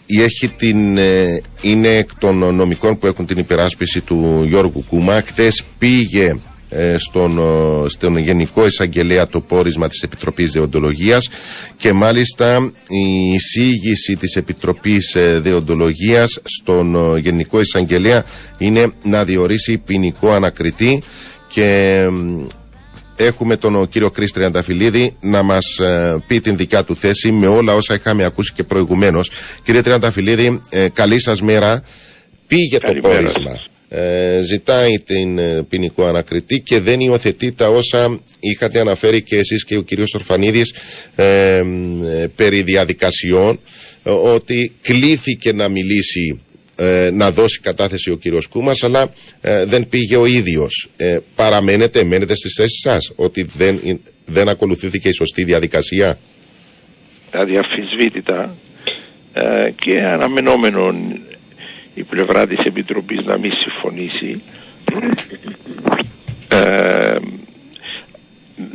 [0.07, 5.21] έχει την, ε, είναι εκ των νομικών που έχουν την υπεράσπιση του Γιώργου Κούμα.
[5.25, 6.35] Χθες πήγε
[6.69, 7.39] ε, στον,
[7.87, 11.29] στον Γενικό Εισαγγελέα το πόρισμα της Επιτροπής Δεοντολογίας
[11.77, 18.23] και μάλιστα η εισήγηση της Επιτροπής ε, Δεοντολογίας στον Γενικό Εισαγγελέα
[18.57, 21.01] είναι να διορίσει ποινικό ανακριτή
[21.57, 22.07] και
[23.15, 27.73] έχουμε τον κύριο Κρίστ Τριανταφυλλίδη να μας ε, πει την δικιά του θέση με όλα
[27.73, 29.29] όσα είχαμε ακούσει και προηγουμένως.
[29.63, 30.59] Κύριε Τριανταφυλλίδη,
[30.93, 31.83] καλή σας μέρα.
[32.47, 33.59] Πήγε το πόρισμα
[33.89, 39.65] ε, ζητάει την ε, ποινικό ανακριτή και δεν υιοθετεί τα όσα είχατε αναφέρει και εσείς
[39.65, 40.73] και ο κύριος Ορφανίδης
[41.15, 41.63] ε,
[42.35, 43.59] περί διαδικασιών
[44.03, 46.39] ότι κλήθηκε να μιλήσει
[47.11, 49.11] να δώσει κατάθεση ο κύριος Κούμας αλλά
[49.65, 50.89] δεν πήγε ο ίδιος.
[51.35, 56.17] Παραμένετε, μένετε στις θέσεις σας ότι δεν, δεν ακολουθήθηκε η σωστή διαδικασία;
[57.31, 58.55] Αδιαφυσβήτητα
[59.75, 60.95] και αναμενόμενο
[61.93, 64.41] η πλευρά της Επιτροπής να μην συμφωνήσει
[66.49, 67.15] ε,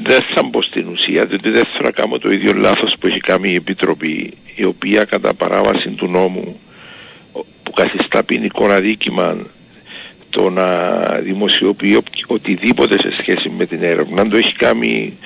[0.02, 3.20] δεν θα μπω στην ουσία διότι δεν θέλω να κάνω το ίδιο λάθος που έχει
[3.20, 6.60] κάνει η Επιτροπή η οποία κατά παράβαση του νόμου
[7.62, 9.36] που καθιστά ποινικό αδίκημα
[10.30, 15.18] το να δημοσιοποιεί οτιδήποτε σε σχέση με την έρευνα το έχει κάνει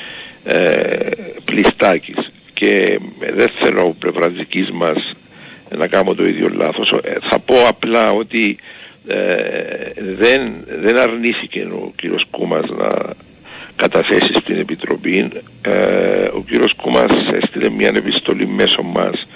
[0.45, 1.11] ε,
[1.45, 3.01] πλιστάκης και
[3.35, 5.13] δεν θέλω από πλευρά δικής μας
[5.71, 6.91] να κάνω το ίδιο λάθος.
[7.03, 8.59] Ε, θα πω απλά ότι
[9.07, 13.15] ε, δεν, δεν αρνήθηκε ο κύριος Κούμας να
[13.77, 15.29] καταθέσει στην Επιτροπή.
[15.63, 17.13] Ε, ο κύριος Κούμας
[17.43, 19.27] έστειλε μια επιστολή μέσω μας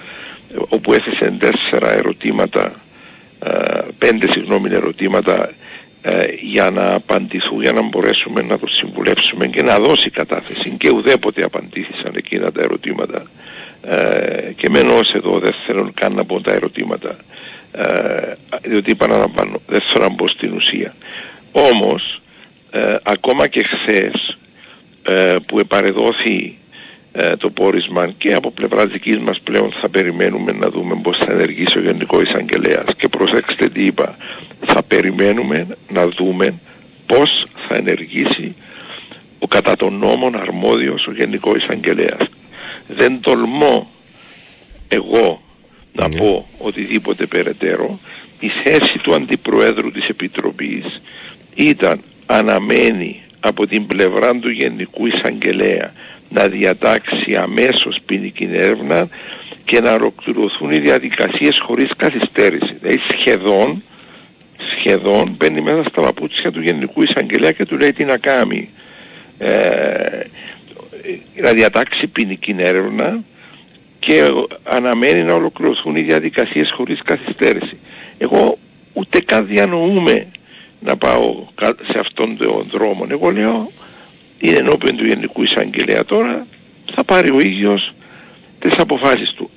[0.68, 2.72] όπου έθεσε τέσσερα ερωτήματα,
[3.98, 5.50] πέντε συγγνώμη ερωτήματα
[6.40, 10.76] για να απαντηθούν, για να μπορέσουμε να το συμβουλεύσουμε και να δώσει κατάθεση.
[10.78, 13.22] Και ουδέποτε απαντήθησαν εκείνα τα ερωτήματα.
[13.82, 17.08] Ε, και μένω ως εδώ δεν θέλω καν να πω τα ερωτήματα
[17.72, 18.32] ε,
[18.62, 20.94] διότι επαναλαμβάνω δεν θέλω να μπω στην ουσία
[21.52, 22.20] όμως
[22.70, 24.38] ε, ακόμα και χθες
[25.02, 26.58] ε, που επαρεδόθη
[27.38, 31.78] το πόρισμα και από πλευράς δικής μας πλέον θα περιμένουμε να δούμε πώς θα ενεργήσει
[31.78, 34.16] ο Γενικός Εισαγγελέας και προσέξτε τι είπα
[34.66, 36.54] θα περιμένουμε να δούμε
[37.06, 38.54] πώς θα ενεργήσει
[39.38, 42.20] ο κατά των νόμων αρμόδιος ο Γενικός Εισαγγελέας.
[42.88, 43.90] Δεν τολμώ
[44.88, 45.40] εγώ
[45.92, 46.16] να Ναι.
[46.16, 47.98] πω οτιδήποτε περαιτέρω.
[48.40, 51.00] Η θέση του Αντιπροέδρου της Επιτροπής
[51.54, 55.92] ήταν αναμένη από την πλευρά του Γενικού Εισαγγελέα
[56.30, 59.08] να διατάξει αμέσως ποινική έρευνα
[59.64, 62.74] και να ολοκληρωθούν οι διαδικασίες χωρίς καθυστέρηση.
[62.80, 63.82] Δηλαδή σχεδόν,
[64.78, 68.68] σχεδόν μπαίνει μέσα στα παπούτσια του Γενικού Εισαγγελέα και του λέει τι να κάνει.
[69.38, 70.20] Ε,
[71.42, 73.18] να διατάξει ποινική έρευνα
[73.98, 74.22] και
[74.64, 77.76] αναμένει να ολοκληρωθούν οι διαδικασίες χωρίς καθυστέρηση.
[78.18, 78.58] Εγώ
[78.92, 80.26] ούτε καν διανοούμε
[80.80, 83.06] να πάω κα- σε αυτόν τον δρόμο.
[83.10, 83.70] Εγώ λέω
[84.40, 86.46] είναι ενώπιον του Γενικού Εισαγγελέα τώρα
[86.94, 87.92] θα πάρει ο ίδιος
[88.58, 89.50] τις αποφάσεις του.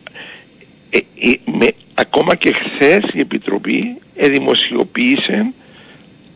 [0.89, 5.53] Ε, ε, με, ακόμα και χθες η Επιτροπή εδημοσιοποίησε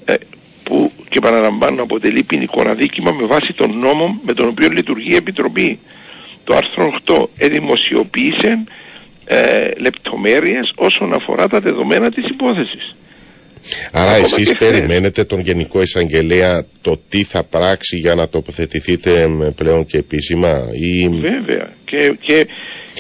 [0.06, 0.16] ε,
[0.64, 5.16] που και παραλαμβάνω αποτελεί ποινικό αδίκημα με βάση τον νόμο με τον οποίο λειτουργεί η
[5.16, 5.80] Επιτροπή.
[6.44, 8.64] Το άρθρο 8 εδημοσιοποίησε
[9.26, 12.96] ε, λεπτομέρειες όσον αφορά τα δεδομένα της υπόθεσης.
[13.92, 14.70] Άρα Ακόμα εσείς και χθες.
[14.70, 20.70] περιμένετε τον Γενικό Εισαγγελέα το τι θα πράξει για να τοποθετηθείτε μ, πλέον και επίσημα
[20.74, 21.70] ή Βέβαια.
[21.86, 22.48] Και, και,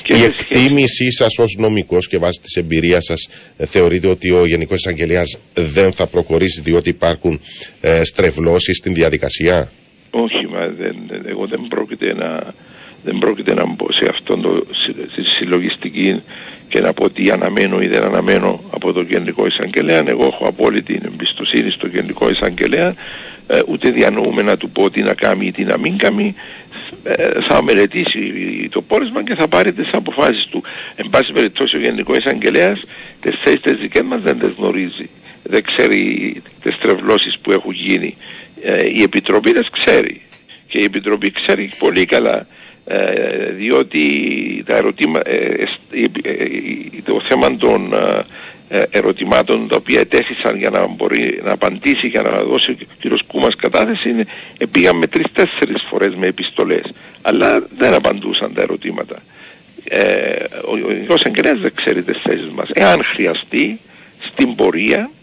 [0.03, 3.27] και η σε σχέση- εκτίμησή σας ως νομικός και βάσει της εμπειρίας σας
[3.57, 7.39] ε, θεωρείτε ότι ο Γενικός Εισαγγελέας δεν θα προχωρήσει διότι υπάρχουν
[7.81, 9.71] ε, στρεβλώσεις στην διαδικασία;
[10.09, 10.95] Όχι, μα δεν,
[11.27, 12.53] εγώ δεν πρόκειται να,
[13.03, 16.21] δεν πρόκειται να μπω σε αυτόν το συ- στη συλλογιστική
[16.67, 20.03] και να πω τι αναμένω ή δεν αναμένω από τον Γενικό Εισαγγελέα.
[20.05, 22.93] Εγώ έχω απόλυτη εμπιστοσύνη στο Γενικό Εισαγγελέα.
[23.47, 26.35] Ε, ούτε διανοούμε να του πω τι να κάνει ή τι να μην κάνει.
[27.03, 28.19] Ε, θα μελετήσει
[28.71, 30.63] το πόρισμα και θα πάρει τις αποφάσεις του.
[30.95, 32.85] Εν πάση περιπτώσει ο Γενικός Εισαγγελέας
[33.21, 35.09] τις θέσεις τις δικές μας δεν τις γνωρίζει.
[35.43, 36.01] Δεν ξέρει
[36.61, 38.17] τις τρευλώσεις που έχουν γίνει.
[38.61, 40.21] Ε, η Επιτροπή τις ξέρει.
[40.67, 42.47] Και η Επιτροπή ξέρει πολύ καλά
[42.87, 44.03] ε, διότι
[44.65, 46.47] τα ερωτήμα, ε, ε, ε, ε,
[47.03, 48.25] το θέμα των ε,
[48.69, 53.19] ε, ερωτημάτων τα οποία ετέθησαν για να μπορεί να απαντήσει και να δώσει ο κ.
[53.27, 54.25] Κούμας κατάθεση είναι,
[54.57, 59.15] ε, πήγαν με τρεις-τέσσερις φορές με επιστολές αλλά δεν απαντούσαν τα ερωτήματα.
[59.83, 62.69] Ε, ο, ο Γενικός Αγγελέας δεν ξέρει τις θέσεις μας.
[62.73, 63.79] Εάν χρειαστεί
[64.19, 65.16] στην πορεία ε, θα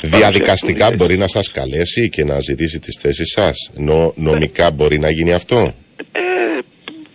[0.00, 3.70] Διαδικαστικά παρουσιαστούν οι μπορεί να σας καλέσει και να ζητήσει τις θέσεις σας.
[3.74, 5.74] Νο, νομικά μπορεί να γίνει αυτό;
[6.12, 6.20] Ε,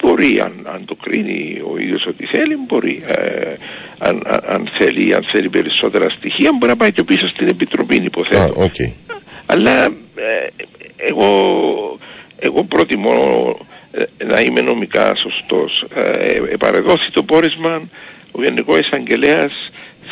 [0.02, 3.04] μπορεί, αν, αν το κρίνει ο ίδιος ότι θέλει, μπορεί.
[3.08, 3.56] Ε,
[3.98, 7.96] αν, αν, αν θέλει, αν θέλει περισσότερα στοιχεία, μπορεί να πάει και πίσω στην Επιτροπή,
[7.96, 8.54] Α, υποθέτω.
[8.56, 8.76] οκ.
[9.46, 9.84] Αλλά
[10.16, 10.48] ε,
[10.98, 11.30] εγώ,
[12.40, 13.58] εγώ προτιμώ
[13.92, 15.86] ε, να είμαι νομικά σωστός.
[15.96, 17.82] Ε, επαρεδόθη το πόρισμα,
[18.32, 19.52] ο Γενικός Εισαγγελέας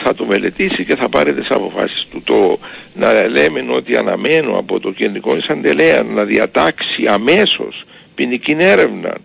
[0.04, 2.22] θα το μελετήσει και θα πάρει τις αποφάσεις του.
[2.26, 2.60] Το
[2.94, 7.84] να λέμε ότι αναμένω από το Γενικό Εισαγγελέα να διατάξει αμέσως
[8.16, 9.18] ποινική έρευνα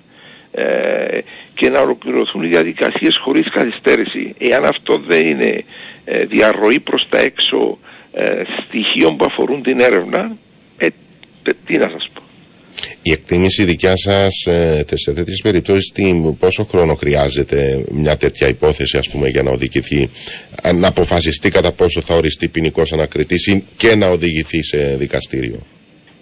[0.52, 1.18] ε,
[1.54, 4.34] και να ολοκληρωθούν οι διαδικασίες χωρίς καθυστέρηση.
[4.38, 5.64] Εάν αυτό δεν είναι
[6.04, 7.78] ε, διαρροή προς τα έξω
[8.12, 10.36] ε, στοιχείων που αφορούν την έρευνα,
[10.76, 10.88] ε,
[11.42, 12.13] τε- τι να σας πω.
[13.02, 18.48] Η εκτίμηση δικιά σας ε, τε- σε τέτοιες περιπτώσεις τι, πόσο χρόνο χρειάζεται μια τέτοια
[18.48, 20.10] υπόθεση ας πούμε για να οδηγηθεί
[20.62, 25.58] α, να αποφασιστεί κατά πόσο θα οριστεί ποινικός ανακριτής ή και να οδηγηθεί σε δικαστήριο;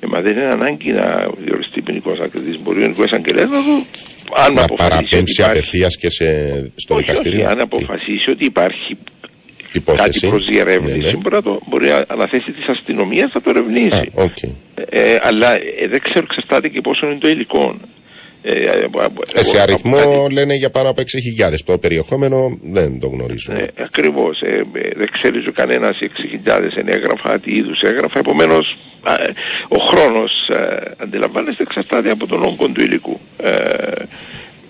[0.01, 2.59] Ε, μα δεν είναι ανάγκη να διοριστεί ποινικός ανακριτής.
[2.63, 3.85] Μπορεί ο Γενικός Αγγελέας να το
[4.37, 6.27] αν να αποφασίσει ότι παραπέμψει υπάρχει- απευθείας και σε,
[6.75, 8.97] στο όχι, δικαστήριο; όχι, αν αποφασίσει ότι υπάρχει
[9.73, 10.21] υπόθεση.
[10.21, 11.17] κάτι προς διερεύνηση, Ναι, ναι.
[11.17, 13.97] μπορεί, να το, μπορεί να αναθέσει της αστυνομίας να το ερευνήσει.
[13.97, 14.37] Α, οκ.
[14.89, 17.77] Ε, αλλά ε, δεν ξέρω, εξαρτάται και πόσο είναι το υλικό.
[18.45, 18.69] Ε, ε, ε,
[19.35, 21.63] Ε, σε εγώ- αριθμό κάτι- λένε για πάνω από 6.000.
[21.65, 23.59] Το περιεχόμενο δεν το γνωρίζουμε.
[23.77, 24.41] Ε, Ακριβώς.
[24.41, 28.19] Ε, ε, δεν ξέρει ο κανένας 6.000 εγγραφά, τι είδους έγγραφα.
[28.19, 28.77] Επομένως,
[29.69, 33.21] ο χρόνος, ε, αντιλαμβάνεστε, εξαρτάται από τον όγκο του υλικού.
[33.39, 33.51] Ε,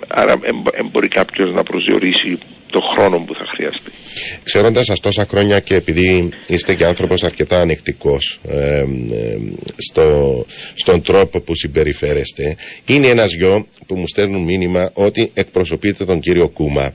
[0.09, 2.39] άρα, δεν μπορεί κάποιος να προσδιορίσει
[2.73, 3.91] το χρόνο που θα χρειαστεί.
[4.43, 8.85] Ξέροντας σας τόσα χρόνια και επειδή είστε και άνθρωπος αρκετά ανεκτικός ε, ε,
[9.77, 10.07] στο,
[10.75, 16.49] στον τρόπο που συμπεριφέρεστε, είναι ένας γιο που μου στέλνουν μήνυμα ότι εκπροσωπείτε τον κύριο
[16.49, 16.91] Κούμα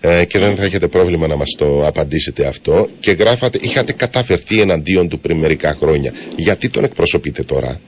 [0.00, 4.60] ε, και δεν θα έχετε πρόβλημα να μας το απαντήσετε αυτό και γράφατε, είχατε καταφερθεί
[4.60, 6.12] εναντίον του πριν μερικά χρόνια.
[6.36, 7.80] Γιατί τον εκπροσωπείτε τώρα;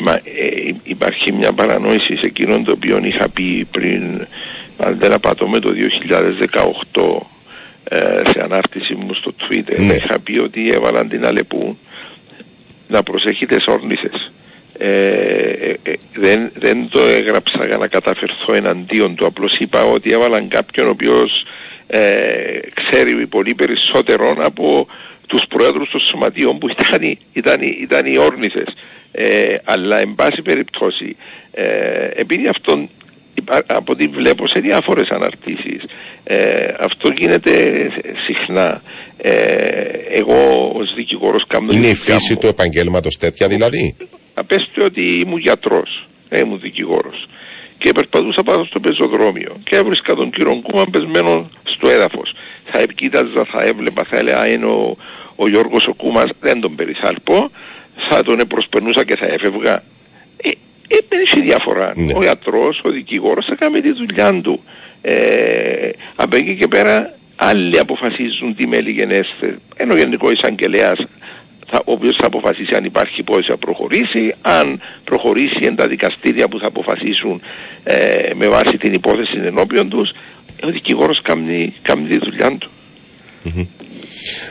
[0.00, 4.26] Μα ε, υπάρχει μια παρανόηση σε εκείνον το οποίο είχα πει πριν,
[4.78, 5.70] αν δεν απατώμε το
[6.92, 7.26] 2018
[7.84, 9.78] ε, σε ανάρτηση μου στο Twitter.
[9.78, 9.94] Ναι.
[9.94, 11.78] Είχα πει ότι έβαλαν την Αλεπού
[12.88, 14.32] να προσέχει τις όρνηθες.
[14.78, 19.26] Ε, ε, ε, δεν, δεν το έγραψα για να καταφερθώ εναντίον του.
[19.26, 21.46] Απλώς είπα ότι έβαλαν κάποιον ο οποίος
[21.86, 24.88] ε, ξέρει πολύ περισσότερο από
[25.26, 28.74] τους πρόεδρους των σωματείων που ήταν, ήταν, ήταν οι όρνηθες.
[29.12, 31.16] Ε, αλλά εν πάση περιπτώσει,
[31.52, 32.88] ε, επειδή αυτόν
[33.66, 35.82] από ό,τι βλέπω σε διάφορες αναρτήσεις
[36.30, 37.52] ε, αυτό γίνεται
[38.26, 38.82] συχνά.
[39.16, 39.32] Ε,
[40.12, 43.96] εγώ ως δικηγόρος κάνω Είναι η φύση του επαγγέλματος τέτοια δηλαδή;
[44.34, 47.26] Απέστε ότι ήμουν γιατρός ε, ήμουν δικηγόρος.
[47.78, 52.34] Και περπατούσα πάνω στο πεζοδρόμιο και έβρισκα τον κύριο Κούμα πεσμένο στο έδαφος.
[52.70, 54.96] Θα επικοίταζα, θα έβλεπα, θα έλεγα είναι ο,
[55.36, 57.50] ο Γιώργος ο Κούμας δεν τον περισάλπω.
[58.10, 59.82] Θα τον προσπερνούσα και θα έφευγα
[60.88, 61.92] ε, δεν έχει διαφορά.
[61.96, 62.12] Ναι.
[62.16, 64.60] Ο γιατρός, ο δικηγόρος θα κάνει τη δουλειά του.
[65.02, 69.58] Ε, από εκεί και πέρα άλλοι αποφασίζουν τι μέλη γενέστε.
[69.76, 70.98] Ενώ ο Γενικός Εισαγγελέας
[71.72, 76.58] ο οποίος θα αποφασίσει αν υπάρχει υπόθεση να προχωρήσει, αν προχωρήσει εν τα δικαστήρια που
[76.58, 77.40] θα αποφασίσουν
[77.84, 80.10] ε, με βάση την υπόθεση ενώπιον τους,
[80.62, 82.70] ο δικηγόρος κάνει, κάνει τη δουλειά του.
[83.44, 83.66] Mm-hmm.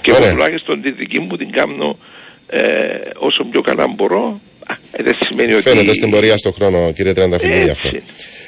[0.01, 1.97] Και εγώ τουλάχιστον τη δική μου την κάνω
[2.47, 2.61] ε,
[3.17, 4.56] όσο πιο καλά μπορώ ε,
[4.97, 5.97] δεν σημαίνει Φαίνεται ότι...
[5.97, 7.89] στην πορεία στον χρόνο, κύριε Τρενταφυλλίδη, αυτό.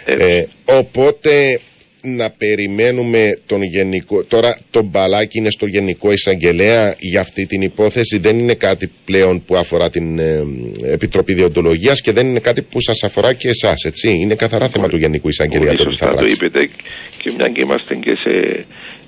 [0.06, 1.60] Ε, οπότε
[2.02, 4.24] να περιμένουμε τον γενικό.
[4.24, 8.18] Τώρα το μπαλάκι είναι στο γενικό εισαγγελέα για αυτή την υπόθεση.
[8.18, 10.44] Δεν είναι κάτι πλέον που αφορά την ε,
[10.84, 14.10] Επιτροπή Διοντολογίας και δεν είναι κάτι που σας αφορά και εσάς, έτσι.
[14.10, 16.70] Είναι καθαρά θέμα του γενικού εισαγγελέα το θα Το είπετε
[17.22, 18.66] και μια και είμαστε και σε,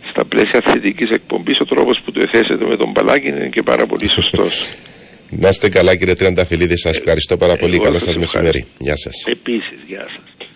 [0.10, 3.86] στα πλαίσια θετική εκπομπής, ο τρόπος που το εθέσετε με τον μπαλάκι είναι και πάρα
[3.86, 4.66] πολύ σωστός.
[5.40, 7.80] Να είστε καλά κύριε Τριανταφυλλίδη, σας ευχαριστώ πάρα πολύ.
[7.80, 8.66] Καλό σας μεσημέρι.
[8.80, 9.14] Γεια σας.
[9.26, 10.48] Επίσης, γεια σας.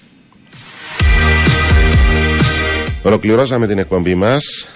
[3.02, 4.68] Ολοκληρώσαμε την εκπομπή μας.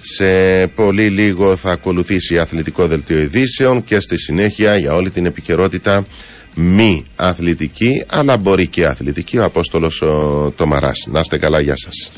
[0.00, 6.06] Σε πολύ λίγο θα ακολουθήσει αθλητικό δελτίο ειδήσεων και στη συνέχεια για όλη την επικαιρότητα
[6.54, 11.06] μη αθλητική αλλά μπορεί και αθλητική ο Απόστολος ο Τομαράς.
[11.10, 12.10] Να είστε καλά, γεια σας.